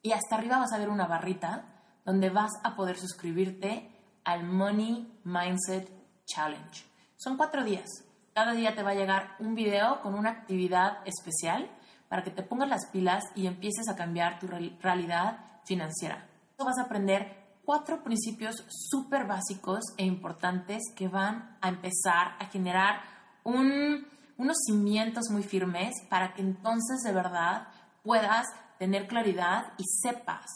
y 0.02 0.12
hasta 0.12 0.36
arriba 0.36 0.58
vas 0.58 0.72
a 0.72 0.78
ver 0.78 0.88
una 0.88 1.06
barrita 1.06 1.64
donde 2.05 2.30
vas 2.30 2.53
a 2.62 2.74
poder 2.76 2.98
suscribirte 2.98 3.90
al 4.24 4.44
Money 4.44 5.20
Mindset 5.24 5.90
Challenge. 6.26 6.84
Son 7.16 7.36
cuatro 7.36 7.64
días. 7.64 7.88
Cada 8.34 8.53
día 8.53 8.74
te 8.74 8.82
va 8.82 8.90
a 8.90 8.94
llegar 8.94 9.36
un 9.38 9.55
video 9.55 10.01
con 10.01 10.14
una 10.14 10.30
actividad 10.30 10.98
especial 11.05 11.70
para 12.09 12.22
que 12.22 12.30
te 12.30 12.42
pongas 12.42 12.68
las 12.68 12.86
pilas 12.86 13.24
y 13.34 13.46
empieces 13.46 13.88
a 13.88 13.96
cambiar 13.96 14.38
tu 14.38 14.46
realidad 14.46 15.38
financiera. 15.64 16.26
Vas 16.59 16.78
a 16.78 16.82
aprender 16.82 17.40
cuatro 17.64 18.03
principios 18.03 18.64
súper 18.68 19.26
básicos 19.26 19.80
e 19.96 20.05
importantes 20.05 20.82
que 20.96 21.09
van 21.09 21.57
a 21.61 21.68
empezar 21.68 22.36
a 22.38 22.46
generar 22.46 23.01
unos 23.44 24.57
cimientos 24.66 25.30
muy 25.30 25.42
firmes 25.42 25.94
para 26.09 26.34
que 26.34 26.42
entonces 26.42 27.03
de 27.05 27.12
verdad 27.12 27.68
puedas 28.03 28.46
tener 28.78 29.07
claridad 29.07 29.72
y 29.78 29.84
sepas 29.84 30.46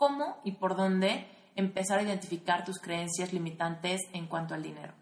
cómo 0.00 0.40
y 0.44 0.52
por 0.52 0.76
dónde 0.76 1.26
empezar 1.56 1.98
a 1.98 2.02
identificar 2.02 2.64
tus 2.64 2.78
creencias 2.78 3.34
limitantes 3.34 4.00
en 4.14 4.28
cuanto 4.28 4.54
al 4.54 4.62
dinero. 4.62 4.94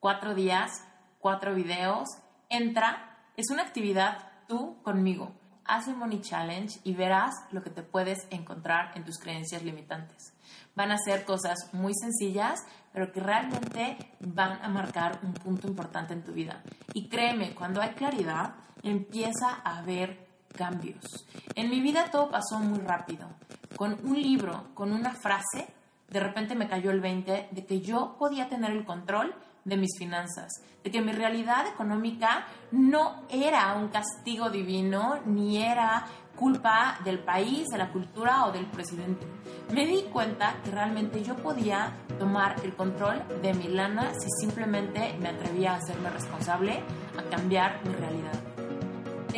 Cuatro 0.00 0.34
días, 0.34 0.72
cuatro 1.20 1.54
videos, 1.54 2.08
entra, 2.48 3.16
es 3.36 3.48
una 3.50 3.62
actividad 3.62 4.28
tú 4.48 4.82
conmigo. 4.82 5.30
Haz 5.64 5.86
el 5.86 5.94
Money 5.94 6.20
Challenge 6.20 6.80
y 6.82 6.94
verás 6.94 7.32
lo 7.52 7.62
que 7.62 7.70
te 7.70 7.84
puedes 7.84 8.26
encontrar 8.30 8.90
en 8.96 9.04
tus 9.04 9.18
creencias 9.18 9.62
limitantes. 9.62 10.34
Van 10.74 10.90
a 10.90 10.98
ser 10.98 11.24
cosas 11.24 11.56
muy 11.72 11.92
sencillas, 11.94 12.58
pero 12.92 13.12
que 13.12 13.20
realmente 13.20 13.98
van 14.18 14.60
a 14.64 14.68
marcar 14.68 15.20
un 15.22 15.34
punto 15.34 15.68
importante 15.68 16.12
en 16.12 16.24
tu 16.24 16.32
vida. 16.32 16.64
Y 16.92 17.08
créeme, 17.08 17.54
cuando 17.54 17.80
hay 17.80 17.90
claridad, 17.90 18.54
empieza 18.82 19.60
a 19.62 19.78
haber 19.78 20.27
cambios. 20.56 21.26
En 21.54 21.70
mi 21.70 21.80
vida 21.80 22.10
todo 22.10 22.30
pasó 22.30 22.58
muy 22.58 22.78
rápido. 22.80 23.28
Con 23.76 23.98
un 24.04 24.20
libro, 24.20 24.66
con 24.74 24.92
una 24.92 25.14
frase, 25.14 25.68
de 26.08 26.20
repente 26.20 26.54
me 26.54 26.68
cayó 26.68 26.90
el 26.90 27.00
20 27.00 27.48
de 27.50 27.66
que 27.66 27.80
yo 27.80 28.16
podía 28.18 28.48
tener 28.48 28.72
el 28.72 28.84
control 28.84 29.34
de 29.64 29.76
mis 29.76 29.98
finanzas, 29.98 30.50
de 30.82 30.90
que 30.90 31.02
mi 31.02 31.12
realidad 31.12 31.66
económica 31.66 32.46
no 32.72 33.22
era 33.28 33.74
un 33.74 33.88
castigo 33.88 34.50
divino, 34.50 35.18
ni 35.26 35.62
era 35.62 36.06
culpa 36.34 36.98
del 37.04 37.18
país, 37.18 37.66
de 37.68 37.78
la 37.78 37.90
cultura 37.90 38.46
o 38.46 38.52
del 38.52 38.66
presidente. 38.66 39.26
Me 39.72 39.86
di 39.86 40.04
cuenta 40.04 40.54
que 40.64 40.70
realmente 40.70 41.22
yo 41.22 41.36
podía 41.36 41.92
tomar 42.18 42.56
el 42.64 42.74
control 42.74 43.22
de 43.42 43.52
mi 43.54 43.68
lana 43.68 44.12
si 44.14 44.28
simplemente 44.40 45.16
me 45.20 45.28
atrevía 45.28 45.72
a 45.72 45.76
hacerme 45.76 46.10
responsable, 46.10 46.80
a 47.18 47.22
cambiar 47.28 47.80
mi 47.84 47.94
realidad. 47.94 48.47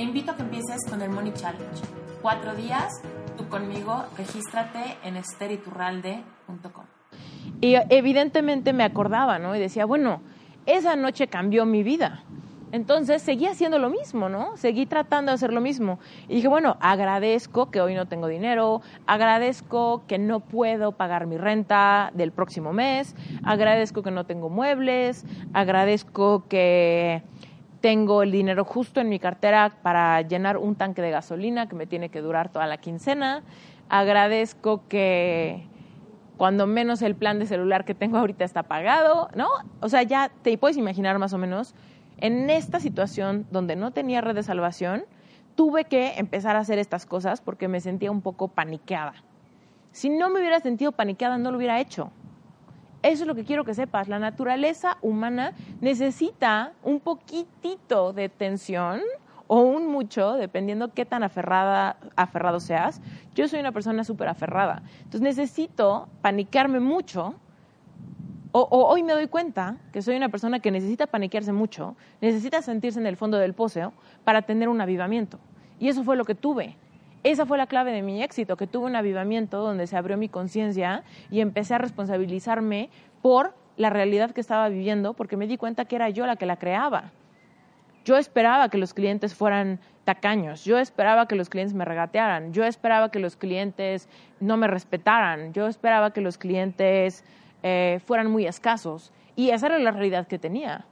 Te 0.00 0.04
invito 0.04 0.32
a 0.32 0.34
que 0.34 0.40
empieces 0.40 0.78
con 0.88 1.02
el 1.02 1.10
Money 1.10 1.34
Challenge. 1.34 1.82
Cuatro 2.22 2.54
días, 2.54 3.02
tú 3.36 3.46
conmigo, 3.50 4.02
regístrate 4.16 4.96
en 5.04 5.18
esteriturralde.com. 5.18 6.84
Y 7.60 7.74
evidentemente 7.90 8.72
me 8.72 8.82
acordaba, 8.82 9.38
¿no? 9.38 9.54
Y 9.54 9.58
decía, 9.58 9.84
bueno, 9.84 10.22
esa 10.64 10.96
noche 10.96 11.26
cambió 11.26 11.66
mi 11.66 11.82
vida. 11.82 12.24
Entonces 12.72 13.20
seguí 13.20 13.46
haciendo 13.46 13.78
lo 13.78 13.90
mismo, 13.90 14.30
¿no? 14.30 14.56
Seguí 14.56 14.86
tratando 14.86 15.32
de 15.32 15.34
hacer 15.34 15.52
lo 15.52 15.60
mismo. 15.60 15.98
Y 16.28 16.36
dije, 16.36 16.48
bueno, 16.48 16.78
agradezco 16.80 17.70
que 17.70 17.82
hoy 17.82 17.94
no 17.94 18.06
tengo 18.06 18.26
dinero, 18.26 18.80
agradezco 19.06 20.04
que 20.06 20.18
no 20.18 20.40
puedo 20.40 20.92
pagar 20.92 21.26
mi 21.26 21.36
renta 21.36 22.10
del 22.14 22.32
próximo 22.32 22.72
mes, 22.72 23.14
agradezco 23.42 24.02
que 24.02 24.12
no 24.12 24.24
tengo 24.24 24.48
muebles, 24.48 25.26
agradezco 25.52 26.48
que 26.48 27.22
tengo 27.80 28.22
el 28.22 28.30
dinero 28.30 28.64
justo 28.64 29.00
en 29.00 29.08
mi 29.08 29.18
cartera 29.18 29.76
para 29.82 30.20
llenar 30.22 30.56
un 30.56 30.74
tanque 30.74 31.02
de 31.02 31.10
gasolina 31.10 31.68
que 31.68 31.76
me 31.76 31.86
tiene 31.86 32.10
que 32.10 32.20
durar 32.20 32.50
toda 32.50 32.66
la 32.66 32.76
quincena. 32.76 33.42
Agradezco 33.88 34.86
que 34.88 35.66
cuando 36.36 36.66
menos 36.66 37.02
el 37.02 37.14
plan 37.14 37.38
de 37.38 37.46
celular 37.46 37.84
que 37.84 37.94
tengo 37.94 38.18
ahorita 38.18 38.44
está 38.44 38.62
pagado, 38.62 39.28
¿no? 39.34 39.48
O 39.80 39.88
sea, 39.88 40.02
ya 40.02 40.30
te 40.42 40.56
puedes 40.58 40.76
imaginar 40.76 41.18
más 41.18 41.32
o 41.32 41.38
menos 41.38 41.74
en 42.18 42.50
esta 42.50 42.80
situación 42.80 43.46
donde 43.50 43.76
no 43.76 43.92
tenía 43.92 44.20
red 44.20 44.34
de 44.34 44.42
salvación, 44.42 45.04
tuve 45.54 45.84
que 45.84 46.14
empezar 46.18 46.56
a 46.56 46.60
hacer 46.60 46.78
estas 46.78 47.06
cosas 47.06 47.40
porque 47.40 47.68
me 47.68 47.80
sentía 47.80 48.10
un 48.10 48.20
poco 48.20 48.48
paniqueada. 48.48 49.14
Si 49.92 50.08
no 50.08 50.30
me 50.30 50.40
hubiera 50.40 50.60
sentido 50.60 50.92
paniqueada, 50.92 51.38
no 51.38 51.50
lo 51.50 51.56
hubiera 51.56 51.80
hecho. 51.80 52.10
Eso 53.02 53.22
es 53.22 53.26
lo 53.26 53.34
que 53.34 53.44
quiero 53.44 53.64
que 53.64 53.74
sepas. 53.74 54.08
La 54.08 54.18
naturaleza 54.18 54.98
humana 55.00 55.52
necesita 55.80 56.72
un 56.82 57.00
poquitito 57.00 58.12
de 58.12 58.28
tensión 58.28 59.00
o 59.46 59.62
un 59.62 59.86
mucho, 59.86 60.34
dependiendo 60.34 60.92
qué 60.92 61.04
tan 61.06 61.22
aferrada, 61.22 61.96
aferrado 62.14 62.60
seas. 62.60 63.00
Yo 63.34 63.48
soy 63.48 63.58
una 63.58 63.72
persona 63.72 64.04
súper 64.04 64.28
aferrada. 64.28 64.82
Entonces 64.98 65.22
necesito 65.22 66.08
paniquearme 66.20 66.78
mucho. 66.78 67.34
O, 68.52 68.68
hoy 68.70 69.02
me 69.02 69.12
doy 69.12 69.28
cuenta 69.28 69.76
que 69.92 70.02
soy 70.02 70.16
una 70.16 70.28
persona 70.28 70.60
que 70.60 70.70
necesita 70.70 71.06
paniquearse 71.06 71.52
mucho, 71.52 71.96
necesita 72.20 72.62
sentirse 72.62 72.98
en 72.98 73.06
el 73.06 73.16
fondo 73.16 73.38
del 73.38 73.54
pozo 73.54 73.92
para 74.24 74.42
tener 74.42 74.68
un 74.68 74.80
avivamiento. 74.80 75.38
Y 75.78 75.88
eso 75.88 76.04
fue 76.04 76.16
lo 76.16 76.24
que 76.24 76.34
tuve. 76.34 76.76
Esa 77.22 77.44
fue 77.44 77.58
la 77.58 77.66
clave 77.66 77.92
de 77.92 78.00
mi 78.00 78.22
éxito, 78.22 78.56
que 78.56 78.66
tuve 78.66 78.86
un 78.86 78.96
avivamiento 78.96 79.58
donde 79.58 79.86
se 79.86 79.96
abrió 79.96 80.16
mi 80.16 80.30
conciencia 80.30 81.04
y 81.30 81.40
empecé 81.40 81.74
a 81.74 81.78
responsabilizarme 81.78 82.88
por 83.20 83.54
la 83.76 83.90
realidad 83.90 84.30
que 84.30 84.40
estaba 84.40 84.68
viviendo, 84.70 85.12
porque 85.12 85.36
me 85.36 85.46
di 85.46 85.58
cuenta 85.58 85.84
que 85.84 85.96
era 85.96 86.08
yo 86.08 86.26
la 86.26 86.36
que 86.36 86.46
la 86.46 86.56
creaba. 86.56 87.12
Yo 88.06 88.16
esperaba 88.16 88.70
que 88.70 88.78
los 88.78 88.94
clientes 88.94 89.34
fueran 89.34 89.80
tacaños, 90.04 90.64
yo 90.64 90.78
esperaba 90.78 91.28
que 91.28 91.36
los 91.36 91.50
clientes 91.50 91.74
me 91.74 91.84
regatearan, 91.84 92.54
yo 92.54 92.64
esperaba 92.64 93.10
que 93.10 93.18
los 93.18 93.36
clientes 93.36 94.08
no 94.40 94.56
me 94.56 94.66
respetaran, 94.66 95.52
yo 95.52 95.66
esperaba 95.66 96.14
que 96.14 96.22
los 96.22 96.38
clientes 96.38 97.22
eh, 97.62 98.00
fueran 98.06 98.30
muy 98.30 98.46
escasos. 98.46 99.12
Y 99.36 99.50
esa 99.50 99.66
era 99.66 99.78
la 99.78 99.90
realidad 99.90 100.26
que 100.26 100.38
tenía. 100.38 100.86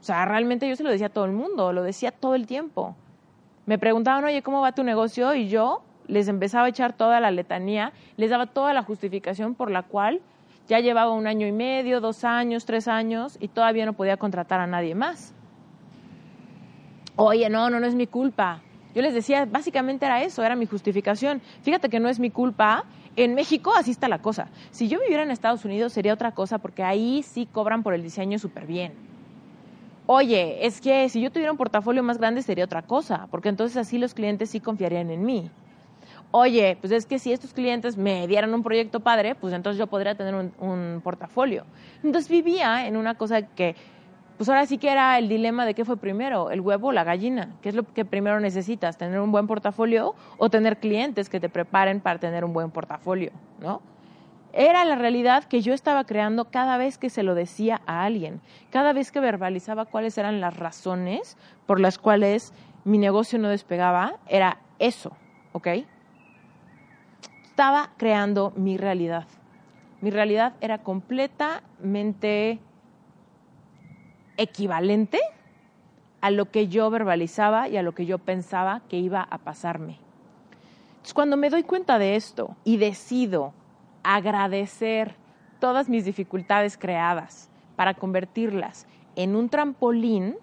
O 0.00 0.04
sea, 0.04 0.26
realmente 0.26 0.68
yo 0.68 0.76
se 0.76 0.84
lo 0.84 0.90
decía 0.90 1.06
a 1.06 1.10
todo 1.10 1.24
el 1.24 1.32
mundo, 1.32 1.72
lo 1.72 1.82
decía 1.82 2.10
todo 2.12 2.34
el 2.34 2.46
tiempo 2.46 2.94
me 3.68 3.78
preguntaban, 3.78 4.24
oye, 4.24 4.40
¿cómo 4.40 4.62
va 4.62 4.72
tu 4.72 4.82
negocio? 4.82 5.34
Y 5.34 5.50
yo 5.50 5.82
les 6.06 6.26
empezaba 6.28 6.64
a 6.64 6.68
echar 6.70 6.94
toda 6.94 7.20
la 7.20 7.30
letanía, 7.30 7.92
les 8.16 8.30
daba 8.30 8.46
toda 8.46 8.72
la 8.72 8.82
justificación 8.82 9.54
por 9.54 9.70
la 9.70 9.82
cual 9.82 10.22
ya 10.68 10.80
llevaba 10.80 11.12
un 11.12 11.26
año 11.26 11.46
y 11.46 11.52
medio, 11.52 12.00
dos 12.00 12.24
años, 12.24 12.64
tres 12.64 12.88
años 12.88 13.36
y 13.38 13.48
todavía 13.48 13.84
no 13.84 13.92
podía 13.92 14.16
contratar 14.16 14.58
a 14.60 14.66
nadie 14.66 14.94
más. 14.94 15.34
Oye, 17.16 17.50
no, 17.50 17.68
no, 17.68 17.78
no 17.78 17.86
es 17.86 17.94
mi 17.94 18.06
culpa. 18.06 18.62
Yo 18.94 19.02
les 19.02 19.12
decía, 19.12 19.44
básicamente 19.44 20.06
era 20.06 20.22
eso, 20.22 20.42
era 20.42 20.56
mi 20.56 20.64
justificación. 20.64 21.42
Fíjate 21.60 21.90
que 21.90 22.00
no 22.00 22.08
es 22.08 22.18
mi 22.20 22.30
culpa. 22.30 22.86
En 23.16 23.34
México 23.34 23.74
así 23.76 23.90
está 23.90 24.08
la 24.08 24.22
cosa. 24.22 24.48
Si 24.70 24.88
yo 24.88 24.98
viviera 24.98 25.24
en 25.24 25.30
Estados 25.30 25.66
Unidos 25.66 25.92
sería 25.92 26.14
otra 26.14 26.32
cosa 26.32 26.56
porque 26.56 26.84
ahí 26.84 27.22
sí 27.22 27.46
cobran 27.52 27.82
por 27.82 27.92
el 27.92 28.02
diseño 28.02 28.38
súper 28.38 28.66
bien 28.66 29.17
oye, 30.08 30.66
es 30.66 30.80
que 30.80 31.06
si 31.10 31.20
yo 31.20 31.30
tuviera 31.30 31.52
un 31.52 31.58
portafolio 31.58 32.02
más 32.02 32.16
grande 32.16 32.40
sería 32.40 32.64
otra 32.64 32.80
cosa, 32.80 33.28
porque 33.30 33.50
entonces 33.50 33.76
así 33.76 33.98
los 33.98 34.14
clientes 34.14 34.48
sí 34.48 34.58
confiarían 34.58 35.10
en 35.10 35.24
mí. 35.24 35.50
Oye, 36.30 36.78
pues 36.80 36.92
es 36.92 37.04
que 37.04 37.18
si 37.18 37.30
estos 37.30 37.52
clientes 37.52 37.98
me 37.98 38.26
dieran 38.26 38.54
un 38.54 38.62
proyecto 38.62 39.00
padre, 39.00 39.34
pues 39.34 39.52
entonces 39.52 39.78
yo 39.78 39.86
podría 39.86 40.14
tener 40.14 40.34
un, 40.34 41.00
portafolio. 41.04 41.64
Entonces 42.02 42.30
vivía 42.30 42.86
en 42.86 42.96
una 42.96 43.16
cosa 43.16 43.42
que, 43.42 43.76
pues 44.38 44.48
ahora 44.48 44.64
sí 44.64 44.78
que 44.78 44.90
era 44.90 45.18
el 45.18 45.28
dilema 45.28 45.66
de 45.66 45.74
qué 45.74 45.84
fue 45.84 45.98
primero, 45.98 46.50
el 46.50 46.62
huevo 46.62 46.88
o 46.88 46.92
la 46.92 47.04
gallina. 47.04 47.50
¿Qué 47.60 47.68
es 47.68 47.74
lo 47.74 47.82
que 47.82 48.06
primero 48.06 48.40
necesitas? 48.40 48.96
¿Tener 48.96 49.20
un 49.20 49.30
buen 49.30 49.46
portafolio 49.46 50.14
o 50.38 50.48
tener 50.48 50.78
clientes 50.78 51.28
que 51.28 51.38
te 51.38 51.50
preparen 51.50 52.00
para 52.00 52.18
tener 52.18 52.46
un 52.46 52.54
buen 52.54 52.70
portafolio? 52.70 53.30
¿No? 53.60 53.82
Era 54.58 54.84
la 54.84 54.96
realidad 54.96 55.44
que 55.44 55.60
yo 55.60 55.72
estaba 55.72 56.02
creando 56.02 56.46
cada 56.46 56.78
vez 56.78 56.98
que 56.98 57.10
se 57.10 57.22
lo 57.22 57.36
decía 57.36 57.80
a 57.86 58.02
alguien, 58.02 58.40
cada 58.70 58.92
vez 58.92 59.12
que 59.12 59.20
verbalizaba 59.20 59.84
cuáles 59.84 60.18
eran 60.18 60.40
las 60.40 60.56
razones 60.56 61.36
por 61.64 61.78
las 61.78 61.96
cuales 61.96 62.52
mi 62.82 62.98
negocio 62.98 63.38
no 63.38 63.50
despegaba, 63.50 64.16
era 64.26 64.58
eso, 64.80 65.12
¿ok? 65.52 65.68
Estaba 67.44 67.90
creando 67.98 68.52
mi 68.56 68.76
realidad. 68.76 69.28
Mi 70.00 70.10
realidad 70.10 70.54
era 70.60 70.78
completamente 70.78 72.58
equivalente 74.38 75.20
a 76.20 76.32
lo 76.32 76.50
que 76.50 76.66
yo 76.66 76.90
verbalizaba 76.90 77.68
y 77.68 77.76
a 77.76 77.84
lo 77.84 77.94
que 77.94 78.06
yo 78.06 78.18
pensaba 78.18 78.82
que 78.88 78.96
iba 78.96 79.22
a 79.22 79.38
pasarme. 79.38 79.98
Entonces, 80.88 81.14
cuando 81.14 81.36
me 81.36 81.48
doy 81.48 81.62
cuenta 81.62 82.00
de 82.00 82.16
esto 82.16 82.56
y 82.64 82.78
decido 82.78 83.54
agradecer 84.16 85.16
todas 85.58 85.90
mis 85.90 86.06
dificultades 86.06 86.78
creadas 86.78 87.50
para 87.76 87.92
convertirlas 87.92 88.86
en 89.16 89.36
un 89.36 89.50
trampolín, 89.50 90.36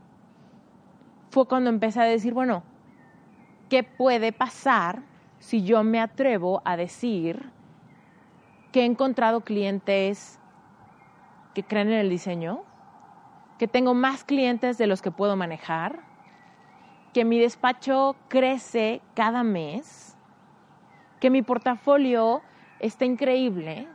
fue 1.31 1.47
cuando 1.47 1.71
empecé 1.71 1.99
a 2.01 2.05
decir, 2.05 2.33
bueno, 2.33 2.61
¿qué 3.67 3.81
puede 3.83 4.31
pasar 4.31 5.01
si 5.39 5.63
yo 5.63 5.83
me 5.83 5.99
atrevo 5.99 6.61
a 6.63 6.77
decir 6.77 7.49
que 8.71 8.81
he 8.81 8.85
encontrado 8.85 9.41
clientes 9.41 10.39
que 11.55 11.63
creen 11.63 11.87
en 11.87 11.99
el 11.99 12.09
diseño, 12.09 12.63
que 13.57 13.67
tengo 13.67 13.95
más 13.95 14.23
clientes 14.23 14.77
de 14.77 14.85
los 14.85 15.01
que 15.01 15.09
puedo 15.09 15.35
manejar, 15.35 16.01
que 17.13 17.25
mi 17.25 17.39
despacho 17.39 18.15
crece 18.27 19.01
cada 19.15 19.43
mes, 19.43 20.15
que 21.19 21.31
mi 21.31 21.41
portafolio 21.41 22.43
está 22.79 23.05
increíble 23.05 23.87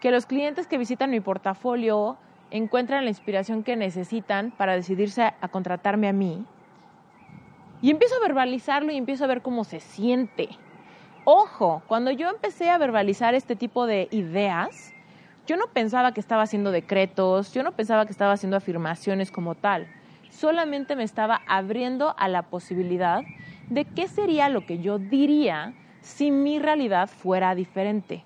que 0.00 0.10
los 0.10 0.26
clientes 0.26 0.66
que 0.66 0.78
visitan 0.78 1.10
mi 1.10 1.20
portafolio 1.20 2.16
encuentran 2.50 3.04
la 3.04 3.10
inspiración 3.10 3.62
que 3.62 3.76
necesitan 3.76 4.50
para 4.50 4.74
decidirse 4.74 5.22
a, 5.22 5.48
contratarme 5.48 6.08
a 6.08 6.12
mí. 6.12 6.44
Y 7.80 7.90
empiezo 7.90 8.16
a 8.16 8.20
verbalizarlo 8.20 8.92
y 8.92 8.96
empiezo 8.96 9.24
a 9.24 9.28
ver 9.28 9.42
cómo 9.42 9.64
se 9.64 9.80
siente. 9.80 10.50
Ojo, 11.24 11.82
cuando 11.86 12.10
yo 12.10 12.28
empecé 12.28 12.70
a 12.70 12.78
verbalizar 12.78 13.34
este 13.34 13.56
tipo 13.56 13.86
de 13.86 14.08
ideas, 14.10 14.92
yo 15.46 15.56
no 15.56 15.66
pensaba 15.68 16.12
que 16.12 16.20
estaba 16.20 16.42
haciendo 16.42 16.70
decretos, 16.70 17.52
yo 17.54 17.62
no 17.62 17.72
pensaba 17.72 18.04
que 18.04 18.12
estaba 18.12 18.32
haciendo 18.32 18.56
afirmaciones 18.56 19.30
como 19.30 19.54
tal. 19.54 19.88
Solamente 20.30 20.94
me 20.94 21.04
estaba 21.04 21.42
abriendo 21.46 22.14
a 22.18 22.28
la 22.28 22.42
posibilidad 22.42 23.22
de 23.70 23.84
qué 23.84 24.08
sería 24.08 24.48
lo 24.48 24.66
que 24.66 24.78
yo 24.78 24.98
diría 24.98 25.74
si 26.02 26.30
mi 26.30 26.58
realidad 26.58 27.08
fuera 27.08 27.54
diferente. 27.54 28.24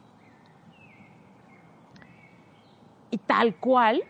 Y 3.11 3.19
tal 3.19 3.55
cual, 3.55 4.03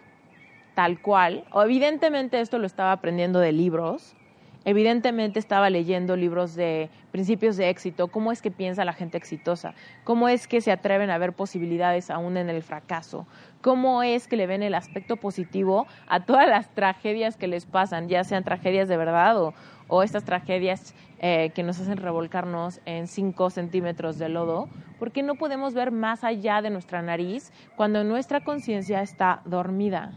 tal 0.75 1.01
cual, 1.01 1.45
o 1.51 1.63
evidentemente 1.63 2.41
esto 2.41 2.59
lo 2.59 2.67
estaba 2.67 2.93
aprendiendo 2.93 3.41
de 3.41 3.53
libros, 3.53 4.17
evidentemente 4.65 5.39
estaba 5.39 5.71
leyendo 5.71 6.17
libros 6.17 6.55
de 6.55 6.91
principios 7.13 7.57
de 7.57 7.69
éxito, 7.69 8.09
cómo 8.09 8.33
es 8.33 8.43
que 8.43 8.51
piensa 8.51 8.85
la 8.85 8.93
gente 8.93 9.17
exitosa, 9.17 9.75
cómo 10.03 10.29
es 10.29 10.49
que 10.49 10.61
se 10.61 10.73
atreven 10.73 11.11
a 11.11 11.19
ver 11.19 11.35
posibilidades 11.35 12.11
aún 12.11 12.37
en 12.37 12.51
el 12.51 12.63
fracaso, 12.63 13.27
cómo 13.67 14.05
es 14.05 14.29
que 14.29 14.37
le 14.37 14.47
ven 14.47 14.63
el 14.63 14.77
aspecto 14.77 15.17
positivo 15.17 15.89
a 16.07 16.25
todas 16.25 16.49
las 16.49 16.73
tragedias 16.73 17.37
que 17.37 17.49
les 17.49 17.67
pasan, 17.67 18.09
ya 18.09 18.23
sean 18.23 18.45
tragedias 18.45 18.87
de 18.87 18.97
verdad 18.97 19.53
o, 19.89 20.03
estas 20.05 20.23
tragedias 20.23 20.95
eh, 21.19 21.51
que 21.53 21.65
nos 21.65 21.81
hacen 21.81 21.97
revolcarnos 21.97 22.81
en 22.85 23.09
5 23.09 23.51
centímetros 23.51 24.19
de 24.19 24.29
lodo, 24.29 24.69
porque 25.01 25.25
no 25.25 25.35
podemos 25.35 25.75
ver 25.75 25.91
más 25.91 26.23
allá 26.23 26.63
de 26.63 26.71
nuestra 26.71 27.03
nariz 27.03 27.51
cuando 27.75 28.05
nuestra 28.05 28.45
conciencia 28.45 29.03
está 29.03 29.43
dormida. 29.45 30.13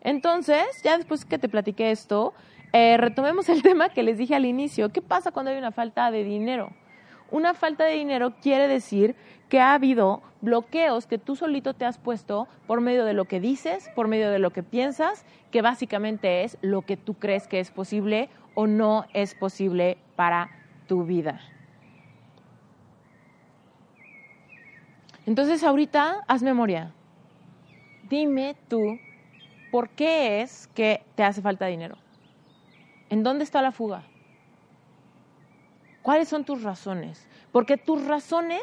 Entonces, 0.00 0.64
ya 0.84 0.96
después 0.96 1.24
que 1.24 1.40
te 1.40 1.48
platiqué 1.48 1.90
esto, 1.90 2.32
eh, 2.72 2.96
retomemos 2.96 3.48
el 3.48 3.60
tema 3.68 3.88
que 3.88 4.04
les 4.04 4.18
dije 4.18 4.36
al 4.36 4.44
inicio. 4.44 4.90
¿Qué 4.90 5.02
pasa 5.02 5.32
cuando 5.32 5.50
hay 5.50 5.58
una 5.58 5.72
falta 5.72 6.12
de 6.12 6.22
dinero? 6.22 6.70
Una 7.30 7.54
falta 7.54 7.84
de 7.84 7.94
dinero 7.94 8.34
quiere 8.40 8.68
decir 8.68 9.14
que 9.48 9.60
ha 9.60 9.74
habido 9.74 10.22
bloqueos 10.40 11.06
que 11.06 11.18
tú 11.18 11.36
solito 11.36 11.74
te 11.74 11.84
has 11.84 11.98
puesto 11.98 12.48
por 12.66 12.80
medio 12.80 13.04
de 13.04 13.12
lo 13.12 13.26
que 13.26 13.40
dices, 13.40 13.90
por 13.94 14.08
medio 14.08 14.30
de 14.30 14.38
lo 14.38 14.50
que 14.50 14.62
piensas, 14.62 15.24
que 15.50 15.62
básicamente 15.62 16.44
es 16.44 16.56
lo 16.62 16.82
que 16.82 16.96
tú 16.96 17.14
crees 17.14 17.46
que 17.46 17.60
es 17.60 17.70
posible 17.70 18.28
o 18.54 18.66
no 18.66 19.04
es 19.12 19.34
posible 19.34 19.98
para 20.16 20.50
tu 20.86 21.04
vida. 21.04 21.40
Entonces 25.26 25.62
ahorita 25.62 26.24
haz 26.26 26.42
memoria. 26.42 26.92
Dime 28.08 28.56
tú, 28.68 28.98
¿por 29.70 29.90
qué 29.90 30.40
es 30.40 30.66
que 30.68 31.02
te 31.14 31.22
hace 31.22 31.42
falta 31.42 31.66
dinero? 31.66 31.98
¿En 33.10 33.22
dónde 33.22 33.44
está 33.44 33.60
la 33.60 33.72
fuga? 33.72 34.04
¿Cuáles 36.08 36.30
son 36.30 36.44
tus 36.44 36.62
razones? 36.62 37.28
Porque 37.52 37.76
tus 37.76 38.06
razones 38.06 38.62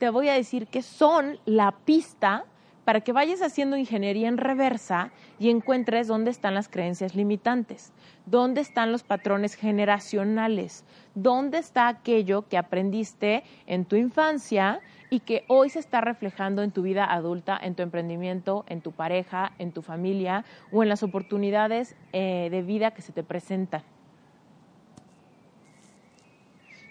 te 0.00 0.10
voy 0.10 0.28
a 0.28 0.32
decir 0.32 0.66
que 0.66 0.82
son 0.82 1.38
la 1.44 1.70
pista 1.70 2.46
para 2.84 3.00
que 3.00 3.12
vayas 3.12 3.42
haciendo 3.42 3.76
ingeniería 3.76 4.26
en 4.26 4.38
reversa 4.38 5.12
y 5.38 5.50
encuentres 5.50 6.08
dónde 6.08 6.32
están 6.32 6.52
las 6.54 6.68
creencias 6.68 7.14
limitantes, 7.14 7.92
dónde 8.26 8.60
están 8.60 8.90
los 8.90 9.04
patrones 9.04 9.54
generacionales, 9.54 10.84
dónde 11.14 11.58
está 11.58 11.86
aquello 11.86 12.48
que 12.48 12.58
aprendiste 12.58 13.44
en 13.66 13.84
tu 13.84 13.94
infancia 13.94 14.80
y 15.10 15.20
que 15.20 15.44
hoy 15.46 15.70
se 15.70 15.78
está 15.78 16.00
reflejando 16.00 16.64
en 16.64 16.72
tu 16.72 16.82
vida 16.82 17.04
adulta, 17.04 17.56
en 17.62 17.76
tu 17.76 17.84
emprendimiento, 17.84 18.64
en 18.66 18.80
tu 18.80 18.90
pareja, 18.90 19.52
en 19.60 19.70
tu 19.70 19.82
familia 19.82 20.44
o 20.72 20.82
en 20.82 20.88
las 20.88 21.04
oportunidades 21.04 21.94
eh, 22.12 22.48
de 22.50 22.62
vida 22.62 22.90
que 22.90 23.02
se 23.02 23.12
te 23.12 23.22
presentan. 23.22 23.84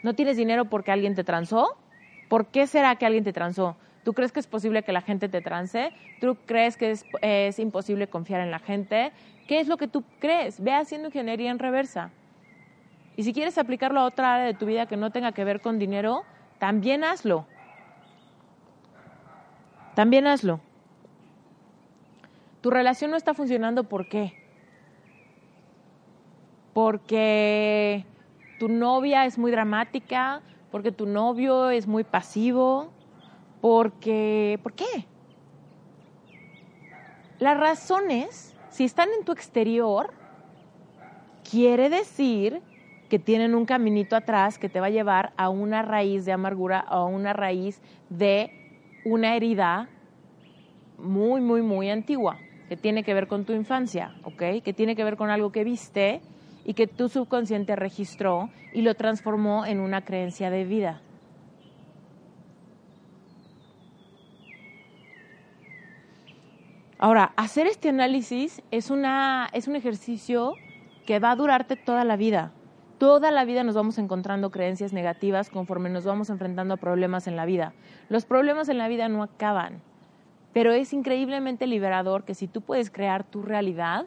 ¿No 0.03 0.13
tienes 0.13 0.37
dinero 0.37 0.65
porque 0.65 0.91
alguien 0.91 1.15
te 1.15 1.23
transó? 1.23 1.77
¿Por 2.29 2.47
qué 2.47 2.67
será 2.67 2.95
que 2.95 3.05
alguien 3.05 3.23
te 3.23 3.33
transó? 3.33 3.75
¿Tú 4.03 4.13
crees 4.13 4.31
que 4.31 4.39
es 4.39 4.47
posible 4.47 4.83
que 4.83 4.93
la 4.93 5.01
gente 5.01 5.27
te 5.27 5.41
trance? 5.41 5.91
¿Tú 6.21 6.37
crees 6.45 6.77
que 6.77 6.95
es, 7.21 7.59
imposible 7.59 8.07
confiar 8.07 8.41
en 8.41 8.51
la 8.51 8.59
gente? 8.59 9.11
¿Qué 9.47 9.59
es 9.59 9.67
lo 9.67 9.77
que 9.77 9.87
tú 9.87 10.03
crees? 10.19 10.61
Ve 10.61 10.73
haciendo 10.73 11.09
ingeniería 11.09 11.51
en 11.51 11.59
reversa. 11.59 12.11
Y 13.17 13.23
si 13.23 13.33
quieres 13.33 13.57
aplicarlo 13.57 13.99
a 13.99 14.05
otra 14.05 14.35
área 14.35 14.45
de 14.45 14.53
tu 14.53 14.65
vida 14.65 14.85
que 14.85 14.95
no 14.95 15.11
tenga 15.11 15.33
que 15.33 15.43
ver 15.43 15.59
con 15.59 15.79
dinero, 15.79 16.23
también 16.59 17.03
hazlo. 17.03 17.45
También 19.95 20.27
hazlo. 20.27 20.61
Tu 22.61 22.69
relación 22.69 23.11
no 23.11 23.17
está 23.17 23.33
funcionando, 23.33 23.83
¿por 23.83 24.07
qué? 24.07 24.33
Porque 26.73 28.05
tu 28.59 28.67
novia 28.67 29.25
es 29.25 29.37
muy 29.37 29.51
dramática, 29.51 30.41
porque 30.69 30.91
tu 30.91 31.05
novio 31.05 31.71
es 31.71 31.87
muy 31.87 32.03
pasivo, 32.03 32.91
porque, 33.61 34.59
¿por 34.61 34.73
qué? 34.73 35.07
Las 37.39 37.57
razones, 37.57 38.53
si 38.69 38.83
están 38.83 39.09
en 39.17 39.25
tu 39.25 39.31
exterior, 39.31 40.11
quiere 41.49 41.89
decir 41.89 42.61
que 43.09 43.17
tienen 43.17 43.55
un 43.55 43.65
caminito 43.65 44.15
atrás 44.15 44.59
que 44.59 44.69
te 44.69 44.79
va 44.79 44.87
a 44.87 44.91
llevar 44.91 45.31
a 45.37 45.49
una 45.49 45.81
raíz 45.81 46.25
de 46.25 46.33
amargura 46.33 46.85
o 46.89 46.95
a 46.95 47.05
una 47.05 47.33
raíz 47.33 47.81
de 48.09 48.51
una 49.05 49.35
herida 49.35 49.89
muy, 50.97 51.39
muy, 51.39 51.61
muy 51.61 51.89
antigua, 51.89 52.37
que 52.67 52.75
tiene 52.75 53.03
que 53.03 53.13
ver 53.13 53.27
con 53.27 53.45
tu 53.45 53.53
infancia, 53.53 54.15
¿ok? 54.23 54.61
Que 54.63 54.73
tiene 54.73 54.97
que 54.97 55.03
ver 55.05 55.15
con 55.15 55.29
algo 55.29 55.51
que 55.51 55.63
viste 55.63 56.21
y 56.69 56.75
que 56.75 56.85
tu 56.85 57.09
subconsciente 57.09 57.75
registró 57.75 58.51
y 58.73 58.83
lo 58.83 58.93
transformó 58.93 59.65
en 59.65 59.79
una 59.79 60.05
creencia 60.05 60.51
de 60.51 60.65
vida. 60.65 61.01
Ahora, 66.99 67.33
hacer 67.37 67.65
este 67.65 67.89
análisis 67.89 68.61
es, 68.69 68.91
una, 68.91 69.49
es 69.51 69.67
un 69.67 69.77
ejercicio 69.77 70.53
que 71.07 71.17
va 71.17 71.31
a 71.31 71.35
durarte 71.35 71.75
toda 71.75 72.03
la 72.03 72.17
vida. 72.17 72.51
Toda 72.99 73.31
la 73.31 73.45
vida 73.45 73.63
nos 73.63 73.73
vamos 73.73 73.97
encontrando 73.97 74.51
creencias 74.51 74.93
negativas 74.93 75.49
conforme 75.49 75.89
nos 75.89 76.05
vamos 76.05 76.29
enfrentando 76.29 76.75
a 76.75 76.77
problemas 76.77 77.25
en 77.25 77.35
la 77.35 77.47
vida. 77.47 77.73
Los 78.09 78.25
problemas 78.25 78.69
en 78.69 78.77
la 78.77 78.87
vida 78.87 79.09
no 79.09 79.23
acaban, 79.23 79.81
pero 80.53 80.71
es 80.71 80.93
increíblemente 80.93 81.65
liberador 81.65 82.25
que 82.25 82.35
si 82.35 82.47
tú 82.47 82.61
puedes 82.61 82.91
crear 82.91 83.23
tu 83.23 83.41
realidad, 83.41 84.05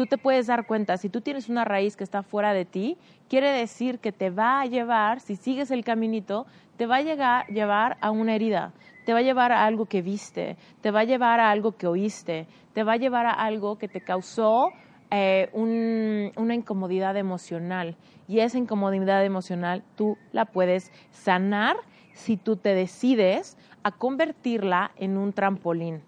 tú 0.00 0.06
te 0.06 0.16
puedes 0.16 0.46
dar 0.46 0.66
cuenta, 0.66 0.96
si 0.96 1.10
tú 1.10 1.20
tienes 1.20 1.50
una 1.50 1.62
raíz 1.62 1.94
que 1.94 2.04
está 2.04 2.22
fuera 2.22 2.54
de 2.54 2.64
ti, 2.64 2.96
quiere 3.28 3.50
decir 3.50 3.98
que 3.98 4.12
te 4.12 4.30
va 4.30 4.62
a 4.62 4.64
llevar, 4.64 5.20
si 5.20 5.36
sigues 5.36 5.70
el 5.70 5.84
caminito, 5.84 6.46
te 6.78 6.86
va 6.86 6.96
a 6.96 7.02
llegar, 7.02 7.46
llevar 7.48 7.98
a 8.00 8.10
una 8.10 8.34
herida, 8.34 8.72
te 9.04 9.12
va 9.12 9.18
a 9.18 9.22
llevar 9.22 9.52
a 9.52 9.66
algo 9.66 9.84
que 9.84 10.00
viste, 10.00 10.56
te 10.80 10.90
va 10.90 11.00
a 11.00 11.04
llevar 11.04 11.38
a 11.38 11.50
algo 11.50 11.72
que 11.72 11.86
oíste, 11.86 12.46
te 12.72 12.82
va 12.82 12.94
a 12.94 12.96
llevar 12.96 13.26
a 13.26 13.32
algo 13.32 13.76
que 13.76 13.88
te 13.88 14.00
causó 14.00 14.70
eh, 15.10 15.50
una 15.52 16.54
incomodidad 16.54 17.18
emocional. 17.18 17.94
Y 18.26 18.40
esa 18.40 18.56
incomodidad 18.56 19.22
emocional 19.22 19.84
tú 19.96 20.16
la 20.32 20.46
puedes 20.46 20.92
sanar 21.10 21.76
si 22.14 22.38
tú 22.38 22.56
te 22.56 22.74
decides 22.74 23.58
a 23.82 23.92
convertirla 23.92 24.92
en 24.96 25.18
un 25.18 25.34
trampolín. 25.34 26.00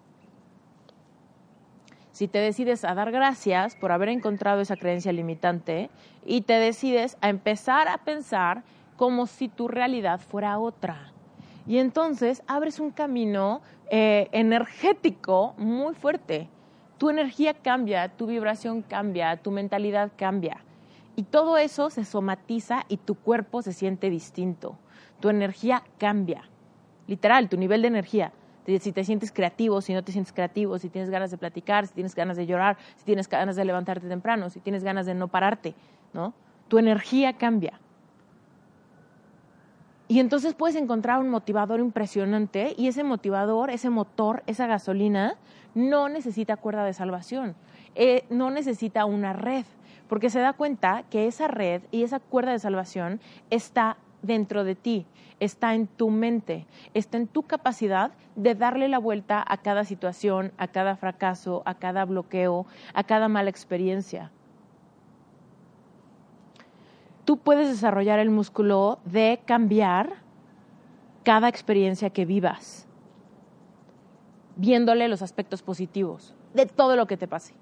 Si 2.13 2.27
te 2.27 2.37
decides 2.37 2.85
a 2.85 2.93
dar 2.93 3.11
gracias 3.11 3.75
por 3.75 3.91
haber 3.91 4.09
encontrado 4.09 4.61
esa 4.61 4.77
creencia 4.77 5.11
limitante 5.11 5.89
y 6.23 6.41
te 6.41 6.53
decides 6.53 7.17
a 7.21 7.29
empezar 7.29 7.87
a 7.87 7.97
pensar 7.97 8.61
como 8.97 9.25
si 9.25 9.47
tu 9.49 9.67
realidad 9.67 10.19
fuera 10.19 10.59
otra. 10.59 11.11
Y 11.65 11.79
entonces 11.79 12.43
abres 12.45 12.79
un 12.79 12.91
camino 12.91 13.61
eh, 13.89 14.27
energético 14.31 15.55
muy 15.57 15.95
fuerte. 15.95 16.49
Tu 16.99 17.09
energía 17.09 17.55
cambia, 17.55 18.09
tu 18.09 18.27
vibración 18.27 18.83
cambia, 18.83 19.35
tu 19.37 19.49
mentalidad 19.49 20.11
cambia. 20.15 20.57
Y 21.15 21.23
todo 21.23 21.57
eso 21.57 21.89
se 21.89 22.05
somatiza 22.05 22.85
y 22.89 22.97
tu 22.97 23.15
cuerpo 23.15 23.63
se 23.63 23.73
siente 23.73 24.11
distinto. 24.11 24.77
Tu 25.19 25.29
energía 25.29 25.81
cambia. 25.97 26.43
Literal, 27.07 27.49
tu 27.49 27.57
nivel 27.57 27.81
de 27.81 27.87
energía. 27.87 28.33
Si 28.65 28.91
te 28.91 29.03
sientes 29.03 29.31
creativo, 29.31 29.81
si 29.81 29.93
no 29.93 30.03
te 30.03 30.11
sientes 30.11 30.31
creativo, 30.31 30.79
si 30.79 30.89
tienes 30.89 31.09
ganas 31.09 31.31
de 31.31 31.37
platicar, 31.37 31.85
si 31.85 31.93
tienes 31.93 32.15
ganas 32.15 32.37
de 32.37 32.45
llorar, 32.45 32.77
si 32.95 33.03
tienes 33.03 33.27
ganas 33.27 33.55
de 33.55 33.65
levantarte 33.65 34.07
temprano, 34.07 34.49
si 34.49 34.59
tienes 34.59 34.83
ganas 34.83 35.05
de 35.05 35.13
no 35.13 35.27
pararte, 35.27 35.75
¿no? 36.13 36.33
Tu 36.69 36.77
energía 36.77 37.33
cambia. 37.33 37.79
Y 40.07 40.19
entonces 40.19 40.53
puedes 40.53 40.75
encontrar 40.75 41.19
un 41.19 41.29
motivador 41.29 41.79
impresionante 41.79 42.73
y 42.77 42.87
ese 42.87 43.03
motivador, 43.03 43.69
ese 43.69 43.89
motor, 43.89 44.43
esa 44.47 44.67
gasolina, 44.67 45.35
no 45.75 46.07
necesita 46.07 46.57
cuerda 46.57 46.85
de 46.85 46.93
salvación, 46.93 47.55
eh, 47.95 48.25
no 48.29 48.51
necesita 48.51 49.05
una 49.05 49.33
red, 49.33 49.65
porque 50.07 50.29
se 50.29 50.39
da 50.39 50.53
cuenta 50.53 51.03
que 51.09 51.27
esa 51.27 51.47
red 51.47 51.81
y 51.91 52.03
esa 52.03 52.19
cuerda 52.19 52.51
de 52.51 52.59
salvación 52.59 53.21
está 53.49 53.97
dentro 54.21 54.63
de 54.63 54.75
ti, 54.75 55.05
está 55.43 55.75
en 55.75 55.87
tu 55.87 56.09
mente, 56.09 56.65
está 56.93 57.17
en 57.17 57.27
tu 57.27 57.43
capacidad 57.43 58.11
de 58.35 58.55
darle 58.55 58.87
la 58.87 58.97
vuelta 58.97 59.43
a 59.45 59.57
cada 59.57 59.83
situación, 59.83 60.53
a 60.57 60.67
cada 60.67 60.95
fracaso, 60.95 61.63
a 61.65 61.75
cada 61.75 62.05
bloqueo, 62.05 62.65
a 62.93 63.03
cada 63.03 63.27
mala 63.27 63.49
experiencia. 63.49 64.31
Tú 67.25 67.37
puedes 67.37 67.67
desarrollar 67.67 68.19
el 68.19 68.29
músculo 68.29 68.99
de 69.05 69.41
cambiar 69.45 70.13
cada 71.23 71.49
experiencia 71.49 72.09
que 72.09 72.25
vivas, 72.25 72.87
viéndole 74.55 75.07
los 75.07 75.21
aspectos 75.21 75.61
positivos 75.61 76.33
de 76.53 76.65
todo 76.65 76.95
lo 76.95 77.05
que 77.05 77.17
te 77.17 77.27
pase, 77.27 77.53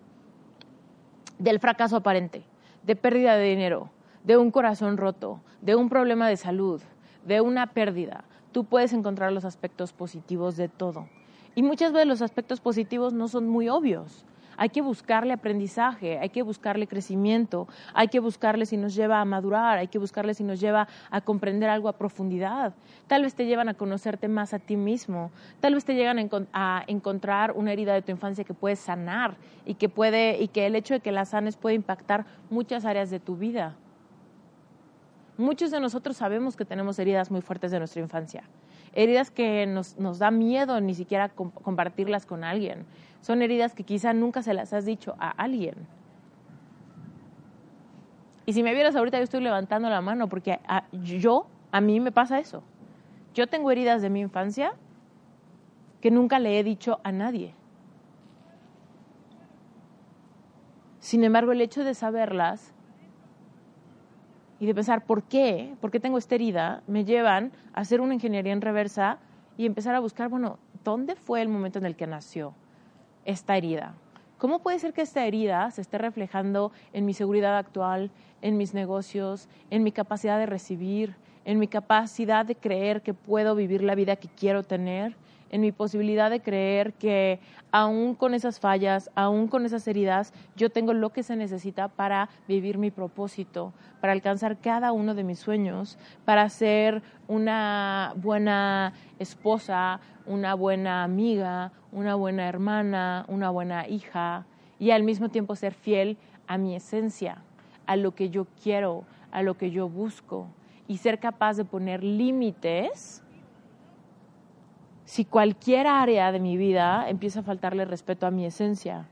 del 1.40 1.60
fracaso 1.60 1.96
aparente, 1.96 2.44
de 2.84 2.96
pérdida 2.96 3.36
de 3.36 3.50
dinero, 3.50 3.90
de 4.24 4.38
un 4.38 4.52
corazón 4.52 4.98
roto, 4.98 5.40
de 5.62 5.76
un 5.76 5.90
problema 5.90 6.28
de 6.28 6.38
salud, 6.38 6.82
de 7.26 7.42
una 7.42 7.68
pérdida. 7.68 8.24
Tú 8.52 8.66
puedes 8.66 8.94
encontrar 8.94 9.32
los 9.32 9.46
aspectos 9.46 9.94
positivos 9.94 10.58
de 10.58 10.68
todo. 10.68 11.08
Y 11.56 11.64
muchas 11.64 11.92
veces 11.92 12.08
los 12.08 12.22
aspectos 12.22 12.60
positivos 12.60 13.14
no 13.14 13.28
son 13.28 13.48
muy 13.48 13.70
obvios 13.70 14.26
hay 14.62 14.70
que 14.70 14.84
buscarle 14.84 15.34
aprendizaje, 15.34 16.20
hay 16.20 16.30
que 16.30 16.44
buscarle 16.44 16.86
crecimiento, 16.86 17.68
hay 17.96 18.10
que 18.10 18.20
buscarle 18.20 18.68
si 18.68 18.78
nos 18.78 18.94
lleva 18.94 19.20
a 19.20 19.26
madurar, 19.26 19.80
hay 19.80 19.88
que 19.88 19.98
buscarle 19.98 20.36
si 20.36 20.44
nos 20.44 20.60
lleva 20.60 20.88
a 21.10 21.22
comprender 21.22 21.68
algo 21.68 21.90
a 21.90 21.94
profundidad. 21.94 22.76
Tal 23.08 23.24
vez 23.24 23.34
te 23.34 23.48
llevan 23.48 23.70
a 23.70 23.74
conocerte 23.74 24.28
más 24.28 24.54
a 24.54 24.60
ti 24.60 24.78
mismo, 24.78 25.32
tal 25.62 25.74
vez 25.74 25.84
te 25.84 25.96
llegan 25.96 26.30
a, 26.54 26.84
encontrar 26.86 27.54
una 27.54 27.74
herida 27.74 27.96
de 27.96 28.04
tu 28.04 28.12
infancia 28.12 28.44
que 28.44 28.54
puedes 28.54 28.78
sanar 28.78 29.36
y 29.66 29.74
que 29.74 29.90
puede 29.90 30.40
y 30.40 30.48
que 30.48 30.68
el 30.68 30.76
hecho 30.76 30.94
de 30.94 31.00
que 31.00 31.12
la 31.12 31.26
sanes 31.26 31.58
puede 31.58 31.74
impactar 31.74 32.26
muchas 32.52 32.86
áreas 32.86 33.10
de 33.10 33.20
tu 33.20 33.38
vida. 33.38 33.76
Muchos 35.42 35.72
de 35.72 35.80
nosotros 35.80 36.18
sabemos 36.18 36.56
que 36.56 36.66
tenemos 36.66 37.00
heridas 37.00 37.32
muy 37.32 37.42
fuertes 37.42 37.72
de 37.72 37.80
nuestra 37.80 38.00
infancia, 38.00 38.44
heridas 38.94 39.32
que 39.32 39.66
nos, 39.66 39.98
nos 39.98 40.20
da 40.20 40.30
miedo 40.30 40.80
ni 40.80 40.94
siquiera 40.94 41.30
compartirlas 41.30 42.28
con 42.28 42.44
alguien 42.44 42.86
son 43.22 43.42
heridas 43.42 43.74
que 43.74 43.84
quizá 43.84 44.14
nunca 44.14 44.42
se 44.42 44.54
las 44.54 44.74
has 44.74 44.86
dicho 44.86 45.16
a 45.20 45.30
alguien. 45.30 45.76
Y 48.46 48.54
si 48.54 48.62
me 48.64 48.74
vieras 48.74 48.96
ahorita, 48.96 49.18
yo 49.18 49.24
estoy 49.24 49.42
levantando 49.42 49.90
la 49.90 50.02
mano 50.02 50.28
porque 50.28 50.60
a, 50.68 50.86
yo, 50.92 51.48
a 51.72 51.82
mí 51.82 52.00
me 52.00 52.12
pasa 52.12 52.40
eso. 52.40 52.64
Yo 53.34 53.48
tengo 53.48 53.72
heridas 53.72 54.02
de 54.02 54.10
mi 54.10 54.20
infancia 54.20 54.74
que 56.02 56.12
nunca 56.12 56.38
le 56.40 56.60
he 56.60 56.64
dicho 56.64 57.00
a 57.04 57.12
nadie. 57.12 57.56
Sin 61.00 61.24
embargo, 61.24 61.52
el 61.52 61.62
hecho 61.62 61.84
de 61.84 61.94
saberlas 61.94 62.74
y 64.62 64.68
de 64.68 64.76
pensar 64.76 65.04
por 65.04 65.24
qué, 65.24 65.74
por 65.82 65.90
qué 65.90 66.00
tengo 66.00 66.20
esta 66.20 66.36
herida, 66.36 66.84
me 66.86 67.04
llevan 67.04 67.52
a 67.74 67.82
hacer 67.82 68.00
una 68.00 68.14
ingeniería 68.14 68.54
en 68.54 68.62
reversa 68.62 69.18
y 69.58 69.66
empezar 69.66 69.96
a 69.96 70.00
buscar, 70.00 70.30
bueno, 70.30 70.60
¿dónde 70.84 71.16
fue 71.16 71.42
el 71.42 71.50
momento 71.50 71.80
en 71.80 71.86
el 71.86 71.96
que 71.96 72.06
nació? 72.06 72.54
esta 73.26 73.58
herida? 73.58 73.96
¿Cómo 74.38 74.60
puede 74.60 74.78
ser 74.78 74.94
que 74.94 75.02
esta 75.02 75.26
herida 75.26 75.70
se 75.72 75.82
esté 75.82 75.98
reflejando 75.98 76.72
en 76.94 77.06
mi 77.06 77.14
seguridad 77.14 77.58
actual, 77.58 78.12
en 78.44 78.58
mis 78.58 78.76
negocios, 78.76 79.50
en 79.72 79.84
mi 79.84 79.92
capacidad 79.92 80.38
de 80.38 80.46
recibir, 80.46 81.16
en 81.44 81.58
mi 81.58 81.68
capacidad 81.68 82.46
de 82.46 82.56
creer 82.56 83.02
que 83.02 83.16
puedo 83.16 83.56
vivir 83.56 83.84
la 83.84 83.96
vida 83.96 84.16
que 84.16 84.28
quiero 84.28 84.62
tener, 84.62 85.16
en 85.52 85.62
mi 85.62 85.72
posibilidad 85.72 86.30
de 86.30 86.42
creer 86.42 86.94
que 86.94 87.40
aún 87.72 88.16
con 88.16 88.34
esas 88.34 88.60
fallas, 88.60 89.12
aún 89.16 89.48
con 89.48 89.66
esas 89.66 89.88
heridas, 89.88 90.34
yo 90.56 90.70
tengo 90.70 90.94
lo 90.94 91.12
que 91.12 91.24
se 91.24 91.36
necesita 91.36 91.90
para 91.90 92.30
vivir 92.48 92.78
mi 92.78 92.90
propósito, 92.90 93.74
para 94.00 94.14
alcanzar 94.14 94.58
cada 94.60 94.94
uno 94.94 95.14
de 95.14 95.24
mis 95.24 95.40
sueños, 95.40 95.98
para 96.26 96.50
ser 96.50 97.04
una 97.28 98.14
buena 98.16 98.94
esposa, 99.20 100.00
una 100.26 100.56
buena 100.56 101.04
amiga, 101.04 101.74
una 101.92 102.16
buena 102.16 102.48
hermana, 102.48 103.26
una 103.28 103.50
buena 103.50 103.88
hija 103.88 104.46
y 104.80 104.92
al 104.92 105.04
mismo 105.04 105.30
tiempo 105.30 105.56
ser 105.56 105.74
fiel 105.74 106.18
a 106.48 106.58
mi 106.58 106.76
esencia, 106.76 107.44
a 107.86 107.98
lo 107.98 108.16
que 108.16 108.30
yo 108.30 108.48
quiero, 108.64 109.04
a 109.32 109.44
lo 109.44 109.58
que 109.58 109.72
yo 109.72 109.90
busco 109.90 110.48
y 110.88 110.98
ser 110.98 111.20
capaz 111.20 111.58
de 111.58 111.66
poner 111.66 112.04
límites 112.04 113.21
si 115.12 115.26
cualquier 115.26 115.88
área 115.88 116.32
de 116.32 116.40
mi 116.40 116.56
vida 116.56 117.10
empieza 117.10 117.42
a 117.42 117.44
faltarle 117.44 117.84
respeto 117.84 118.26
a 118.26 118.32
mi 118.32 118.46
esencia, 118.46 119.10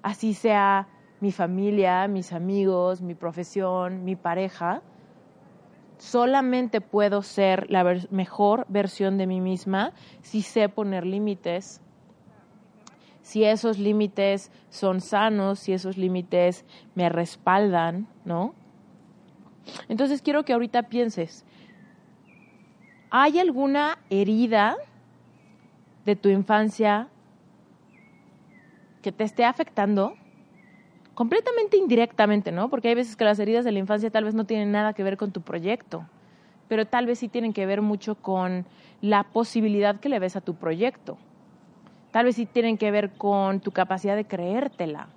así 0.00 0.32
sea 0.32 0.86
mi 1.18 1.32
familia, 1.32 2.06
mis 2.06 2.32
amigos, 2.32 3.02
mi 3.02 3.16
profesión, 3.16 4.04
mi 4.04 4.14
pareja, 4.14 4.80
solamente 5.96 6.80
puedo 6.80 7.22
ser 7.22 7.68
la 7.68 7.82
mejor 8.10 8.64
versión 8.68 9.18
de 9.18 9.26
mí 9.26 9.40
misma 9.40 9.92
si 10.22 10.42
sé 10.42 10.68
poner 10.68 11.04
límites, 11.04 11.80
si 13.20 13.42
esos 13.42 13.76
límites 13.76 14.52
son 14.70 15.00
sanos, 15.00 15.58
si 15.58 15.72
esos 15.72 15.96
límites 15.96 16.64
me 16.94 17.08
respaldan, 17.08 18.06
¿no? 18.24 18.54
Entonces 19.88 20.22
quiero 20.22 20.44
que 20.44 20.52
ahorita 20.52 20.84
pienses, 20.84 21.44
¿hay 23.10 23.40
alguna 23.40 23.98
herida 24.10 24.76
de 26.08 26.16
tu 26.16 26.30
infancia 26.30 27.08
que 29.02 29.12
te 29.12 29.24
esté 29.24 29.44
afectando? 29.44 30.16
completamente 31.18 31.76
indirectamente, 31.76 32.52
¿no? 32.52 32.70
Porque 32.70 32.86
hay 32.86 32.94
veces 32.94 33.16
que 33.16 33.24
las 33.24 33.40
heridas 33.40 33.64
de 33.64 33.72
la 33.72 33.80
infancia 33.80 34.08
tal 34.08 34.22
vez 34.22 34.34
no 34.34 34.44
tienen 34.44 34.70
nada 34.70 34.92
que 34.92 35.02
ver 35.02 35.16
con 35.16 35.32
tu 35.32 35.40
proyecto, 35.40 36.06
pero 36.68 36.86
tal 36.86 37.06
vez 37.06 37.18
sí 37.18 37.26
tienen 37.26 37.52
que 37.52 37.66
ver 37.66 37.82
mucho 37.82 38.14
con 38.14 38.64
la 39.00 39.24
posibilidad 39.24 39.98
que 39.98 40.08
le 40.08 40.20
ves 40.20 40.36
a 40.36 40.40
tu 40.40 40.54
proyecto. 40.54 41.18
Tal 42.12 42.26
vez 42.26 42.36
sí 42.36 42.46
tienen 42.46 42.78
que 42.78 42.92
ver 42.92 43.10
con 43.18 43.58
tu 43.58 43.72
capacidad 43.72 44.14
de 44.14 44.26
creértela. 44.26 45.08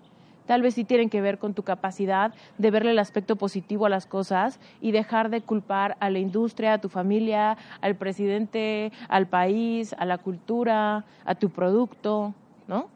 Tal 0.46 0.62
vez 0.62 0.74
sí 0.74 0.84
tienen 0.84 1.10
que 1.10 1.22
ver 1.22 1.38
con 1.38 1.54
tu 1.54 1.64
capacidad 1.64 2.34
de 2.58 2.72
verle 2.72 2.92
el 2.92 3.00
aspecto 3.00 3.36
positivo 3.36 3.86
a 3.86 3.90
las 3.90 4.06
cosas 4.06 4.60
y 4.82 4.92
dejar 4.92 5.30
de 5.30 5.42
culpar 5.42 5.98
a 6.00 6.10
la 6.10 6.20
industria, 6.20 6.74
a 6.74 6.82
tu 6.82 6.90
familia, 6.90 7.58
al 7.82 7.96
presidente, 7.96 8.92
al 9.08 9.28
país, 9.28 9.96
a 9.98 10.06
la 10.06 10.18
cultura, 10.18 11.06
a 11.26 11.36
tu 11.36 11.50
producto, 11.50 12.34
¿no? 12.68 12.90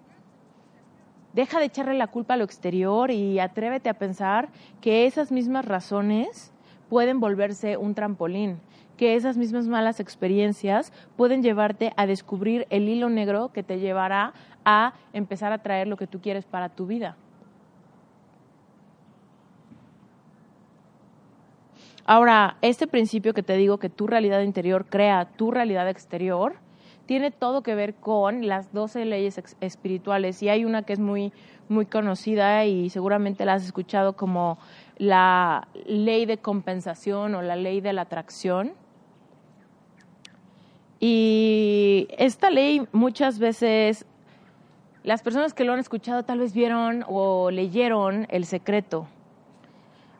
Deja 1.33 1.59
de 1.59 1.65
echarle 1.65 1.95
la 1.95 2.07
culpa 2.07 2.35
a 2.35 2.37
lo 2.37 2.45
exterior 2.45 3.11
y 3.11 3.39
atrévete 3.39 3.89
a 3.89 3.93
pensar 3.93 4.49
que 4.79 5.05
esas 5.05 5.31
mismas 5.31 5.65
razones 5.65 6.53
pueden 6.89 7.19
volverse 7.19 7.75
un 7.75 7.93
trampolín, 7.93 8.59
que 8.95 9.15
esas 9.15 9.35
mismas 9.35 9.67
malas 9.67 9.99
experiencias 9.99 10.93
pueden 11.17 11.43
llevarte 11.43 11.91
a 11.97 12.07
descubrir 12.07 12.65
el 12.69 12.87
hilo 12.87 13.09
negro 13.09 13.51
que 13.51 13.63
te 13.63 13.79
llevará 13.79 14.33
a 14.63 14.93
empezar 15.11 15.51
a 15.51 15.57
traer 15.57 15.87
lo 15.87 15.97
que 15.97 16.07
tú 16.07 16.21
quieres 16.21 16.45
para 16.45 16.69
tu 16.69 16.87
vida. 16.87 17.17
Ahora, 22.07 22.57
este 22.61 22.85
principio 22.85 23.33
que 23.33 23.41
te 23.41 23.57
digo 23.57 23.79
que 23.79 23.89
tu 23.89 24.05
realidad 24.05 24.41
interior 24.41 24.85
crea 24.85 25.25
tu 25.25 25.49
realidad 25.49 25.89
exterior, 25.89 26.55
tiene 27.07 27.31
todo 27.31 27.63
que 27.63 27.73
ver 27.73 27.95
con 27.95 28.47
las 28.47 28.71
12 28.73 29.05
leyes 29.05 29.41
espirituales 29.59 30.41
y 30.43 30.49
hay 30.49 30.65
una 30.65 30.83
que 30.83 30.93
es 30.93 30.99
muy, 30.99 31.33
muy 31.67 31.87
conocida 31.87 32.65
y 32.65 32.89
seguramente 32.91 33.45
la 33.45 33.53
has 33.53 33.65
escuchado 33.65 34.13
como 34.13 34.59
la 34.97 35.67
ley 35.85 36.25
de 36.27 36.37
compensación 36.37 37.33
o 37.33 37.41
la 37.41 37.55
ley 37.55 37.81
de 37.81 37.93
la 37.93 38.03
atracción. 38.03 38.73
Y 40.99 42.07
esta 42.17 42.51
ley 42.51 42.87
muchas 42.91 43.39
veces 43.39 44.05
las 45.03 45.21
personas 45.21 45.53
que 45.53 45.63
lo 45.63 45.73
han 45.73 45.79
escuchado 45.79 46.23
tal 46.23 46.39
vez 46.39 46.53
vieron 46.53 47.03
o 47.07 47.49
leyeron 47.49 48.27
El 48.29 48.45
Secreto. 48.45 49.07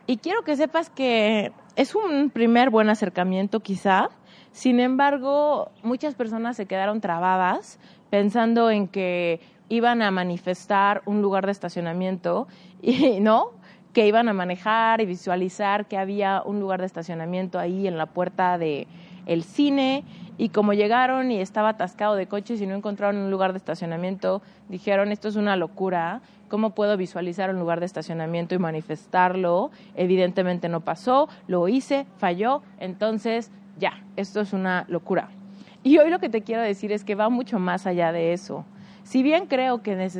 Y 0.06 0.18
quiero 0.18 0.42
que 0.42 0.54
sepas 0.54 0.90
que 0.90 1.52
es 1.76 1.94
un 1.94 2.30
primer 2.30 2.70
buen 2.70 2.88
acercamiento 2.88 3.60
quizá, 3.60 4.08
sin 4.52 4.80
embargo, 4.80 5.70
muchas 5.82 6.14
personas 6.14 6.56
se 6.56 6.64
quedaron 6.64 7.02
trabadas 7.02 7.78
pensando 8.08 8.70
en 8.70 8.88
que 8.88 9.40
iban 9.68 10.00
a 10.00 10.10
manifestar 10.10 11.02
un 11.04 11.20
lugar 11.20 11.44
de 11.44 11.52
estacionamiento 11.52 12.48
y 12.80 13.20
no, 13.20 13.50
que 13.92 14.06
iban 14.06 14.28
a 14.28 14.32
manejar 14.32 15.02
y 15.02 15.06
visualizar 15.06 15.86
que 15.86 15.98
había 15.98 16.42
un 16.42 16.60
lugar 16.60 16.80
de 16.80 16.86
estacionamiento 16.86 17.58
ahí 17.58 17.86
en 17.86 17.98
la 17.98 18.06
puerta 18.06 18.56
de 18.56 18.86
el 19.26 19.42
cine 19.42 20.04
y 20.38 20.50
como 20.50 20.72
llegaron 20.72 21.30
y 21.30 21.40
estaba 21.40 21.70
atascado 21.70 22.14
de 22.14 22.26
coches 22.26 22.60
y 22.60 22.66
no 22.66 22.74
encontraron 22.74 23.16
un 23.16 23.30
lugar 23.30 23.52
de 23.52 23.58
estacionamiento, 23.58 24.42
dijeron, 24.68 25.12
esto 25.12 25.28
es 25.28 25.36
una 25.36 25.56
locura, 25.56 26.20
¿cómo 26.48 26.70
puedo 26.70 26.96
visualizar 26.96 27.50
un 27.50 27.58
lugar 27.58 27.80
de 27.80 27.86
estacionamiento 27.86 28.54
y 28.54 28.58
manifestarlo? 28.58 29.70
Evidentemente 29.94 30.68
no 30.68 30.80
pasó, 30.80 31.28
lo 31.46 31.68
hice, 31.68 32.06
falló, 32.18 32.62
entonces 32.78 33.50
ya, 33.78 34.02
esto 34.16 34.40
es 34.40 34.52
una 34.52 34.84
locura. 34.88 35.28
Y 35.82 35.98
hoy 35.98 36.10
lo 36.10 36.18
que 36.18 36.28
te 36.28 36.42
quiero 36.42 36.62
decir 36.62 36.92
es 36.92 37.04
que 37.04 37.14
va 37.14 37.28
mucho 37.28 37.58
más 37.58 37.86
allá 37.86 38.12
de 38.12 38.32
eso. 38.32 38.64
Si 39.04 39.22
bien 39.22 39.46
creo 39.46 39.82
que, 39.82 40.10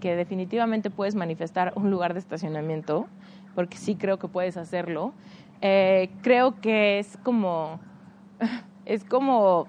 que, 0.00 0.16
definitivamente 0.16 0.90
puedes 0.90 1.14
manifestar 1.14 1.72
un 1.76 1.90
lugar 1.90 2.14
de 2.14 2.18
estacionamiento, 2.18 3.06
porque 3.54 3.76
sí 3.76 3.94
creo 3.94 4.18
que 4.18 4.26
puedes 4.26 4.56
hacerlo, 4.56 5.12
eh, 5.60 6.10
creo 6.20 6.60
que 6.60 6.98
es 6.98 7.16
como, 7.22 7.78
es 8.86 9.04
como, 9.04 9.66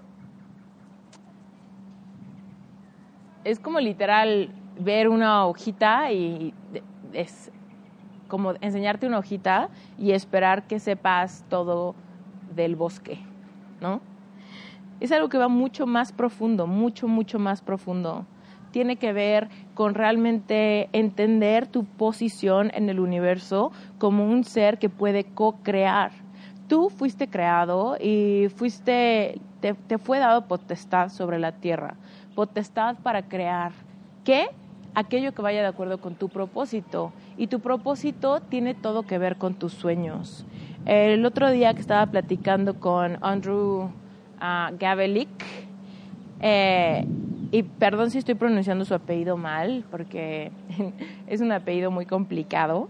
es 3.43 3.59
como 3.59 3.79
literal 3.79 4.49
ver 4.79 5.09
una 5.09 5.45
hojita 5.45 6.11
y 6.11 6.53
es 7.13 7.51
como 8.27 8.53
enseñarte 8.61 9.07
una 9.07 9.19
hojita 9.19 9.69
y 9.97 10.11
esperar 10.11 10.63
que 10.67 10.79
sepas 10.79 11.43
todo 11.49 11.95
del 12.55 12.75
bosque, 12.75 13.19
¿no? 13.81 14.01
Es 14.99 15.11
algo 15.11 15.29
que 15.29 15.37
va 15.37 15.47
mucho 15.47 15.85
más 15.85 16.11
profundo, 16.11 16.67
mucho, 16.67 17.07
mucho 17.07 17.37
más 17.37 17.61
profundo. 17.61 18.25
Tiene 18.71 18.97
que 18.97 19.13
ver 19.13 19.49
con 19.73 19.93
realmente 19.93 20.89
entender 20.91 21.67
tu 21.67 21.85
posición 21.85 22.71
en 22.73 22.89
el 22.89 22.99
universo 22.99 23.71
como 23.99 24.25
un 24.25 24.43
ser 24.43 24.79
que 24.79 24.89
puede 24.89 25.23
co-crear. 25.23 26.24
Tú 26.67 26.89
fuiste 26.89 27.27
creado 27.27 27.97
y 27.99 28.47
fuiste, 28.55 29.39
te, 29.61 29.97
fue 29.99 30.19
dado 30.19 30.47
potestad 30.47 31.09
sobre 31.09 31.37
la 31.37 31.51
tierra, 31.51 31.95
potestad 32.33 32.95
para 33.03 33.27
crear. 33.27 33.71
¿Qué? 34.23 34.47
Aquello 34.95 35.33
que 35.33 35.41
vaya 35.41 35.61
de 35.61 35.67
acuerdo 35.67 35.99
con 35.99 36.15
tu 36.15 36.29
propósito. 36.29 37.11
Y 37.37 37.47
tu 37.47 37.59
propósito 37.59 38.39
tiene 38.39 38.73
todo 38.73 39.03
que 39.03 39.17
ver 39.17 39.35
con 39.35 39.53
tus 39.53 39.73
sueños. 39.73 40.45
El 40.85 41.25
otro 41.25 41.51
día 41.51 41.73
que 41.73 41.81
estaba 41.81 42.05
platicando 42.07 42.79
con 42.79 43.17
Andrew 43.21 43.83
uh, 43.83 44.77
Gavelik, 44.79 45.29
eh, 46.41 47.05
y 47.51 47.63
perdón 47.63 48.11
si 48.11 48.17
estoy 48.17 48.35
pronunciando 48.35 48.85
su 48.85 48.93
apellido 48.93 49.37
mal, 49.37 49.83
porque 49.91 50.51
es 51.27 51.41
un 51.41 51.51
apellido 51.51 51.91
muy 51.91 52.05
complicado, 52.05 52.89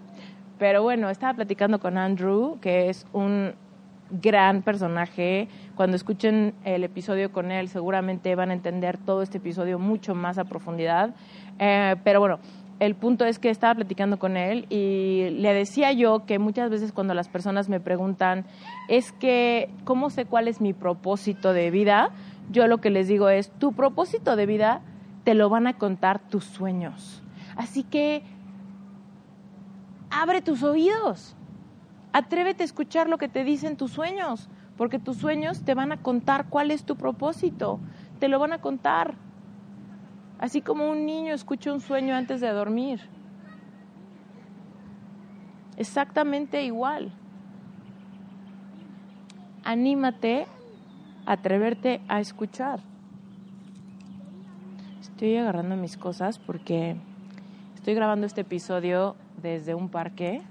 pero 0.58 0.84
bueno, 0.84 1.10
estaba 1.10 1.34
platicando 1.34 1.80
con 1.80 1.98
Andrew, 1.98 2.58
que 2.62 2.90
es 2.90 3.06
un 3.14 3.54
gran 4.10 4.62
personaje. 4.62 5.48
Cuando 5.76 5.96
escuchen 5.96 6.54
el 6.64 6.84
episodio 6.84 7.32
con 7.32 7.52
él, 7.52 7.70
seguramente 7.70 8.36
van 8.36 8.52
a 8.52 8.54
entender 8.54 8.98
todo 8.98 9.22
este 9.22 9.38
episodio 9.38 9.80
mucho 9.80 10.16
más 10.16 10.38
a 10.38 10.46
profundidad. 10.46 11.16
Eh, 11.60 11.96
pero 12.04 12.20
bueno, 12.20 12.40
el 12.80 12.96
punto 12.96 13.26
es 13.26 13.40
que 13.40 13.50
estaba 13.50 13.76
platicando 13.76 14.20
con 14.20 14.36
él 14.36 14.66
y 14.70 15.30
le 15.30 15.54
decía 15.54 15.94
yo 15.94 16.26
que 16.26 16.40
muchas 16.40 16.70
veces 16.70 16.92
cuando 16.92 17.14
las 17.14 17.30
personas 17.30 17.70
me 17.70 17.80
preguntan, 17.80 18.46
es 18.90 19.12
que, 19.14 19.70
¿cómo 19.86 20.10
sé 20.10 20.26
cuál 20.26 20.48
es 20.48 20.60
mi 20.60 20.74
propósito 20.74 21.54
de 21.54 21.72
vida? 21.72 22.10
Yo 22.52 22.68
lo 22.68 22.80
que 22.80 22.90
les 22.90 23.08
digo 23.08 23.30
es, 23.30 23.50
tu 23.52 23.74
propósito 23.74 24.36
de 24.36 24.46
vida 24.46 24.82
te 25.24 25.36
lo 25.36 25.50
van 25.50 25.68
a 25.68 25.78
contar 25.78 26.20
tus 26.20 26.44
sueños. 26.44 27.24
Así 27.56 27.84
que, 27.84 28.24
abre 30.10 30.42
tus 30.42 30.62
oídos, 30.62 31.35
atrévete 32.16 32.64
a 32.64 32.66
escuchar 32.66 33.10
lo 33.10 33.18
que 33.18 33.28
te 33.28 33.44
dicen 33.44 33.76
tus 33.76 33.92
sueños, 33.92 34.48
porque 34.78 35.00
tus 35.00 35.18
sueños 35.18 35.64
te 35.66 35.74
van 35.74 35.92
a 35.92 35.98
contar 35.98 36.46
cuál 36.48 36.72
es 36.72 36.86
tu 36.86 36.96
propósito, 36.96 37.82
te 38.20 38.30
lo 38.30 38.40
van 38.40 38.54
a 38.54 38.62
contar 38.62 39.16
así 40.40 40.62
como 40.62 40.90
un 40.90 41.06
niño 41.06 41.34
escucha 41.34 41.74
un 41.74 41.82
sueño 41.82 42.16
antes 42.16 42.40
de 42.40 42.50
dormir. 42.52 43.02
Exactamente 45.76 46.64
igual. 46.64 47.12
Anímate 49.66 50.48
a 51.26 51.34
atreverte 51.34 52.00
a 52.08 52.22
escuchar. 52.22 52.80
Estoy 55.02 55.36
agarrando 55.36 55.76
mis 55.76 55.98
cosas 55.98 56.40
porque 56.40 56.96
estoy 57.76 57.94
grabando 57.94 58.26
este 58.26 58.42
episodio 58.42 59.18
desde 59.42 59.76
un 59.76 59.90
parque 59.90 60.42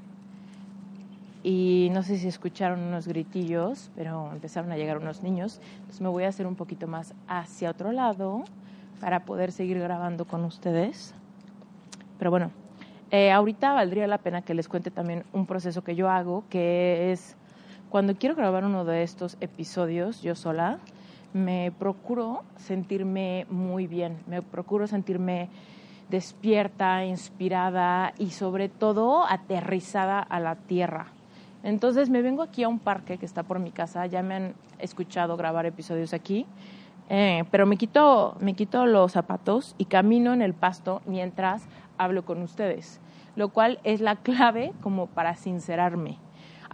y 1.45 1.91
no 1.93 2.03
sé 2.03 2.17
si 2.17 2.27
escucharon 2.27 2.81
unos 2.81 3.07
gritillos, 3.07 3.91
pero 3.95 4.33
empezaron 4.33 4.73
a 4.73 4.77
llegar 4.79 4.97
unos 4.97 5.23
niños. 5.23 5.61
Entonces 5.75 6.01
me 6.01 6.09
voy 6.09 6.25
a 6.25 6.29
hacer 6.29 6.47
un 6.47 6.57
poquito 6.57 6.89
más 6.89 7.15
hacia 7.29 7.71
otro 7.71 7.93
lado 7.93 8.45
para 8.99 9.27
poder 9.27 9.53
seguir 9.53 9.79
grabando 9.79 10.25
con 10.25 10.43
ustedes. 10.45 11.15
Pero 12.19 12.31
bueno, 12.31 12.51
eh, 13.11 13.31
ahorita 13.31 13.75
valdría 13.75 14.07
la 14.07 14.17
pena 14.17 14.41
que 14.41 14.55
les 14.55 14.69
cuente 14.69 14.91
también 14.91 15.25
un 15.35 15.45
proceso 15.45 15.85
que 15.85 15.95
yo 15.95 16.09
hago, 16.09 16.45
que 16.49 17.13
es 17.13 17.37
cuando 17.91 18.17
quiero 18.17 18.35
grabar 18.35 18.65
uno 18.65 18.87
de 18.87 19.03
estos 19.03 19.37
episodios 19.43 20.23
yo 20.23 20.35
sola, 20.35 20.79
me 21.35 21.73
procuro 21.79 22.43
sentirme 22.57 23.47
muy 23.51 23.87
bien, 23.87 24.17
me 24.27 24.41
procuro 24.41 24.87
sentirme 24.87 25.51
despierta, 26.09 27.05
inspirada 27.05 28.15
y 28.19 28.31
sobre 28.31 28.71
todo 28.71 29.27
aterrizada 29.29 30.21
a 30.21 30.41
la 30.41 30.55
tierra. 30.55 31.09
Entonces 31.65 32.11
me 32.11 32.21
vengo 32.21 32.43
aquí 32.43 32.62
a 32.62 32.69
un 32.69 32.79
parque 32.79 33.17
que 33.17 33.25
está 33.25 33.43
por 33.43 33.59
mi 33.59 33.71
casa, 33.71 34.05
ya 34.05 34.23
me 34.23 34.35
han 34.35 34.55
escuchado 34.79 35.37
grabar 35.39 35.65
episodios 35.65 36.12
aquí, 36.12 36.47
eh, 37.09 37.45
pero 37.51 37.65
me 37.65 37.79
quito, 37.79 38.37
me 38.39 38.53
quito 38.55 38.85
los 38.85 39.12
zapatos 39.12 39.75
y 39.79 39.87
camino 39.87 40.35
en 40.35 40.43
el 40.43 40.53
pasto 40.53 41.01
mientras 41.07 41.67
hablo 41.97 42.27
con 42.27 42.43
ustedes, 42.43 43.01
lo 43.35 43.49
cual 43.49 43.81
es 43.83 44.03
la 44.03 44.17
clave 44.17 44.75
como 44.83 45.07
para 45.07 45.37
sincerarme. 45.37 46.19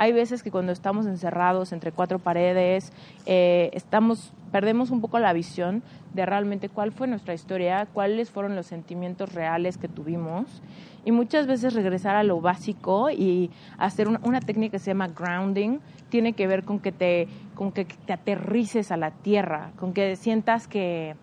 Hay 0.00 0.12
veces 0.12 0.42
que 0.42 0.50
cuando 0.50 0.72
estamos 0.72 1.04
encerrados 1.04 1.72
entre 1.72 1.92
cuatro 1.92 2.18
paredes, 2.18 2.90
eh, 3.26 3.68
estamos, 3.74 4.32
perdemos 4.50 4.90
un 4.90 5.02
poco 5.02 5.18
la 5.18 5.34
visión 5.34 5.82
de 6.14 6.24
realmente 6.24 6.70
cuál 6.70 6.90
fue 6.90 7.06
nuestra 7.06 7.34
historia, 7.34 7.86
cuáles 7.92 8.30
fueron 8.30 8.56
los 8.56 8.64
sentimientos 8.64 9.34
reales 9.34 9.76
que 9.76 9.88
tuvimos. 9.88 10.62
Y 11.04 11.12
muchas 11.12 11.46
veces 11.46 11.74
regresar 11.74 12.16
a 12.16 12.22
lo 12.22 12.40
básico 12.40 13.10
y 13.10 13.50
hacer 13.76 14.08
una, 14.08 14.40
técnica 14.40 14.72
que 14.72 14.78
se 14.78 14.92
llama 14.92 15.08
grounding 15.08 15.80
tiene 16.08 16.32
que 16.32 16.46
ver 16.46 16.64
con 16.64 16.80
que 16.80 16.92
te, 16.92 17.28
con 17.54 17.70
que 17.70 17.84
te 17.84 18.14
aterrices 18.14 18.92
a 18.92 18.96
la 18.96 19.10
tierra, 19.10 19.70
con 19.78 19.92
que 19.92 20.16
sientas 20.16 20.66
que, 20.66 21.14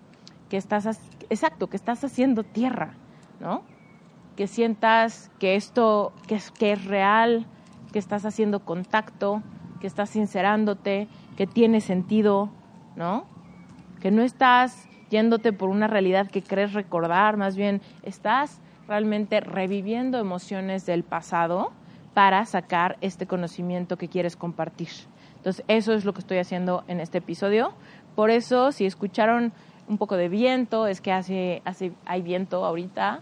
que 0.49 0.57
estás, 0.57 0.85
exacto, 1.31 1.65
que 1.65 1.77
estás 1.77 2.03
haciendo 2.03 2.43
tierra, 2.43 2.93
¿no? 3.39 3.63
Que 4.35 4.45
sientas 4.45 5.31
que 5.39 5.55
esto, 5.55 6.13
que 6.27 6.35
es, 6.35 6.51
que 6.51 6.73
es 6.73 6.85
real, 6.85 7.47
que 7.91 7.99
estás 7.99 8.25
haciendo 8.25 8.59
contacto, 8.59 9.41
que 9.79 9.87
estás 9.87 10.09
sincerándote, 10.09 11.07
que 11.35 11.47
tiene 11.47 11.81
sentido, 11.81 12.49
¿no? 12.95 13.25
Que 14.01 14.11
no 14.11 14.21
estás 14.21 14.87
yéndote 15.09 15.53
por 15.53 15.69
una 15.69 15.87
realidad 15.87 16.29
que 16.29 16.41
crees 16.41 16.73
recordar, 16.73 17.37
más 17.37 17.55
bien 17.55 17.81
estás 18.03 18.59
realmente 18.87 19.39
reviviendo 19.39 20.17
emociones 20.17 20.85
del 20.85 21.03
pasado 21.03 21.71
para 22.13 22.45
sacar 22.45 22.97
este 23.01 23.27
conocimiento 23.27 23.97
que 23.97 24.07
quieres 24.07 24.35
compartir. 24.35 24.89
Entonces, 25.35 25.63
eso 25.67 25.93
es 25.93 26.03
lo 26.03 26.13
que 26.13 26.19
estoy 26.19 26.39
haciendo 26.39 26.83
en 26.87 26.99
este 26.99 27.19
episodio. 27.19 27.73
Por 28.15 28.31
eso, 28.31 28.71
si 28.71 28.85
escucharon 28.85 29.53
un 29.87 29.97
poco 29.97 30.17
de 30.17 30.27
viento, 30.27 30.87
es 30.87 30.99
que 30.99 31.11
hace, 31.11 31.61
hace, 31.63 31.91
hay 32.05 32.21
viento 32.21 32.65
ahorita. 32.65 33.21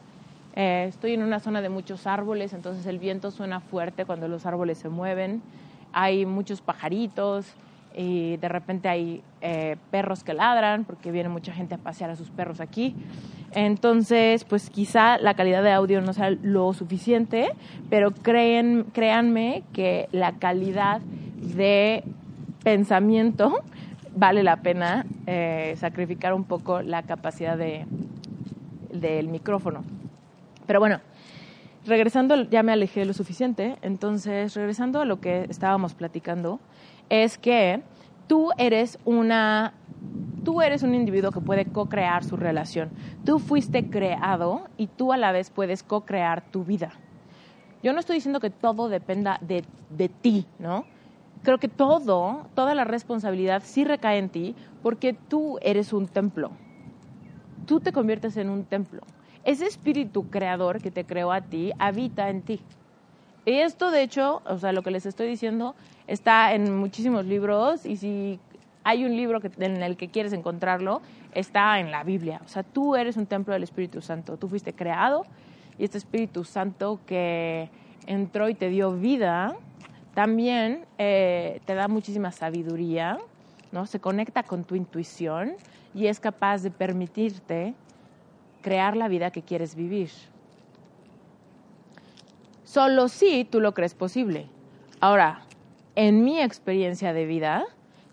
Eh, 0.55 0.85
estoy 0.87 1.13
en 1.13 1.21
una 1.21 1.39
zona 1.39 1.61
de 1.61 1.69
muchos 1.69 2.07
árboles, 2.07 2.53
entonces 2.53 2.85
el 2.85 2.97
viento 2.97 3.29
suena 3.29 3.59
fuerte 3.59 4.05
cuando 4.05 4.27
los 4.27 4.45
árboles 4.45 4.77
se 4.77 4.89
mueven. 4.89 5.41
Hay 5.91 6.25
muchos 6.25 6.61
pajaritos 6.61 7.45
y 7.95 8.37
de 8.37 8.49
repente 8.49 8.87
hay 8.87 9.21
eh, 9.41 9.77
perros 9.91 10.23
que 10.23 10.33
ladran 10.33 10.85
porque 10.85 11.11
viene 11.11 11.29
mucha 11.29 11.53
gente 11.53 11.75
a 11.75 11.77
pasear 11.77 12.09
a 12.09 12.15
sus 12.15 12.29
perros 12.29 12.61
aquí. 12.61 12.95
Entonces, 13.51 14.43
pues 14.45 14.69
quizá 14.69 15.17
la 15.17 15.33
calidad 15.33 15.63
de 15.63 15.71
audio 15.71 16.01
no 16.01 16.13
sea 16.13 16.29
lo 16.29 16.73
suficiente, 16.73 17.49
pero 17.89 18.11
creen, 18.11 18.85
créanme 18.93 19.63
que 19.73 20.07
la 20.11 20.33
calidad 20.33 21.01
de 21.01 22.03
pensamiento 22.63 23.61
vale 24.15 24.43
la 24.43 24.57
pena 24.57 25.05
eh, 25.27 25.75
sacrificar 25.77 26.33
un 26.33 26.45
poco 26.45 26.81
la 26.81 27.03
capacidad 27.03 27.57
de, 27.57 27.85
del 28.91 29.27
micrófono. 29.27 29.83
Pero 30.65 30.79
bueno, 30.79 31.01
regresando, 31.85 32.43
ya 32.43 32.63
me 32.63 32.71
alejé 32.71 33.05
lo 33.05 33.13
suficiente, 33.13 33.77
entonces 33.81 34.55
regresando 34.55 34.99
a 34.99 35.05
lo 35.05 35.19
que 35.21 35.45
estábamos 35.49 35.93
platicando, 35.93 36.59
es 37.09 37.37
que 37.37 37.81
tú 38.27 38.51
eres 38.57 38.97
una 39.05 39.73
tú 40.43 40.61
eres 40.61 40.83
un 40.83 40.93
individuo 40.93 41.31
que 41.31 41.41
puede 41.41 41.65
co-crear 41.65 42.23
su 42.23 42.37
relación. 42.37 42.91
Tú 43.23 43.39
fuiste 43.39 43.89
creado 43.89 44.69
y 44.77 44.85
tú 44.85 45.11
a 45.11 45.17
la 45.17 45.31
vez 45.31 45.49
puedes 45.49 45.81
co-crear 45.81 46.51
tu 46.51 46.63
vida. 46.63 46.93
Yo 47.81 47.93
no 47.93 47.99
estoy 47.99 48.17
diciendo 48.17 48.39
que 48.39 48.51
todo 48.51 48.87
dependa 48.87 49.39
de, 49.41 49.65
de, 49.89 50.07
ti, 50.07 50.45
¿no? 50.59 50.85
Creo 51.41 51.57
que 51.57 51.67
todo, 51.67 52.45
toda 52.53 52.75
la 52.75 52.83
responsabilidad 52.83 53.63
sí 53.65 53.85
recae 53.85 54.19
en 54.19 54.29
ti 54.29 54.55
porque 54.83 55.13
tú 55.13 55.57
eres 55.63 55.93
un 55.93 56.07
templo. 56.07 56.51
Tú 57.65 57.79
te 57.79 57.91
conviertes 57.91 58.37
en 58.37 58.51
un 58.51 58.65
templo 58.65 59.01
ese 59.45 59.67
espíritu 59.67 60.29
creador 60.29 60.81
que 60.81 60.91
te 60.91 61.05
creó 61.05 61.31
a 61.31 61.41
ti 61.41 61.71
habita 61.79 62.29
en 62.29 62.41
ti. 62.41 62.59
Y 63.45 63.53
esto, 63.53 63.91
de 63.91 64.01
hecho, 64.01 64.41
o 64.45 64.57
sea, 64.57 64.73
lo 64.73 64.81
que 64.81 64.89
les 64.89 65.05
estoy 65.05 65.27
diciendo 65.27 65.75
está 66.07 66.53
en 66.53 66.75
muchísimos 66.75 67.25
libros 67.25 67.85
y 67.85 67.97
si 67.97 68.39
hay 68.83 69.05
un 69.05 69.15
libro 69.15 69.39
en 69.59 69.83
el 69.83 69.97
que 69.97 70.09
quieres 70.09 70.33
encontrarlo, 70.33 71.01
está 71.33 71.79
en 71.79 71.91
la 71.91 72.03
Biblia. 72.03 72.41
O 72.43 72.47
sea, 72.47 72.63
tú 72.63 72.95
eres 72.95 73.17
un 73.17 73.27
templo 73.27 73.53
del 73.53 73.63
Espíritu 73.63 74.01
Santo. 74.01 74.37
Tú 74.37 74.47
fuiste 74.47 74.73
creado 74.73 75.25
y 75.77 75.83
este 75.83 75.99
Espíritu 75.99 76.43
Santo 76.43 76.99
que 77.05 77.69
entró 78.07 78.49
y 78.49 78.55
te 78.55 78.69
dio 78.69 78.93
vida, 78.93 79.55
también 80.15 80.85
eh, 80.97 81.61
te 81.65 81.75
da 81.75 81.87
muchísima 81.87 82.31
sabiduría, 82.31 83.19
¿no? 83.71 83.85
Se 83.85 83.99
conecta 83.99 84.43
con 84.43 84.63
tu 84.63 84.75
intuición 84.75 85.53
y 85.93 86.07
es 86.07 86.19
capaz 86.19 86.63
de 86.63 86.71
permitirte 86.71 87.73
crear 88.65 88.97
la 88.97 89.07
vida 89.07 89.29
que 89.29 89.43
quieres 89.43 89.75
vivir. 89.75 90.09
Solo 92.63 93.09
si 93.09 93.45
tú 93.45 93.61
lo 93.61 93.75
crees 93.75 93.93
posible. 93.93 94.47
Ahora, 94.99 95.41
en 95.95 96.23
mi 96.23 96.41
experiencia 96.41 97.13
de 97.13 97.27
vida, 97.27 97.63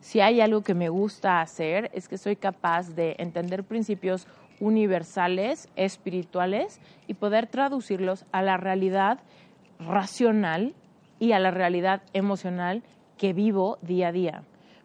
si 0.01 0.21
hay 0.21 0.43
algo 0.43 0.61
que 0.61 0.75
me 0.75 0.91
gusta 0.91 1.41
hacer 1.41 1.91
es 1.95 2.07
que 2.07 2.19
soy 2.19 2.37
capaz 2.37 2.91
de 2.91 3.17
entender 3.19 3.65
principios 3.65 4.27
universales, 4.61 5.71
espirituales 5.75 6.81
y 7.07 7.15
poder 7.15 7.47
traducirlos 7.47 8.27
a 8.31 8.43
la 8.43 8.59
realidad 8.59 9.21
racional 9.81 10.75
y 11.19 11.33
a 11.33 11.39
la 11.39 11.51
realidad 11.51 12.03
emocional 12.13 12.83
que 13.17 13.33
vivo 13.33 13.79
día 13.81 14.09
a 14.09 14.13
día 14.13 14.43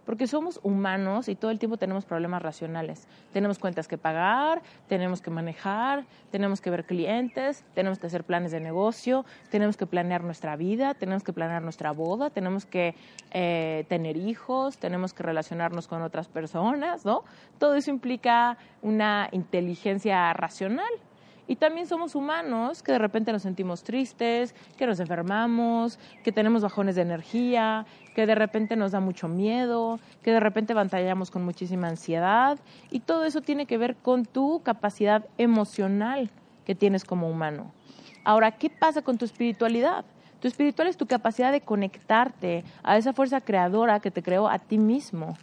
porque 0.07 0.25
somos 0.25 0.61
humanos 0.63 1.27
y 1.27 1.35
todo 1.35 1.51
el 1.51 1.59
tiempo 1.59 1.75
tenemos 1.75 2.05
problemas 2.05 2.41
racionales. 2.41 3.09
Tenemos 3.33 3.59
cuentas 3.59 3.89
que 3.89 3.97
pagar, 3.97 4.61
tenemos 4.87 5.21
que 5.21 5.29
manejar, 5.29 6.05
tenemos 6.31 6.61
que 6.61 6.69
ver 6.69 6.85
clientes, 6.85 7.65
tenemos 7.75 7.99
que 7.99 8.07
hacer 8.07 8.23
planes 8.23 8.53
de 8.53 8.61
negocio, 8.61 9.25
tenemos 9.51 9.75
que 9.75 9.85
planear 9.85 10.23
nuestra 10.23 10.55
vida, 10.55 10.93
tenemos 10.93 11.25
que 11.25 11.33
planear 11.33 11.61
nuestra 11.61 11.91
boda, 11.91 12.29
tenemos 12.29 12.65
que 12.65 12.95
eh, 13.31 13.83
tener 13.89 14.15
hijos, 14.15 14.77
tenemos 14.77 15.13
que 15.13 15.23
relacionarnos 15.23 15.89
con 15.89 16.01
otras 16.01 16.29
personas, 16.29 17.03
¿no? 17.03 17.25
Todo 17.59 17.75
eso 17.75 17.91
implica 17.91 18.57
una 18.81 19.27
inteligencia 19.33 20.31
racional. 20.31 20.87
Y 21.47 21.55
también 21.55 21.87
somos 21.87 22.13
humanos 22.13 22.83
que 22.83 22.91
de 22.91 22.99
repente 22.99 23.31
nos 23.31 23.43
sentimos 23.43 23.83
tristes, 23.83 24.53
que 24.77 24.85
nos 24.85 24.99
enfermamos, 24.99 25.97
que 26.23 26.31
tenemos 26.31 26.61
bajones 26.61 26.95
de 26.95 27.03
energía, 27.03 27.85
que 28.13 28.25
de 28.25 28.35
repente 28.35 28.75
nos 28.75 28.91
da 28.91 28.99
mucho 28.99 29.27
miedo, 29.27 29.99
que 30.23 30.31
de 30.31 30.39
repente 30.39 30.73
batallamos 30.73 31.31
con 31.31 31.45
muchísima 31.45 31.87
ansiedad. 31.87 32.59
Y 32.91 32.99
todo 32.99 33.23
eso 33.23 33.41
tiene 33.41 33.65
que 33.65 33.77
ver 33.77 33.95
con 33.95 34.25
tu 34.25 34.61
capacidad 34.61 35.25
emocional 35.37 36.29
que 36.65 36.75
tienes 36.75 37.05
como 37.05 37.29
humano. 37.29 37.71
Ahora, 38.25 38.51
¿qué 38.51 38.69
pasa 38.69 39.01
con 39.01 39.17
tu 39.17 39.23
espiritualidad? 39.23 40.03
Tu 40.41 40.49
espiritual 40.49 40.89
es 40.89 40.97
tu 40.97 41.07
capacidad 41.07 41.51
de 41.51 41.61
conectarte 41.61 42.65
a 42.83 42.97
esa 42.97 43.13
fuerza 43.13 43.39
creadora 43.39 44.01
que 44.01 44.11
te 44.11 44.21
creó 44.21 44.49
a 44.49 44.59
ti 44.59 44.77
mismo. 44.77 45.37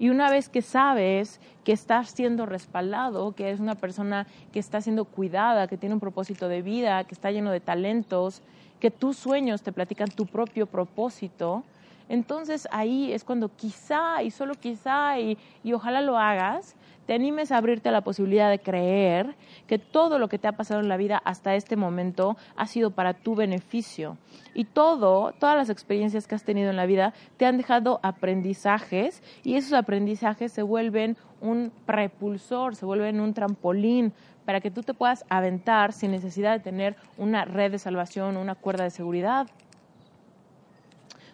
Y 0.00 0.08
una 0.08 0.30
vez 0.30 0.48
que 0.48 0.62
sabes 0.62 1.40
que 1.62 1.72
estás 1.72 2.08
siendo 2.10 2.46
respaldado, 2.46 3.32
que 3.32 3.50
es 3.50 3.60
una 3.60 3.74
persona 3.74 4.26
que 4.50 4.58
está 4.58 4.80
siendo 4.80 5.04
cuidada, 5.04 5.68
que 5.68 5.76
tiene 5.76 5.94
un 5.94 6.00
propósito 6.00 6.48
de 6.48 6.62
vida, 6.62 7.04
que 7.04 7.14
está 7.14 7.30
lleno 7.30 7.50
de 7.50 7.60
talentos, 7.60 8.40
que 8.80 8.90
tus 8.90 9.18
sueños 9.18 9.60
te 9.60 9.72
platican 9.72 10.08
tu 10.08 10.24
propio 10.24 10.64
propósito, 10.66 11.64
entonces 12.08 12.66
ahí 12.72 13.12
es 13.12 13.24
cuando 13.24 13.54
quizá, 13.54 14.22
y 14.22 14.30
solo 14.30 14.54
quizá, 14.54 15.20
y, 15.20 15.36
y 15.62 15.74
ojalá 15.74 16.00
lo 16.00 16.16
hagas, 16.16 16.74
te 17.10 17.14
animes 17.14 17.50
a 17.50 17.56
abrirte 17.56 17.88
a 17.88 17.92
la 17.92 18.02
posibilidad 18.02 18.48
de 18.50 18.60
creer 18.60 19.34
que 19.66 19.80
todo 19.80 20.20
lo 20.20 20.28
que 20.28 20.38
te 20.38 20.46
ha 20.46 20.52
pasado 20.52 20.78
en 20.78 20.88
la 20.88 20.96
vida 20.96 21.20
hasta 21.24 21.56
este 21.56 21.74
momento 21.74 22.36
ha 22.54 22.68
sido 22.68 22.92
para 22.92 23.14
tu 23.14 23.34
beneficio. 23.34 24.16
Y 24.54 24.64
todo, 24.64 25.32
todas 25.32 25.56
las 25.56 25.70
experiencias 25.70 26.28
que 26.28 26.36
has 26.36 26.44
tenido 26.44 26.70
en 26.70 26.76
la 26.76 26.86
vida 26.86 27.12
te 27.36 27.46
han 27.46 27.56
dejado 27.56 27.98
aprendizajes 28.04 29.24
y 29.42 29.56
esos 29.56 29.72
aprendizajes 29.72 30.52
se 30.52 30.62
vuelven 30.62 31.16
un 31.40 31.72
prepulsor, 31.84 32.76
se 32.76 32.86
vuelven 32.86 33.18
un 33.18 33.34
trampolín 33.34 34.12
para 34.44 34.60
que 34.60 34.70
tú 34.70 34.84
te 34.84 34.94
puedas 34.94 35.24
aventar 35.28 35.92
sin 35.92 36.12
necesidad 36.12 36.52
de 36.52 36.60
tener 36.60 36.94
una 37.18 37.44
red 37.44 37.72
de 37.72 37.80
salvación 37.80 38.36
una 38.36 38.54
cuerda 38.54 38.84
de 38.84 38.90
seguridad. 38.90 39.48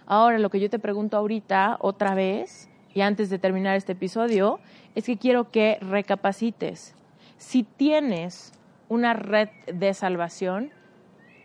Ahora, 0.07 0.39
lo 0.39 0.49
que 0.49 0.59
yo 0.59 0.71
te 0.71 0.79
pregunto 0.79 1.19
ahorita, 1.19 1.77
otra 1.81 2.15
vez, 2.15 2.71
y 2.97 3.03
antes 3.03 3.29
de 3.29 3.39
terminar 3.39 3.77
este 3.77 3.93
episodio, 3.93 4.59
es 4.97 5.05
que 5.05 5.19
quiero 5.19 5.51
que 5.51 5.79
recapacites. 5.83 6.95
Si 7.37 7.63
tienes 7.63 8.53
una 8.89 9.13
red 9.13 9.51
de 9.73 9.93
salvación, 9.93 10.73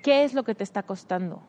¿qué 0.02 0.24
es 0.24 0.34
lo 0.34 0.44
que 0.44 0.56
te 0.56 0.64
está 0.64 0.84
costando? 0.84 1.44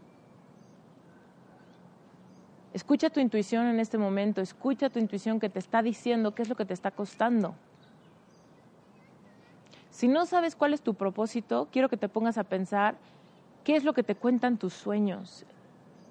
Escucha 2.75 3.09
tu 3.09 3.21
intuición 3.21 3.67
en 3.67 3.79
este 3.79 3.99
momento, 3.99 4.41
escucha 4.41 4.91
tu 4.91 4.99
intuición 4.99 5.39
que 5.39 5.49
te 5.49 5.61
está 5.61 5.81
diciendo 5.81 6.35
qué 6.35 6.43
es 6.43 6.49
lo 6.49 6.57
que 6.57 6.65
te 6.65 6.75
está 6.75 6.91
costando. 6.91 7.55
Si 9.91 10.09
no 10.09 10.27
sabes 10.27 10.57
cuál 10.57 10.75
es 10.75 10.83
tu 10.83 10.95
propósito, 10.95 11.69
quiero 11.71 11.89
que 11.89 11.97
te 11.97 12.09
pongas 12.09 12.37
a 12.37 12.45
pensar 12.45 12.97
qué 13.63 13.77
es 13.77 13.85
lo 13.85 13.93
que 13.93 14.03
te 14.03 14.17
cuentan 14.17 14.57
tus 14.57 14.73
sueños. 14.73 15.45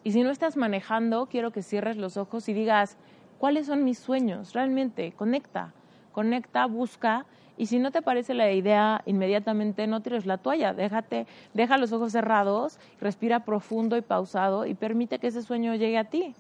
Y 0.06 0.14
si 0.14 0.24
no 0.24 0.30
estás 0.30 0.56
manejando, 0.56 1.26
quiero 1.26 1.52
que 1.52 1.64
cierres 1.64 1.98
los 1.98 2.16
ojos 2.16 2.48
y 2.48 2.54
digas, 2.54 2.96
¿cuáles 3.40 3.66
son 3.66 3.84
mis 3.84 4.00
sueños? 4.00 4.54
Realmente, 4.54 5.12
conecta, 5.12 5.74
conecta, 6.12 6.66
busca. 6.66 7.26
Y 7.58 7.68
si 7.68 7.80
no 7.80 7.92
te 7.92 8.02
parece 8.02 8.34
la 8.34 8.52
idea 8.52 9.02
inmediatamente, 9.06 9.86
no 9.88 10.02
tires 10.02 10.26
la 10.26 10.38
toalla, 10.38 10.74
déjate, 10.74 11.28
deja 11.54 11.78
los 11.78 11.92
ojos 11.92 12.12
cerrados, 12.12 12.80
respira 13.00 13.46
profundo 13.46 13.98
y 13.98 14.02
pausado 14.02 14.66
y 14.66 14.74
permite 14.74 15.20
que 15.20 15.28
ese 15.28 15.42
sueño 15.42 15.76
llegue 15.76 15.98
a 15.98 16.06
ti. 16.06 16.34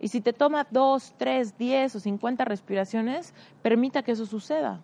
Y 0.00 0.08
si 0.08 0.20
te 0.20 0.32
toma 0.32 0.66
dos, 0.70 1.14
tres, 1.16 1.56
diez 1.58 1.94
o 1.94 2.00
cincuenta 2.00 2.44
respiraciones, 2.44 3.34
permita 3.62 4.02
que 4.02 4.12
eso 4.12 4.26
suceda. 4.26 4.80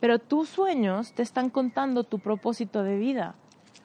Pero 0.00 0.18
tus 0.18 0.48
sueños 0.48 1.12
te 1.12 1.22
están 1.22 1.50
contando 1.50 2.02
tu 2.02 2.18
propósito 2.18 2.82
de 2.82 2.98
vida. 2.98 3.34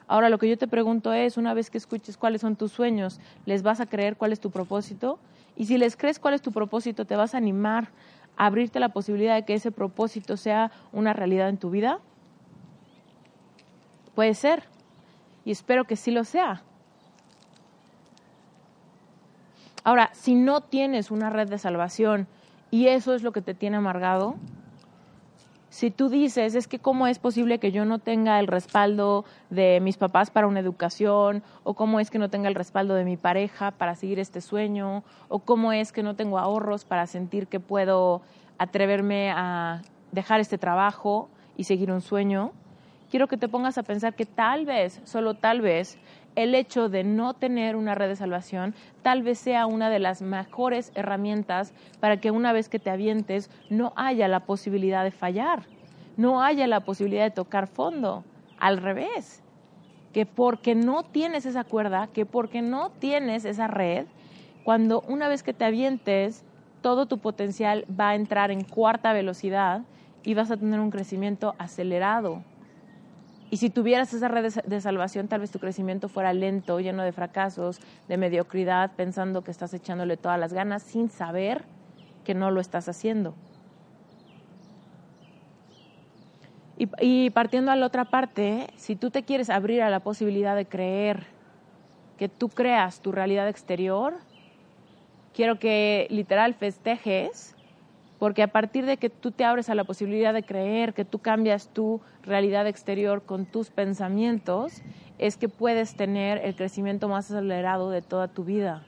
Ahora 0.08 0.30
lo 0.30 0.38
que 0.38 0.48
yo 0.48 0.58
te 0.58 0.66
pregunto 0.66 1.12
es, 1.12 1.36
una 1.36 1.54
vez 1.54 1.70
que 1.70 1.78
escuches 1.78 2.16
cuáles 2.16 2.40
son 2.40 2.56
tus 2.56 2.72
sueños, 2.72 3.20
¿les 3.46 3.62
vas 3.62 3.78
a 3.80 3.86
creer 3.86 4.16
cuál 4.16 4.32
es 4.32 4.40
tu 4.40 4.50
propósito? 4.50 5.18
Y 5.54 5.66
si 5.66 5.76
les 5.76 5.96
crees 5.96 6.18
cuál 6.18 6.34
es 6.34 6.42
tu 6.42 6.50
propósito, 6.50 7.04
¿te 7.04 7.14
vas 7.14 7.34
a 7.34 7.38
animar 7.38 7.88
abrirte 8.38 8.80
la 8.80 8.88
posibilidad 8.90 9.34
de 9.34 9.44
que 9.44 9.54
ese 9.54 9.70
propósito 9.70 10.36
sea 10.36 10.70
una 10.92 11.12
realidad 11.12 11.48
en 11.48 11.58
tu 11.58 11.70
vida? 11.70 11.98
Puede 14.14 14.34
ser. 14.34 14.64
Y 15.44 15.50
espero 15.50 15.84
que 15.84 15.96
sí 15.96 16.10
lo 16.10 16.24
sea. 16.24 16.62
Ahora, 19.84 20.10
si 20.12 20.34
no 20.34 20.60
tienes 20.60 21.10
una 21.10 21.30
red 21.30 21.48
de 21.48 21.58
salvación 21.58 22.26
y 22.70 22.88
eso 22.88 23.14
es 23.14 23.22
lo 23.22 23.32
que 23.32 23.42
te 23.42 23.54
tiene 23.54 23.78
amargado, 23.78 24.36
si 25.70 25.90
tú 25.90 26.08
dices, 26.08 26.54
es 26.54 26.66
que 26.66 26.78
cómo 26.78 27.06
es 27.06 27.18
posible 27.18 27.58
que 27.58 27.72
yo 27.72 27.84
no 27.84 27.98
tenga 27.98 28.40
el 28.40 28.46
respaldo 28.46 29.24
de 29.50 29.80
mis 29.80 29.96
papás 29.96 30.30
para 30.30 30.46
una 30.46 30.60
educación, 30.60 31.42
o 31.62 31.74
cómo 31.74 32.00
es 32.00 32.10
que 32.10 32.18
no 32.18 32.30
tenga 32.30 32.48
el 32.48 32.54
respaldo 32.54 32.94
de 32.94 33.04
mi 33.04 33.16
pareja 33.16 33.70
para 33.70 33.94
seguir 33.94 34.18
este 34.18 34.40
sueño, 34.40 35.02
o 35.28 35.40
cómo 35.40 35.72
es 35.72 35.92
que 35.92 36.02
no 36.02 36.16
tengo 36.16 36.38
ahorros 36.38 36.84
para 36.84 37.06
sentir 37.06 37.48
que 37.48 37.60
puedo 37.60 38.22
atreverme 38.56 39.30
a 39.30 39.82
dejar 40.12 40.40
este 40.40 40.58
trabajo 40.58 41.28
y 41.56 41.64
seguir 41.64 41.90
un 41.90 42.00
sueño, 42.00 42.52
quiero 43.10 43.26
que 43.26 43.36
te 43.36 43.48
pongas 43.48 43.78
a 43.78 43.82
pensar 43.82 44.14
que 44.14 44.26
tal 44.26 44.64
vez, 44.64 45.00
solo 45.04 45.34
tal 45.34 45.60
vez, 45.60 45.98
el 46.36 46.54
hecho 46.54 46.88
de 46.88 47.04
no 47.04 47.34
tener 47.34 47.76
una 47.76 47.94
red 47.94 48.08
de 48.08 48.16
salvación 48.16 48.74
tal 49.02 49.22
vez 49.22 49.38
sea 49.38 49.66
una 49.66 49.90
de 49.90 49.98
las 49.98 50.22
mejores 50.22 50.92
herramientas 50.94 51.72
para 52.00 52.18
que 52.18 52.30
una 52.30 52.52
vez 52.52 52.68
que 52.68 52.78
te 52.78 52.90
avientes 52.90 53.50
no 53.70 53.92
haya 53.96 54.28
la 54.28 54.40
posibilidad 54.40 55.04
de 55.04 55.10
fallar, 55.10 55.64
no 56.16 56.42
haya 56.42 56.66
la 56.66 56.80
posibilidad 56.80 57.24
de 57.24 57.30
tocar 57.30 57.66
fondo. 57.66 58.24
Al 58.58 58.78
revés, 58.78 59.42
que 60.12 60.26
porque 60.26 60.74
no 60.74 61.04
tienes 61.04 61.46
esa 61.46 61.64
cuerda, 61.64 62.08
que 62.12 62.26
porque 62.26 62.60
no 62.60 62.90
tienes 62.90 63.44
esa 63.44 63.68
red, 63.68 64.06
cuando 64.64 65.00
una 65.02 65.28
vez 65.28 65.42
que 65.42 65.54
te 65.54 65.64
avientes, 65.64 66.44
todo 66.82 67.06
tu 67.06 67.18
potencial 67.18 67.84
va 67.88 68.10
a 68.10 68.14
entrar 68.14 68.50
en 68.50 68.64
cuarta 68.64 69.12
velocidad 69.12 69.82
y 70.24 70.34
vas 70.34 70.50
a 70.50 70.56
tener 70.56 70.80
un 70.80 70.90
crecimiento 70.90 71.54
acelerado. 71.58 72.42
Y 73.50 73.56
si 73.56 73.70
tuvieras 73.70 74.12
esa 74.12 74.28
red 74.28 74.52
de, 74.52 74.80
salvación, 74.80 75.28
tal 75.28 75.40
vez 75.40 75.50
tu 75.50 75.58
crecimiento 75.58 76.08
fuera 76.08 76.32
lento, 76.32 76.80
lleno 76.80 77.02
de 77.02 77.12
fracasos, 77.12 77.80
de 78.06 78.16
mediocridad, 78.18 78.92
pensando 78.94 79.42
que 79.42 79.50
estás 79.50 79.72
echándole 79.72 80.16
todas 80.16 80.38
las 80.38 80.52
ganas 80.52 80.82
sin 80.82 81.08
saber 81.08 81.64
que 82.24 82.34
no 82.34 82.50
lo 82.50 82.60
estás 82.60 82.88
haciendo. 82.88 83.34
Y, 86.76 86.88
y 87.00 87.30
partiendo 87.30 87.72
a 87.72 87.76
la 87.76 87.86
otra 87.86 88.04
parte, 88.04 88.66
si 88.76 88.96
tú 88.96 89.10
te 89.10 89.22
quieres 89.22 89.48
abrir 89.48 89.82
a 89.82 89.90
la 89.90 90.00
posibilidad 90.00 90.54
de 90.54 90.66
creer 90.66 91.26
que 92.18 92.28
tú 92.28 92.50
creas 92.50 93.00
tu 93.00 93.12
realidad 93.12 93.48
exterior, 93.48 94.14
quiero 95.32 95.58
que 95.58 96.06
literal 96.10 96.52
festejes 96.52 97.56
porque 98.18 98.42
a 98.42 98.48
partir 98.48 98.84
de 98.84 98.96
que 98.96 99.10
tú 99.10 99.30
te 99.30 99.44
abres 99.44 99.70
a 99.70 99.74
la 99.74 99.84
posibilidad 99.84 100.34
de 100.34 100.42
creer, 100.42 100.94
que 100.94 101.04
tú 101.04 101.20
cambias 101.20 101.68
tu 101.68 102.00
realidad 102.22 102.66
exterior 102.66 103.22
con 103.22 103.46
tus 103.46 103.70
pensamientos, 103.70 104.82
es 105.18 105.36
que 105.36 105.48
puedes 105.48 105.94
tener 105.94 106.38
el 106.38 106.54
crecimiento 106.54 107.08
más 107.08 107.30
acelerado 107.30 107.90
de 107.90 108.02
toda 108.02 108.28
tu 108.28 108.44
vida. 108.44 108.82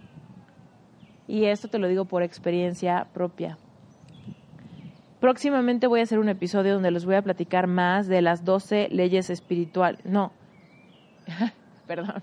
Y 1.28 1.44
esto 1.44 1.68
te 1.68 1.78
lo 1.78 1.86
digo 1.86 2.06
por 2.06 2.22
experiencia 2.22 3.06
propia. 3.12 3.56
Próximamente 5.20 5.86
voy 5.86 6.00
a 6.00 6.04
hacer 6.04 6.18
un 6.18 6.28
episodio 6.28 6.74
donde 6.74 6.90
les 6.90 7.04
voy 7.04 7.14
a 7.14 7.22
platicar 7.22 7.66
más 7.66 8.08
de 8.08 8.22
las 8.22 8.44
12 8.44 8.88
leyes 8.90 9.30
espirituales. 9.30 10.04
No, 10.04 10.32
perdón. 11.86 12.22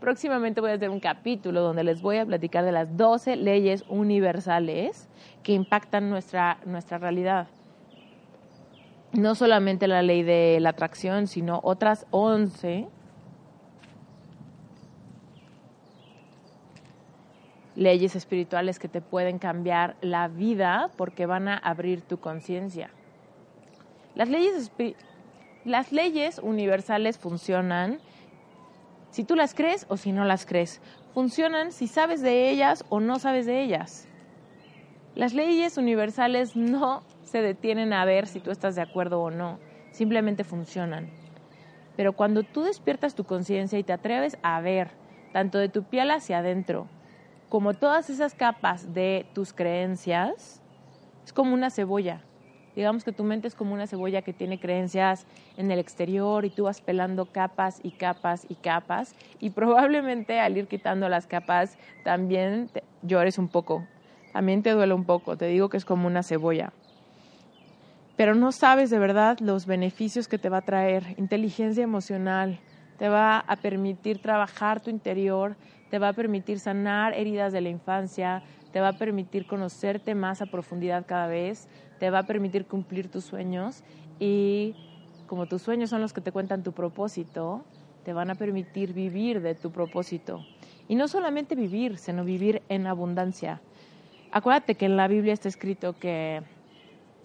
Próximamente 0.00 0.60
voy 0.60 0.70
a 0.70 0.74
hacer 0.74 0.90
un 0.90 0.98
capítulo 0.98 1.60
donde 1.60 1.84
les 1.84 2.00
voy 2.00 2.16
a 2.16 2.24
platicar 2.24 2.64
de 2.64 2.72
las 2.72 2.96
12 2.96 3.36
leyes 3.36 3.84
universales 3.88 5.08
que 5.48 5.54
impactan 5.54 6.10
nuestra, 6.10 6.58
nuestra 6.66 6.98
realidad. 6.98 7.46
No 9.14 9.34
solamente 9.34 9.88
la 9.88 10.02
ley 10.02 10.22
de 10.22 10.58
la 10.60 10.68
atracción, 10.68 11.26
sino 11.26 11.60
otras 11.62 12.04
11 12.10 12.86
leyes 17.76 18.14
espirituales 18.14 18.78
que 18.78 18.88
te 18.88 19.00
pueden 19.00 19.38
cambiar 19.38 19.96
la 20.02 20.28
vida 20.28 20.90
porque 20.98 21.24
van 21.24 21.48
a 21.48 21.56
abrir 21.56 22.02
tu 22.02 22.20
conciencia. 22.20 22.90
Las 24.14 24.28
leyes, 24.28 24.70
las 25.64 25.92
leyes 25.92 26.40
universales 26.40 27.16
funcionan 27.16 28.00
si 29.12 29.24
tú 29.24 29.34
las 29.34 29.54
crees 29.54 29.86
o 29.88 29.96
si 29.96 30.12
no 30.12 30.26
las 30.26 30.44
crees. 30.44 30.82
Funcionan 31.14 31.72
si 31.72 31.86
sabes 31.86 32.20
de 32.20 32.50
ellas 32.50 32.84
o 32.90 33.00
no 33.00 33.18
sabes 33.18 33.46
de 33.46 33.62
ellas. 33.62 34.07
Las 35.14 35.34
leyes 35.34 35.76
universales 35.76 36.54
no 36.56 37.02
se 37.24 37.42
detienen 37.42 37.92
a 37.92 38.04
ver 38.04 38.26
si 38.26 38.40
tú 38.40 38.50
estás 38.50 38.74
de 38.76 38.82
acuerdo 38.82 39.20
o 39.20 39.30
no, 39.30 39.60
simplemente 39.90 40.44
funcionan. 40.44 41.10
Pero 41.96 42.14
cuando 42.14 42.44
tú 42.44 42.62
despiertas 42.62 43.14
tu 43.14 43.24
conciencia 43.24 43.78
y 43.78 43.84
te 43.84 43.92
atreves 43.92 44.38
a 44.42 44.60
ver, 44.60 44.98
tanto 45.32 45.58
de 45.58 45.68
tu 45.68 45.84
piel 45.84 46.10
hacia 46.10 46.38
adentro, 46.38 46.88
como 47.48 47.74
todas 47.74 48.10
esas 48.10 48.34
capas 48.34 48.92
de 48.92 49.30
tus 49.34 49.52
creencias, 49.52 50.62
es 51.24 51.32
como 51.32 51.54
una 51.54 51.70
cebolla. 51.70 52.28
Digamos 52.74 53.04
que 53.04 53.12
tu 53.12 53.24
mente 53.24 53.48
es 53.48 53.54
como 53.56 53.74
una 53.74 53.86
cebolla 53.88 54.22
que 54.22 54.32
tiene 54.34 54.60
creencias 54.60 55.26
en 55.56 55.70
el 55.70 55.80
exterior 55.80 56.44
y 56.44 56.50
tú 56.50 56.64
vas 56.64 56.80
pelando 56.80 57.32
capas 57.32 57.80
y 57.82 57.92
capas 57.92 58.46
y 58.48 58.56
capas 58.56 59.16
y 59.38 59.50
probablemente 59.50 60.38
al 60.40 60.56
ir 60.56 60.68
quitando 60.68 61.08
las 61.08 61.26
capas 61.26 61.76
también 62.02 62.70
llores 63.02 63.38
un 63.38 63.48
poco, 63.50 63.88
también 64.32 64.62
te 64.62 64.70
duele 64.70 64.94
un 64.94 65.04
poco, 65.04 65.36
te 65.36 65.46
digo 65.46 65.68
que 65.68 65.76
es 65.76 65.84
como 65.84 66.06
una 66.06 66.22
cebolla. 66.22 66.72
Pero 68.16 68.34
no 68.34 68.50
sabes 68.52 68.90
de 68.90 68.98
verdad 68.98 69.38
los 69.40 69.66
beneficios 69.66 70.26
que 70.28 70.38
te 70.38 70.48
va 70.48 70.58
a 70.58 70.64
traer. 70.64 71.14
Inteligencia 71.16 71.84
emocional, 71.84 72.60
te 72.96 73.08
va 73.08 73.38
a 73.38 73.60
permitir 73.60 74.18
trabajar 74.20 74.80
tu 74.82 74.90
interior, 74.90 75.56
te 75.88 75.98
va 76.00 76.08
a 76.08 76.12
permitir 76.14 76.58
sanar 76.58 77.14
heridas 77.14 77.52
de 77.52 77.60
la 77.60 77.68
infancia, 77.68 78.42
te 78.72 78.80
va 78.80 78.88
a 78.88 78.98
permitir 78.98 79.46
conocerte 79.46 80.14
más 80.16 80.42
a 80.42 80.46
profundidad 80.46 81.06
cada 81.06 81.28
vez, 81.28 81.68
te 81.98 82.10
va 82.10 82.20
a 82.20 82.26
permitir 82.26 82.66
cumplir 82.66 83.08
tus 83.08 83.24
sueños 83.24 83.84
y 84.18 84.74
como 85.26 85.46
tus 85.46 85.62
sueños 85.62 85.90
son 85.90 86.00
los 86.00 86.12
que 86.12 86.20
te 86.20 86.32
cuentan 86.32 86.62
tu 86.64 86.72
propósito, 86.72 87.66
te 88.02 88.12
van 88.12 88.30
a 88.30 88.34
permitir 88.36 88.94
vivir 88.94 89.40
de 89.42 89.54
tu 89.54 89.70
propósito. 89.70 90.44
Y 90.88 90.96
no 90.96 91.06
solamente 91.06 91.54
vivir, 91.54 91.98
sino 91.98 92.24
vivir 92.24 92.62
en 92.68 92.86
abundancia. 92.86 93.62
Acuérdate 94.38 94.76
que 94.76 94.86
en 94.86 94.96
la 94.96 95.08
Biblia 95.08 95.32
está 95.32 95.48
escrito 95.48 95.98
que 95.98 96.42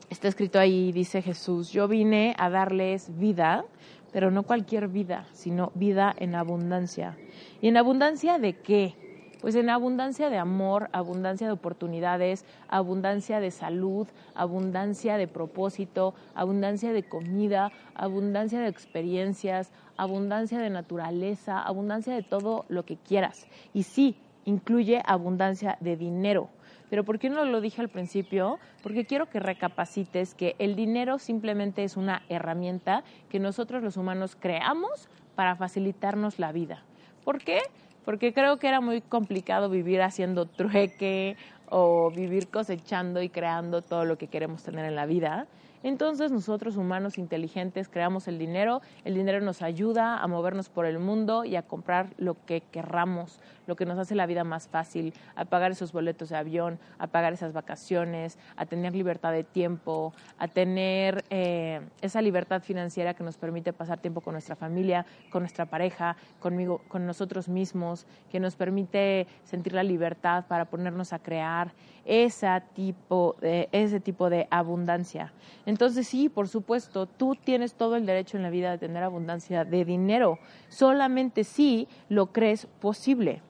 está 0.09 0.27
escrito 0.27 0.57
ahí 0.57 0.91
dice 0.91 1.21
Jesús, 1.21 1.69
yo 1.71 1.87
vine 1.87 2.33
a 2.39 2.49
darles 2.49 3.15
vida, 3.19 3.65
pero 4.11 4.31
no 4.31 4.41
cualquier 4.41 4.87
vida, 4.87 5.27
sino 5.31 5.71
vida 5.75 6.15
en 6.17 6.33
abundancia. 6.33 7.15
¿Y 7.61 7.67
en 7.67 7.77
abundancia 7.77 8.39
de 8.39 8.53
qué? 8.53 8.95
Pues 9.41 9.53
en 9.53 9.69
abundancia 9.69 10.31
de 10.31 10.39
amor, 10.39 10.89
abundancia 10.91 11.45
de 11.45 11.53
oportunidades, 11.53 12.45
abundancia 12.67 13.39
de 13.39 13.51
salud, 13.51 14.07
abundancia 14.33 15.15
de 15.17 15.27
propósito, 15.27 16.15
abundancia 16.33 16.93
de 16.93 17.03
comida, 17.03 17.71
abundancia 17.93 18.59
de 18.59 18.69
experiencias, 18.69 19.71
abundancia 19.97 20.57
de 20.57 20.71
naturaleza, 20.71 21.61
abundancia 21.61 22.15
de 22.15 22.23
todo 22.23 22.65
lo 22.69 22.85
que 22.85 22.97
quieras. 22.97 23.45
Y 23.71 23.83
sí, 23.83 24.17
incluye 24.45 25.03
abundancia 25.05 25.77
de 25.79 25.95
dinero. 25.95 26.49
Pero 26.93 27.03
¿por 27.03 27.17
qué 27.17 27.31
no 27.31 27.43
lo 27.43 27.59
dije 27.59 27.81
al 27.81 27.89
principio? 27.89 28.59
Porque 28.83 29.03
quiero 29.03 29.27
que 29.27 29.39
recapacites 29.39 30.35
que 30.35 30.55
el 30.59 30.75
dinero 30.75 31.17
simplemente 31.17 31.83
es 31.83 31.97
una 31.97 32.21
herramienta 32.29 33.03
que 33.31 33.39
nosotros 33.39 33.81
los 33.81 33.97
humanos 33.97 34.37
creamos 34.39 35.09
para 35.33 35.55
facilitarnos 35.55 36.37
la 36.37 36.51
vida. 36.51 36.83
¿Por 37.23 37.39
qué? 37.39 37.61
Porque 38.05 38.31
creo 38.31 38.57
que 38.57 38.67
era 38.67 38.79
muy 38.79 39.01
complicado 39.01 39.71
vivir 39.71 40.03
haciendo 40.03 40.45
trueque 40.45 41.35
o 41.67 42.11
vivir 42.11 42.49
cosechando 42.49 43.23
y 43.23 43.29
creando 43.29 43.81
todo 43.81 44.05
lo 44.05 44.19
que 44.19 44.27
queremos 44.27 44.61
tener 44.61 44.85
en 44.85 44.93
la 44.93 45.07
vida. 45.07 45.47
Entonces 45.83 46.31
nosotros 46.31 46.77
humanos 46.77 47.17
inteligentes 47.17 47.89
creamos 47.89 48.29
el 48.29 48.39
dinero, 48.39 48.81
el 49.03 49.15
dinero 49.15 49.41
nos 49.41 49.61
ayuda 49.61 50.19
a 50.19 50.27
movernos 50.27 50.69
por 50.69 50.85
el 50.85 50.97
mundo 50.97 51.43
y 51.43 51.57
a 51.57 51.63
comprar 51.63 52.13
lo 52.17 52.37
que 52.45 52.61
querramos, 52.61 53.39
lo 53.67 53.75
que 53.75 53.85
nos 53.85 53.97
hace 53.97 54.15
la 54.15 54.25
vida 54.25 54.43
más 54.43 54.67
fácil, 54.67 55.13
a 55.35 55.45
pagar 55.45 55.71
esos 55.71 55.91
boletos 55.91 56.29
de 56.29 56.37
avión, 56.37 56.79
a 56.97 57.07
pagar 57.07 57.33
esas 57.33 57.53
vacaciones, 57.53 58.37
a 58.55 58.65
tener 58.65 58.93
libertad 58.93 59.31
de 59.31 59.43
tiempo, 59.43 60.13
a 60.37 60.47
tener 60.47 61.23
eh, 61.29 61.81
esa 62.01 62.21
libertad 62.21 62.61
financiera 62.61 63.13
que 63.13 63.23
nos 63.23 63.37
permite 63.37 63.73
pasar 63.73 63.99
tiempo 63.99 64.21
con 64.21 64.33
nuestra 64.33 64.55
familia, 64.55 65.05
con 65.29 65.43
nuestra 65.43 65.65
pareja, 65.65 66.15
conmigo, 66.39 66.81
con 66.87 67.05
nosotros 67.05 67.49
mismos, 67.49 68.05
que 68.31 68.39
nos 68.39 68.55
permite 68.55 69.27
sentir 69.43 69.73
la 69.73 69.83
libertad 69.83 70.45
para 70.47 70.65
ponernos 70.65 71.13
a 71.13 71.19
crear 71.19 71.73
ese 72.05 72.47
tipo 72.73 73.35
de, 73.39 73.69
ese 73.71 73.99
tipo 73.99 74.29
de 74.29 74.47
abundancia. 74.49 75.31
Entonces 75.65 76.07
sí, 76.07 76.29
por 76.29 76.47
supuesto, 76.47 77.05
tú 77.05 77.35
tienes 77.35 77.75
todo 77.75 77.95
el 77.95 78.05
derecho 78.05 78.37
en 78.37 78.43
la 78.43 78.49
vida 78.49 78.71
de 78.71 78.77
tener 78.77 79.03
abundancia 79.03 79.65
de 79.65 79.85
dinero, 79.85 80.39
solamente 80.69 81.43
si 81.43 81.87
lo 82.09 82.27
crees 82.27 82.65
posible. 82.79 83.41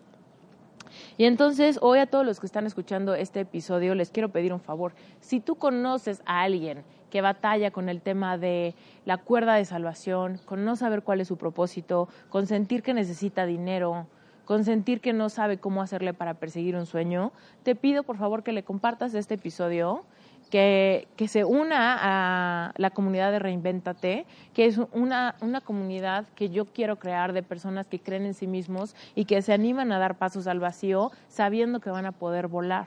Y 1.18 1.26
entonces, 1.26 1.78
hoy 1.82 2.00
a 2.00 2.08
todos 2.08 2.26
los 2.26 2.40
que 2.40 2.48
están 2.48 2.66
escuchando 2.66 3.14
este 3.14 3.42
episodio, 3.42 3.94
les 3.94 4.10
quiero 4.10 4.30
pedir 4.30 4.52
un 4.52 4.60
favor. 4.60 4.94
Si 5.20 5.40
tú 5.40 5.56
conoces 5.56 6.24
a 6.26 6.42
alguien 6.42 6.84
que 7.12 7.22
batalla 7.22 7.70
con 7.70 7.88
el 7.88 8.02
tema 8.02 8.40
de 8.40 8.74
la 9.06 9.18
cuerda 9.18 9.54
de 9.54 9.66
salvación, 9.66 10.40
con 10.46 10.66
no 10.66 10.76
saber 10.76 11.04
cuál 11.04 11.22
es 11.22 11.28
su 11.28 11.38
propósito, 11.38 12.10
con 12.30 12.48
sentir 12.48 12.82
que 12.82 12.96
necesita 12.96 13.46
dinero, 13.46 14.08
con 14.46 14.64
sentir 14.64 15.02
que 15.02 15.14
no 15.14 15.30
sabe 15.30 15.60
cómo 15.60 15.84
hacerle 15.84 16.16
para 16.16 16.34
perseguir 16.34 16.76
un 16.76 16.88
sueño, 16.88 17.32
te 17.62 17.76
pido 17.76 18.02
por 18.02 18.18
favor 18.18 18.42
que 18.42 18.52
le 18.52 18.64
compartas 18.64 19.14
este 19.14 19.36
episodio, 19.36 20.06
que, 20.54 21.28
se 21.28 21.46
una 21.46 21.98
a 22.00 22.74
la 22.78 22.92
comunidad 22.92 23.32
de 23.32 23.40
Reinventate, 23.40 24.28
que 24.54 24.68
es 24.68 24.80
una, 24.92 25.34
una 25.42 25.62
comunidad 25.62 26.26
que 26.36 26.52
yo 26.52 26.66
quiero 26.66 27.00
crear 27.00 27.34
de 27.34 27.42
personas 27.42 27.88
que 27.88 28.00
creen 28.00 28.26
en 28.26 28.36
sí 28.36 28.46
mismos 28.46 28.96
y 29.16 29.26
que 29.26 29.42
se 29.42 29.52
animan 29.52 29.92
a 29.92 29.98
dar 29.98 30.20
pasos 30.20 30.46
al 30.46 30.60
vacío 30.60 31.12
sabiendo 31.28 31.80
que 31.80 31.90
van 31.90 32.06
a 32.06 32.12
poder 32.12 32.48
volar 32.48 32.86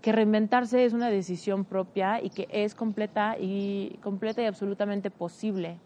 que 0.00 0.12
reinventarse 0.12 0.84
es 0.84 0.92
una 0.92 1.10
decisión 1.10 1.64
propia 1.64 2.22
y 2.22 2.30
que 2.30 2.46
es 2.52 2.76
completa 2.76 3.36
y 3.36 3.98
completa 4.00 4.40
y 4.40 4.46
absolutamente 4.46 5.10
posible. 5.10 5.78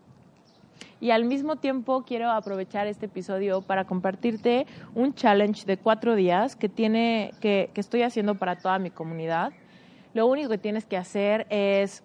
Y 1.01 1.11
al 1.11 1.25
mismo 1.25 1.57
tiempo 1.57 2.05
quiero 2.07 2.31
aprovechar 2.31 2.87
este 2.87 3.07
episodio 3.07 3.63
para 3.63 3.87
compartirte 3.87 4.67
un 4.95 5.15
challenge 5.15 5.65
de 5.65 5.79
cuatro 5.79 6.15
días 6.15 6.55
que, 6.55 6.69
tiene, 6.69 7.33
que, 7.41 7.71
que 7.73 7.81
estoy 7.81 8.03
haciendo 8.03 8.35
para 8.35 8.57
toda 8.57 8.79
mi 8.79 8.91
comunidad. 8.91 9.53
Lo 10.15 10.27
único 10.27 10.49
que 10.49 10.59
tienes 10.59 10.85
que 10.85 10.97
hacer 10.97 11.47
es 11.51 12.03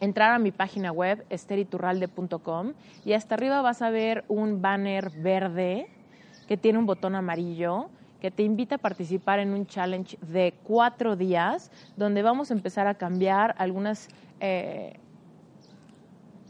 entrar 0.00 0.32
a 0.32 0.38
mi 0.38 0.52
página 0.52 0.92
web, 0.92 1.24
esteriturralde.com, 1.30 2.72
y 3.04 3.12
hasta 3.12 3.34
arriba 3.34 3.62
vas 3.62 3.82
a 3.82 3.90
ver 3.90 4.24
un 4.28 4.60
banner 4.60 5.10
verde 5.10 5.88
que 6.48 6.56
tiene 6.56 6.78
un 6.78 6.86
botón 6.86 7.14
amarillo 7.14 7.88
que 8.20 8.30
te 8.30 8.42
invita 8.42 8.76
a 8.76 8.78
participar 8.78 9.38
en 9.38 9.52
un 9.52 9.66
challenge 9.66 10.16
de 10.22 10.54
cuatro 10.62 11.14
días, 11.14 11.70
donde 11.94 12.22
vamos 12.22 12.50
a 12.50 12.54
empezar 12.54 12.86
a 12.86 12.94
cambiar 12.94 13.54
algunas 13.58 14.08
eh, 14.40 14.98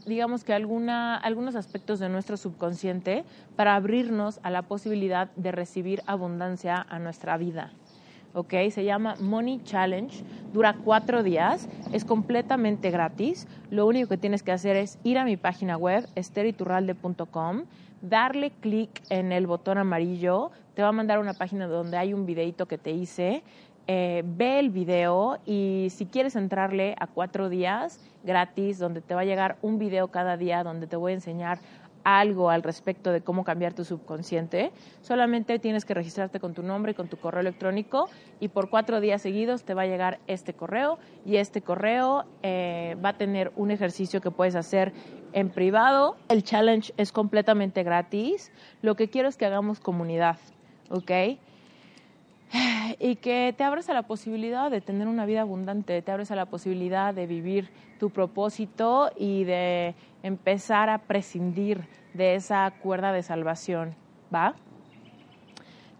digamos 0.05 0.43
que 0.43 0.53
alguna, 0.53 1.17
algunos 1.17 1.55
aspectos 1.55 1.99
de 1.99 2.09
nuestro 2.09 2.37
subconsciente 2.37 3.25
para 3.55 3.75
abrirnos 3.75 4.39
a 4.43 4.51
la 4.51 4.61
posibilidad 4.61 5.29
de 5.35 5.51
recibir 5.51 6.01
abundancia 6.05 6.85
a 6.89 6.99
nuestra 6.99 7.37
vida. 7.37 7.71
¿Ok? 8.35 8.53
Se 8.69 8.83
llama 8.83 9.15
Money 9.19 9.61
Challenge, 9.63 10.23
dura 10.53 10.75
cuatro 10.83 11.23
días, 11.23 11.67
es 11.91 12.05
completamente 12.05 12.91
gratis. 12.91 13.47
Lo 13.71 13.87
único 13.87 14.09
que 14.09 14.17
tienes 14.17 14.43
que 14.43 14.51
hacer 14.51 14.75
es 14.75 14.99
ir 15.03 15.17
a 15.17 15.25
mi 15.25 15.37
página 15.37 15.77
web, 15.77 16.07
esteriturralde.com, 16.15 17.63
darle 18.01 18.51
clic 18.61 19.01
en 19.09 19.31
el 19.31 19.47
botón 19.47 19.79
amarillo, 19.79 20.51
te 20.75 20.83
va 20.83 20.89
a 20.89 20.91
mandar 20.91 21.19
una 21.19 21.33
página 21.33 21.65
donde 21.67 21.97
hay 21.97 22.13
un 22.13 22.25
videito 22.25 22.67
que 22.67 22.77
te 22.77 22.91
hice 22.91 23.41
eh, 23.87 24.23
ve 24.25 24.57
el 24.57 24.71
video 24.71 25.37
y 25.45 25.89
si 25.91 26.07
quieres 26.07 26.35
entrarle 26.35 26.95
a 26.99 27.05
cuatro 27.05 27.49
días 27.49 27.99
gratis, 28.23 28.79
donde 28.79 28.99
te 29.01 29.13
va 29.13 29.21
a 29.21 29.25
llegar 29.25 29.57
un 29.61 29.77
video 29.77 30.07
cada 30.07 30.37
día, 30.37 30.63
donde 30.63 30.87
te 30.87 30.95
voy 30.95 31.11
a 31.11 31.15
enseñar 31.15 31.59
algo 32.05 32.51
al 32.51 32.63
respecto 32.63 33.11
de 33.11 33.19
cómo 33.21 33.43
cambiar 33.43 33.73
tu 33.73 33.83
subconsciente, 33.83 34.71
solamente 35.01 35.59
tienes 35.59 35.83
que 35.83 35.95
registrarte 35.95 36.39
con 36.39 36.53
tu 36.53 36.63
nombre 36.63 36.91
y 36.93 36.95
con 36.95 37.07
tu 37.07 37.17
correo 37.17 37.41
electrónico 37.41 38.07
y 38.39 38.47
por 38.47 38.69
cuatro 38.69 39.01
días 39.01 39.23
seguidos 39.23 39.63
te 39.63 39.73
va 39.73 39.81
a 39.81 39.87
llegar 39.87 40.19
este 40.27 40.53
correo 40.53 40.99
y 41.25 41.37
este 41.37 41.61
correo 41.61 42.25
eh, 42.43 42.95
va 43.03 43.09
a 43.09 43.17
tener 43.17 43.51
un 43.55 43.71
ejercicio 43.71 44.21
que 44.21 44.29
puedes 44.29 44.55
hacer 44.55 44.93
en 45.33 45.49
privado. 45.49 46.15
El 46.29 46.43
challenge 46.43 46.93
es 46.95 47.11
completamente 47.11 47.81
gratis. 47.83 48.51
Lo 48.83 48.95
que 48.95 49.09
quiero 49.09 49.27
es 49.27 49.35
que 49.35 49.47
hagamos 49.47 49.79
comunidad, 49.79 50.37
¿ok? 50.89 51.11
y 52.99 53.15
que 53.15 53.53
te 53.57 53.63
abres 53.63 53.89
a 53.89 53.93
la 53.93 54.03
posibilidad 54.03 54.69
de 54.69 54.79
tener 54.79 55.07
una 55.07 55.25
vida 55.25 55.41
abundante, 55.41 56.01
te 56.03 56.11
abres 56.11 56.29
a 56.29 56.35
la 56.35 56.45
posibilidad 56.45 57.15
de 57.15 57.25
vivir 57.25 57.69
tu 57.99 58.09
propósito 58.09 59.11
y 59.17 59.43
de 59.43 59.95
empezar 60.23 60.89
a 60.89 60.99
prescindir 60.99 61.87
de 62.13 62.35
esa 62.35 62.71
cuerda 62.81 63.11
de 63.11 63.23
salvación, 63.23 63.95
¿va? 64.33 64.55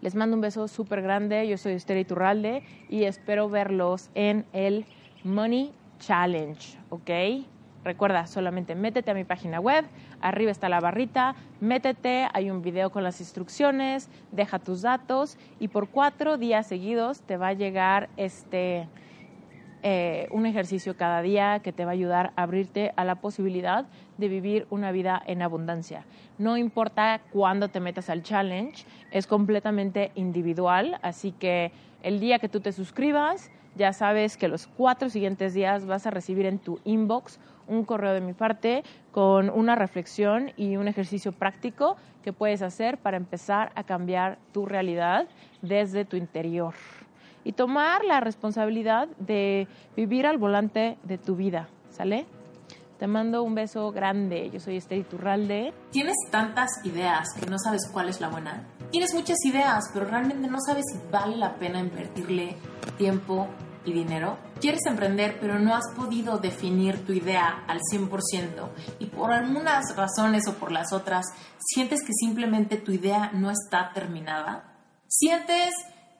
Les 0.00 0.14
mando 0.14 0.36
un 0.36 0.40
beso 0.40 0.68
súper 0.68 1.02
grande, 1.02 1.48
yo 1.48 1.56
soy 1.56 1.72
Esther 1.72 1.96
Iturralde 1.96 2.62
y 2.88 3.04
espero 3.04 3.48
verlos 3.48 4.10
en 4.14 4.44
el 4.52 4.84
Money 5.24 5.72
Challenge, 5.98 6.78
¿ok? 6.90 7.10
Recuerda, 7.82 8.26
solamente 8.26 8.74
métete 8.74 9.12
a 9.12 9.14
mi 9.14 9.24
página 9.24 9.60
web, 9.60 9.84
arriba 10.20 10.50
está 10.50 10.68
la 10.68 10.80
barrita, 10.80 11.36
métete, 11.60 12.28
hay 12.32 12.50
un 12.50 12.60
video 12.60 12.90
con 12.90 13.04
las 13.04 13.20
instrucciones, 13.20 14.10
deja 14.32 14.58
tus 14.58 14.82
datos 14.82 15.38
y 15.60 15.68
por 15.68 15.88
cuatro 15.88 16.36
días 16.36 16.66
seguidos 16.66 17.22
te 17.22 17.36
va 17.36 17.48
a 17.48 17.52
llegar 17.52 18.08
este 18.16 18.88
eh, 19.88 20.26
un 20.32 20.46
ejercicio 20.46 20.96
cada 20.96 21.22
día 21.22 21.60
que 21.60 21.72
te 21.72 21.84
va 21.84 21.92
a 21.92 21.94
ayudar 21.94 22.32
a 22.34 22.42
abrirte 22.42 22.92
a 22.96 23.04
la 23.04 23.20
posibilidad 23.20 23.86
de 24.18 24.26
vivir 24.26 24.66
una 24.68 24.90
vida 24.90 25.22
en 25.28 25.42
abundancia. 25.42 26.04
No 26.38 26.56
importa 26.56 27.20
cuándo 27.32 27.68
te 27.68 27.78
metas 27.78 28.10
al 28.10 28.24
challenge, 28.24 28.84
es 29.12 29.28
completamente 29.28 30.10
individual, 30.16 30.98
así 31.02 31.30
que 31.30 31.70
el 32.02 32.18
día 32.18 32.40
que 32.40 32.48
tú 32.48 32.58
te 32.58 32.72
suscribas, 32.72 33.52
ya 33.76 33.92
sabes 33.92 34.36
que 34.36 34.48
los 34.48 34.66
cuatro 34.66 35.08
siguientes 35.08 35.54
días 35.54 35.86
vas 35.86 36.04
a 36.04 36.10
recibir 36.10 36.46
en 36.46 36.58
tu 36.58 36.80
inbox 36.82 37.38
un 37.68 37.84
correo 37.84 38.12
de 38.12 38.20
mi 38.20 38.32
parte 38.32 38.82
con 39.12 39.50
una 39.50 39.76
reflexión 39.76 40.50
y 40.56 40.78
un 40.78 40.88
ejercicio 40.88 41.30
práctico 41.30 41.96
que 42.24 42.32
puedes 42.32 42.60
hacer 42.60 42.98
para 42.98 43.18
empezar 43.18 43.70
a 43.76 43.84
cambiar 43.84 44.38
tu 44.50 44.66
realidad 44.66 45.28
desde 45.62 46.04
tu 46.04 46.16
interior 46.16 46.74
y 47.46 47.52
tomar 47.52 48.04
la 48.04 48.18
responsabilidad 48.18 49.06
de 49.18 49.68
vivir 49.96 50.26
al 50.26 50.36
volante 50.36 50.98
de 51.04 51.16
tu 51.16 51.36
vida, 51.36 51.68
¿sale? 51.90 52.26
Te 52.98 53.06
mando 53.06 53.42
un 53.44 53.54
beso 53.54 53.92
grande. 53.92 54.50
Yo 54.50 54.58
soy 54.58 54.78
Esther 54.78 54.98
Iturralde. 54.98 55.72
¿Tienes 55.92 56.16
tantas 56.30 56.68
ideas 56.84 57.28
que 57.38 57.46
no 57.46 57.56
sabes 57.58 57.88
cuál 57.92 58.08
es 58.08 58.20
la 58.20 58.30
buena? 58.30 58.66
Tienes 58.90 59.14
muchas 59.14 59.36
ideas, 59.44 59.84
pero 59.94 60.06
realmente 60.06 60.48
no 60.48 60.58
sabes 60.60 60.84
si 60.92 60.98
vale 61.10 61.36
la 61.36 61.54
pena 61.54 61.78
invertirle 61.78 62.56
tiempo, 62.98 63.48
y 63.86 63.92
dinero? 63.92 64.36
Quieres 64.60 64.80
emprender, 64.86 65.38
pero 65.40 65.58
no 65.58 65.74
has 65.74 65.88
podido 65.94 66.38
definir 66.38 67.06
tu 67.06 67.12
idea 67.12 67.64
al 67.68 67.78
100% 67.80 68.68
y 68.98 69.06
por 69.06 69.32
algunas 69.32 69.94
razones 69.96 70.48
o 70.48 70.54
por 70.54 70.72
las 70.72 70.92
otras, 70.92 71.26
sientes 71.58 72.02
que 72.02 72.12
simplemente 72.12 72.76
tu 72.76 72.92
idea 72.92 73.30
no 73.32 73.50
está 73.50 73.92
terminada. 73.94 74.74
Sientes 75.06 75.72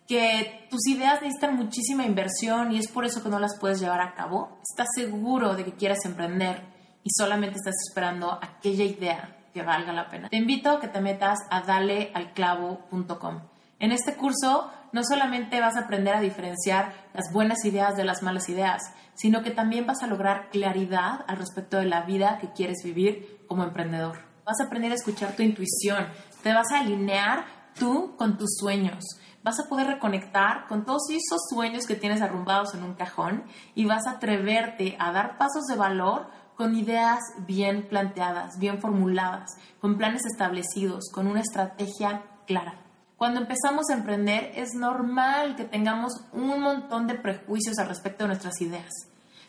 que 0.06 0.66
tus 0.70 0.86
ideas 0.86 1.20
necesitan 1.20 1.56
muchísima 1.56 2.04
inversión 2.04 2.72
y 2.72 2.78
es 2.78 2.88
por 2.88 3.04
eso 3.04 3.22
que 3.22 3.28
no 3.28 3.38
las 3.38 3.58
puedes 3.58 3.80
llevar 3.80 4.00
a 4.00 4.14
cabo. 4.14 4.58
Estás 4.68 4.88
seguro 4.94 5.54
de 5.54 5.64
que 5.64 5.72
quieres 5.72 6.04
emprender 6.04 6.62
y 7.02 7.10
solamente 7.10 7.56
estás 7.56 7.74
esperando 7.88 8.38
aquella 8.42 8.84
idea 8.84 9.36
que 9.52 9.62
valga 9.62 9.92
la 9.92 10.08
pena. 10.08 10.28
Te 10.28 10.36
invito 10.36 10.70
a 10.70 10.80
que 10.80 10.88
te 10.88 11.00
metas 11.00 11.38
a 11.50 11.62
dalealclavo.com 11.62 13.40
En 13.78 13.92
este 13.92 14.14
curso 14.14 14.70
no 14.92 15.02
solamente 15.02 15.60
vas 15.60 15.76
a 15.76 15.80
aprender 15.80 16.14
a 16.14 16.20
diferenciar 16.20 16.92
las 17.14 17.32
buenas 17.32 17.64
ideas 17.64 17.96
de 17.96 18.04
las 18.04 18.22
malas 18.22 18.48
ideas, 18.48 18.82
sino 19.14 19.42
que 19.42 19.50
también 19.50 19.86
vas 19.86 20.02
a 20.02 20.06
lograr 20.06 20.50
claridad 20.50 21.24
al 21.26 21.38
respecto 21.38 21.78
de 21.78 21.86
la 21.86 22.02
vida 22.02 22.38
que 22.38 22.52
quieres 22.52 22.82
vivir 22.84 23.44
como 23.48 23.64
emprendedor. 23.64 24.18
Vas 24.44 24.60
a 24.60 24.64
aprender 24.64 24.92
a 24.92 24.96
escuchar 24.96 25.34
tu 25.34 25.42
intuición, 25.42 26.06
te 26.42 26.52
vas 26.52 26.70
a 26.72 26.80
alinear 26.80 27.46
tú 27.74 28.14
con 28.16 28.38
tus 28.38 28.56
sueños, 28.58 29.04
vas 29.46 29.60
a 29.60 29.68
poder 29.68 29.86
reconectar 29.86 30.66
con 30.66 30.84
todos 30.84 31.02
esos 31.08 31.38
sueños 31.48 31.86
que 31.86 31.94
tienes 31.94 32.20
arrumbados 32.20 32.74
en 32.74 32.82
un 32.82 32.94
cajón 32.94 33.44
y 33.76 33.84
vas 33.84 34.04
a 34.08 34.16
atreverte 34.16 34.96
a 34.98 35.12
dar 35.12 35.38
pasos 35.38 35.66
de 35.66 35.76
valor 35.76 36.26
con 36.56 36.74
ideas 36.74 37.20
bien 37.46 37.86
planteadas, 37.88 38.58
bien 38.58 38.80
formuladas, 38.80 39.56
con 39.80 39.98
planes 39.98 40.26
establecidos, 40.26 41.04
con 41.12 41.28
una 41.28 41.42
estrategia 41.42 42.24
clara. 42.48 42.74
Cuando 43.16 43.38
empezamos 43.38 43.88
a 43.88 43.94
emprender 43.94 44.50
es 44.56 44.74
normal 44.74 45.54
que 45.54 45.64
tengamos 45.64 46.24
un 46.32 46.60
montón 46.60 47.06
de 47.06 47.14
prejuicios 47.14 47.78
al 47.78 47.86
respecto 47.86 48.24
de 48.24 48.28
nuestras 48.28 48.60
ideas. 48.60 48.90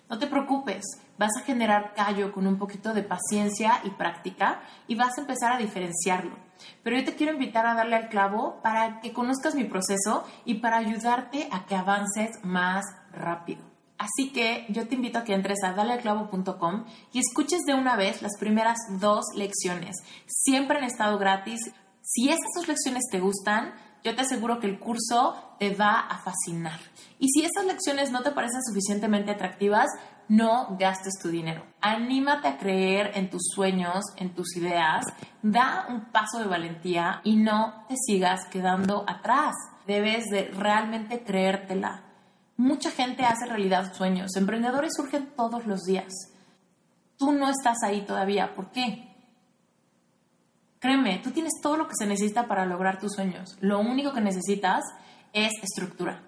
No 0.09 0.19
te 0.19 0.27
preocupes, 0.27 0.85
vas 1.17 1.31
a 1.38 1.43
generar 1.43 1.93
callo 1.93 2.31
con 2.31 2.47
un 2.47 2.57
poquito 2.57 2.93
de 2.93 3.03
paciencia 3.03 3.81
y 3.84 3.89
práctica 3.89 4.61
y 4.88 4.95
vas 4.95 5.17
a 5.17 5.21
empezar 5.21 5.51
a 5.51 5.57
diferenciarlo. 5.57 6.35
Pero 6.81 6.97
yo 6.97 7.05
te 7.05 7.15
quiero 7.15 7.34
invitar 7.34 7.65
a 7.65 7.73
darle 7.73 7.97
al 7.97 8.09
clavo 8.09 8.61
para 8.63 9.01
que 9.01 9.11
conozcas 9.11 9.55
mi 9.55 9.65
proceso 9.65 10.23
y 10.45 10.55
para 10.55 10.77
ayudarte 10.77 11.49
a 11.51 11.65
que 11.65 11.75
avances 11.75 12.39
más 12.43 12.85
rápido. 13.11 13.61
Así 13.97 14.31
que 14.31 14.65
yo 14.69 14.88
te 14.88 14.95
invito 14.95 15.19
a 15.19 15.23
que 15.23 15.34
entres 15.34 15.63
a 15.63 15.73
dalealclavo.com 15.73 16.85
y 17.11 17.19
escuches 17.19 17.63
de 17.65 17.73
una 17.73 17.95
vez 17.95 18.21
las 18.21 18.38
primeras 18.39 18.77
dos 18.99 19.25
lecciones. 19.35 19.97
Siempre 20.27 20.77
han 20.77 20.84
estado 20.84 21.17
gratis. 21.17 21.59
Si 22.01 22.29
esas 22.29 22.51
dos 22.55 22.67
lecciones 22.67 23.03
te 23.11 23.19
gustan, 23.19 23.73
yo 24.03 24.15
te 24.15 24.22
aseguro 24.22 24.60
que 24.60 24.68
el 24.68 24.80
curso 24.80 25.36
te 25.60 25.76
va 25.76 25.99
a 25.99 26.18
fascinar. 26.19 26.80
Y 27.19 27.28
si 27.30 27.44
esas 27.44 27.65
lecciones 27.65 28.11
no 28.11 28.22
te 28.22 28.32
parecen 28.32 28.64
suficientemente 28.64 29.32
atractivas, 29.32 29.88
no 30.30 30.76
gastes 30.78 31.14
tu 31.22 31.30
dinero. 31.30 31.64
Anímate 31.82 32.48
a 32.48 32.57
creer 32.57 33.11
en 33.15 33.30
tus 33.30 33.44
sueños, 33.53 34.03
en 34.18 34.34
tus 34.34 34.56
ideas, 34.57 35.06
da 35.41 35.86
un 35.90 36.06
paso 36.11 36.40
de 36.40 36.48
valentía 36.48 37.22
y 37.24 37.38
no 37.38 37.86
te 37.88 37.95
sigas 37.98 38.45
quedando 38.52 39.06
atrás. 39.07 39.53
Debes 39.86 40.26
de 40.26 40.45
realmente 40.45 41.24
creértela. 41.24 42.03
Mucha 42.57 42.91
gente 42.91 43.24
hace 43.24 43.45
realidad 43.45 43.94
sueños. 43.94 44.36
Emprendedores 44.36 44.94
surgen 44.95 45.28
todos 45.36 45.65
los 45.65 45.84
días. 45.84 46.11
Tú 47.18 47.32
no 47.32 47.49
estás 47.49 47.78
ahí 47.84 48.02
todavía. 48.02 48.53
¿Por 48.53 48.72
qué? 48.72 49.06
Créeme, 50.79 51.19
tú 51.23 51.31
tienes 51.31 51.53
todo 51.61 51.75
lo 51.75 51.87
que 51.87 51.95
se 51.97 52.05
necesita 52.05 52.47
para 52.47 52.65
lograr 52.65 52.99
tus 52.99 53.13
sueños. 53.13 53.57
Lo 53.61 53.79
único 53.79 54.13
que 54.13 54.21
necesitas 54.21 54.83
es 55.33 55.51
estructura. 55.63 56.21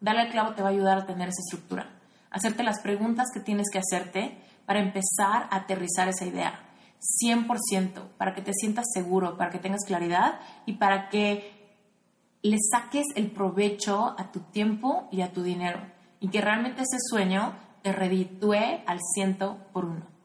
Dale 0.00 0.20
al 0.20 0.30
clavo 0.30 0.54
te 0.54 0.62
va 0.62 0.68
a 0.68 0.72
ayudar 0.72 0.98
a 0.98 1.06
tener 1.06 1.28
esa 1.28 1.42
estructura. 1.44 1.90
Hacerte 2.30 2.62
las 2.62 2.80
preguntas 2.80 3.28
que 3.32 3.40
tienes 3.40 3.66
que 3.72 3.78
hacerte 3.78 4.38
para 4.64 4.80
empezar 4.80 5.48
a 5.50 5.56
aterrizar 5.56 6.08
esa 6.08 6.24
idea. 6.24 6.60
100%, 7.24 8.08
para 8.16 8.34
que 8.34 8.42
te 8.42 8.52
sientas 8.52 8.86
seguro, 8.92 9.36
para 9.36 9.50
que 9.50 9.58
tengas 9.58 9.84
claridad 9.86 10.40
y 10.66 10.74
para 10.74 11.08
que 11.08 11.52
le 12.42 12.56
saques 12.70 13.06
el 13.16 13.30
provecho 13.30 14.14
a 14.18 14.30
tu 14.30 14.40
tiempo 14.40 15.08
y 15.10 15.22
a 15.22 15.32
tu 15.32 15.42
dinero. 15.42 15.80
Y 16.20 16.28
que 16.28 16.40
realmente 16.40 16.82
ese 16.82 16.98
sueño 17.10 17.54
te 17.82 17.92
reditúe 17.92 18.82
al 18.86 19.00
ciento 19.14 19.58
por 19.72 19.84
uno. 19.84 20.15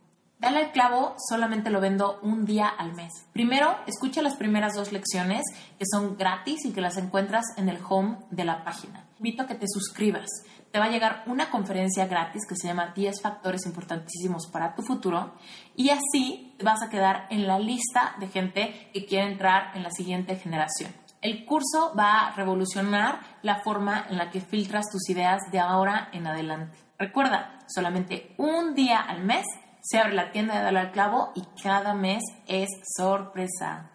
Dale 0.41 0.57
al 0.57 0.71
clavo, 0.71 1.13
solamente 1.29 1.69
lo 1.69 1.79
vendo 1.79 2.19
un 2.23 2.45
día 2.45 2.67
al 2.67 2.95
mes. 2.95 3.11
Primero, 3.31 3.77
escucha 3.85 4.23
las 4.23 4.35
primeras 4.35 4.73
dos 4.73 4.91
lecciones 4.91 5.43
que 5.77 5.85
son 5.85 6.17
gratis 6.17 6.65
y 6.65 6.71
que 6.71 6.81
las 6.81 6.97
encuentras 6.97 7.45
en 7.57 7.69
el 7.69 7.77
home 7.87 8.17
de 8.31 8.43
la 8.43 8.63
página. 8.63 9.05
Invito 9.19 9.43
a 9.43 9.45
que 9.45 9.53
te 9.53 9.67
suscribas. 9.67 10.25
Te 10.71 10.79
va 10.79 10.85
a 10.85 10.89
llegar 10.89 11.25
una 11.27 11.51
conferencia 11.51 12.07
gratis 12.07 12.47
que 12.49 12.55
se 12.55 12.67
llama 12.67 12.91
10 12.95 13.21
factores 13.21 13.67
importantísimos 13.67 14.47
para 14.47 14.73
tu 14.73 14.81
futuro 14.81 15.35
y 15.75 15.91
así 15.91 16.55
vas 16.63 16.81
a 16.81 16.89
quedar 16.89 17.27
en 17.29 17.45
la 17.45 17.59
lista 17.59 18.15
de 18.19 18.27
gente 18.27 18.89
que 18.91 19.05
quiere 19.05 19.31
entrar 19.31 19.77
en 19.77 19.83
la 19.83 19.91
siguiente 19.91 20.37
generación. 20.37 20.91
El 21.21 21.45
curso 21.45 21.93
va 21.95 22.25
a 22.25 22.31
revolucionar 22.31 23.19
la 23.43 23.61
forma 23.61 24.07
en 24.09 24.17
la 24.17 24.31
que 24.31 24.41
filtras 24.41 24.89
tus 24.91 25.07
ideas 25.07 25.39
de 25.51 25.59
ahora 25.59 26.09
en 26.13 26.25
adelante. 26.25 26.79
Recuerda, 26.97 27.59
solamente 27.67 28.33
un 28.37 28.73
día 28.73 29.01
al 29.01 29.23
mes 29.23 29.45
se 29.81 29.97
abre 29.97 30.13
la 30.13 30.31
tienda 30.31 30.57
de 30.57 30.63
Dale 30.63 30.79
al 30.79 30.91
Clavo 30.91 31.31
y 31.35 31.43
cada 31.61 31.93
mes 31.93 32.23
es 32.47 32.69
sorpresa. 32.97 33.91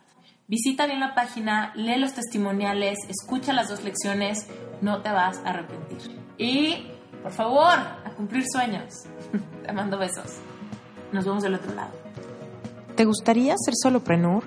Visita 0.49 0.87
bien 0.87 1.01
la 1.01 1.15
página, 1.15 1.73
lee 1.75 1.99
los 1.99 2.13
testimoniales, 2.15 2.99
escucha 3.09 3.53
las 3.53 3.69
dos 3.69 3.83
lecciones, 3.83 4.47
no 4.81 5.03
te 5.03 5.11
vas 5.11 5.39
a 5.45 5.51
arrepentir. 5.51 6.21
Y, 6.39 6.87
por 7.23 7.33
favor, 7.33 7.79
a 7.79 8.11
cumplir 8.17 8.45
sueños. 8.53 8.93
te 9.67 9.73
mando 9.73 9.99
besos. 9.99 10.39
Nos 11.13 11.25
vemos 11.25 11.43
del 11.43 11.55
otro 11.55 11.75
lado. 11.75 11.91
¿Te 12.95 13.05
gustaría 13.05 13.55
ser 13.57 13.75
soloprenur? 13.75 14.45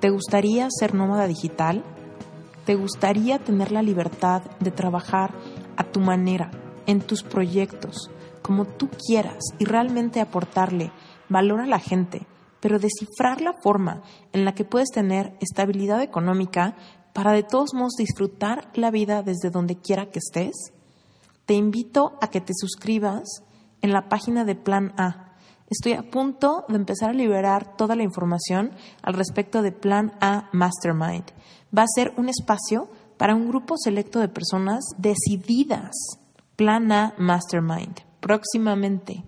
¿Te 0.00 0.10
gustaría 0.10 0.68
ser 0.70 0.94
nómada 0.94 1.26
digital? 1.26 1.82
¿Te 2.64 2.74
gustaría 2.74 3.38
tener 3.38 3.72
la 3.72 3.82
libertad 3.82 4.42
de 4.60 4.70
trabajar 4.70 5.32
a 5.76 5.84
tu 5.84 6.00
manera, 6.00 6.50
en 6.86 7.00
tus 7.00 7.22
proyectos? 7.22 8.11
Como 8.42 8.66
tú 8.66 8.88
quieras 9.06 9.42
y 9.58 9.64
realmente 9.64 10.20
aportarle 10.20 10.92
valor 11.28 11.60
a 11.60 11.66
la 11.66 11.78
gente, 11.78 12.26
pero 12.60 12.78
descifrar 12.78 13.40
la 13.40 13.54
forma 13.62 14.02
en 14.32 14.44
la 14.44 14.54
que 14.54 14.64
puedes 14.64 14.90
tener 14.90 15.36
estabilidad 15.40 16.02
económica 16.02 16.76
para 17.12 17.32
de 17.32 17.42
todos 17.42 17.74
modos 17.74 17.94
disfrutar 17.98 18.70
la 18.74 18.90
vida 18.90 19.22
desde 19.22 19.50
donde 19.50 19.76
quiera 19.76 20.10
que 20.10 20.18
estés, 20.18 20.72
te 21.46 21.54
invito 21.54 22.18
a 22.20 22.28
que 22.28 22.40
te 22.40 22.52
suscribas 22.54 23.42
en 23.80 23.92
la 23.92 24.08
página 24.08 24.44
de 24.44 24.54
Plan 24.54 24.92
A. 24.96 25.34
Estoy 25.68 25.94
a 25.94 26.10
punto 26.10 26.64
de 26.68 26.76
empezar 26.76 27.10
a 27.10 27.14
liberar 27.14 27.76
toda 27.76 27.96
la 27.96 28.02
información 28.02 28.72
al 29.02 29.14
respecto 29.14 29.62
de 29.62 29.72
Plan 29.72 30.12
A 30.20 30.48
Mastermind. 30.52 31.32
Va 31.76 31.82
a 31.82 31.94
ser 31.94 32.12
un 32.16 32.28
espacio 32.28 32.88
para 33.16 33.34
un 33.34 33.48
grupo 33.48 33.76
selecto 33.76 34.20
de 34.20 34.28
personas 34.28 34.84
decididas. 34.98 35.90
Plan 36.56 36.92
A 36.92 37.14
Mastermind 37.18 38.11
próximamente. 38.22 39.22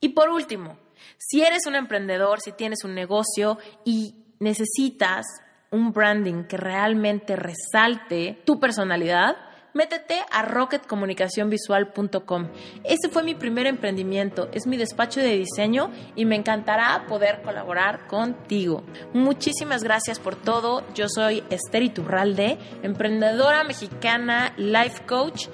Y 0.00 0.08
por 0.08 0.30
último, 0.30 0.78
si 1.18 1.42
eres 1.42 1.66
un 1.66 1.76
emprendedor, 1.76 2.40
si 2.40 2.52
tienes 2.52 2.82
un 2.82 2.94
negocio 2.94 3.58
y 3.84 4.14
necesitas 4.40 5.26
un 5.70 5.92
branding 5.92 6.44
que 6.44 6.56
realmente 6.56 7.36
resalte 7.36 8.40
tu 8.44 8.58
personalidad, 8.58 9.36
métete 9.74 10.24
a 10.30 10.42
rocketcomunicacionvisual.com. 10.42 12.48
Ese 12.82 13.10
fue 13.10 13.22
mi 13.22 13.34
primer 13.34 13.66
emprendimiento, 13.66 14.48
es 14.52 14.66
mi 14.66 14.78
despacho 14.78 15.20
de 15.20 15.36
diseño 15.36 15.90
y 16.16 16.24
me 16.24 16.36
encantará 16.36 17.04
poder 17.06 17.42
colaborar 17.42 18.06
contigo. 18.06 18.82
Muchísimas 19.12 19.84
gracias 19.84 20.18
por 20.18 20.36
todo. 20.36 20.82
Yo 20.94 21.06
soy 21.08 21.44
Esther 21.50 21.82
Iturralde, 21.82 22.56
emprendedora 22.82 23.62
mexicana, 23.64 24.54
life 24.56 25.04
coach 25.06 25.48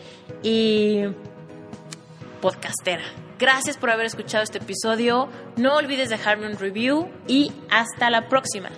y 0.45 1.07
podcastera. 2.43 3.05
Gracias 3.39 3.79
por 3.79 3.91
haber 3.91 4.05
escuchado 4.05 4.45
este 4.45 4.59
episodio. 4.59 5.31
No 5.57 5.77
olvides 5.77 6.11
dejarme 6.11 6.47
un 6.47 6.59
review 6.59 7.09
y 7.27 7.51
hasta 7.71 8.11
la 8.11 8.29
próxima. 8.29 8.69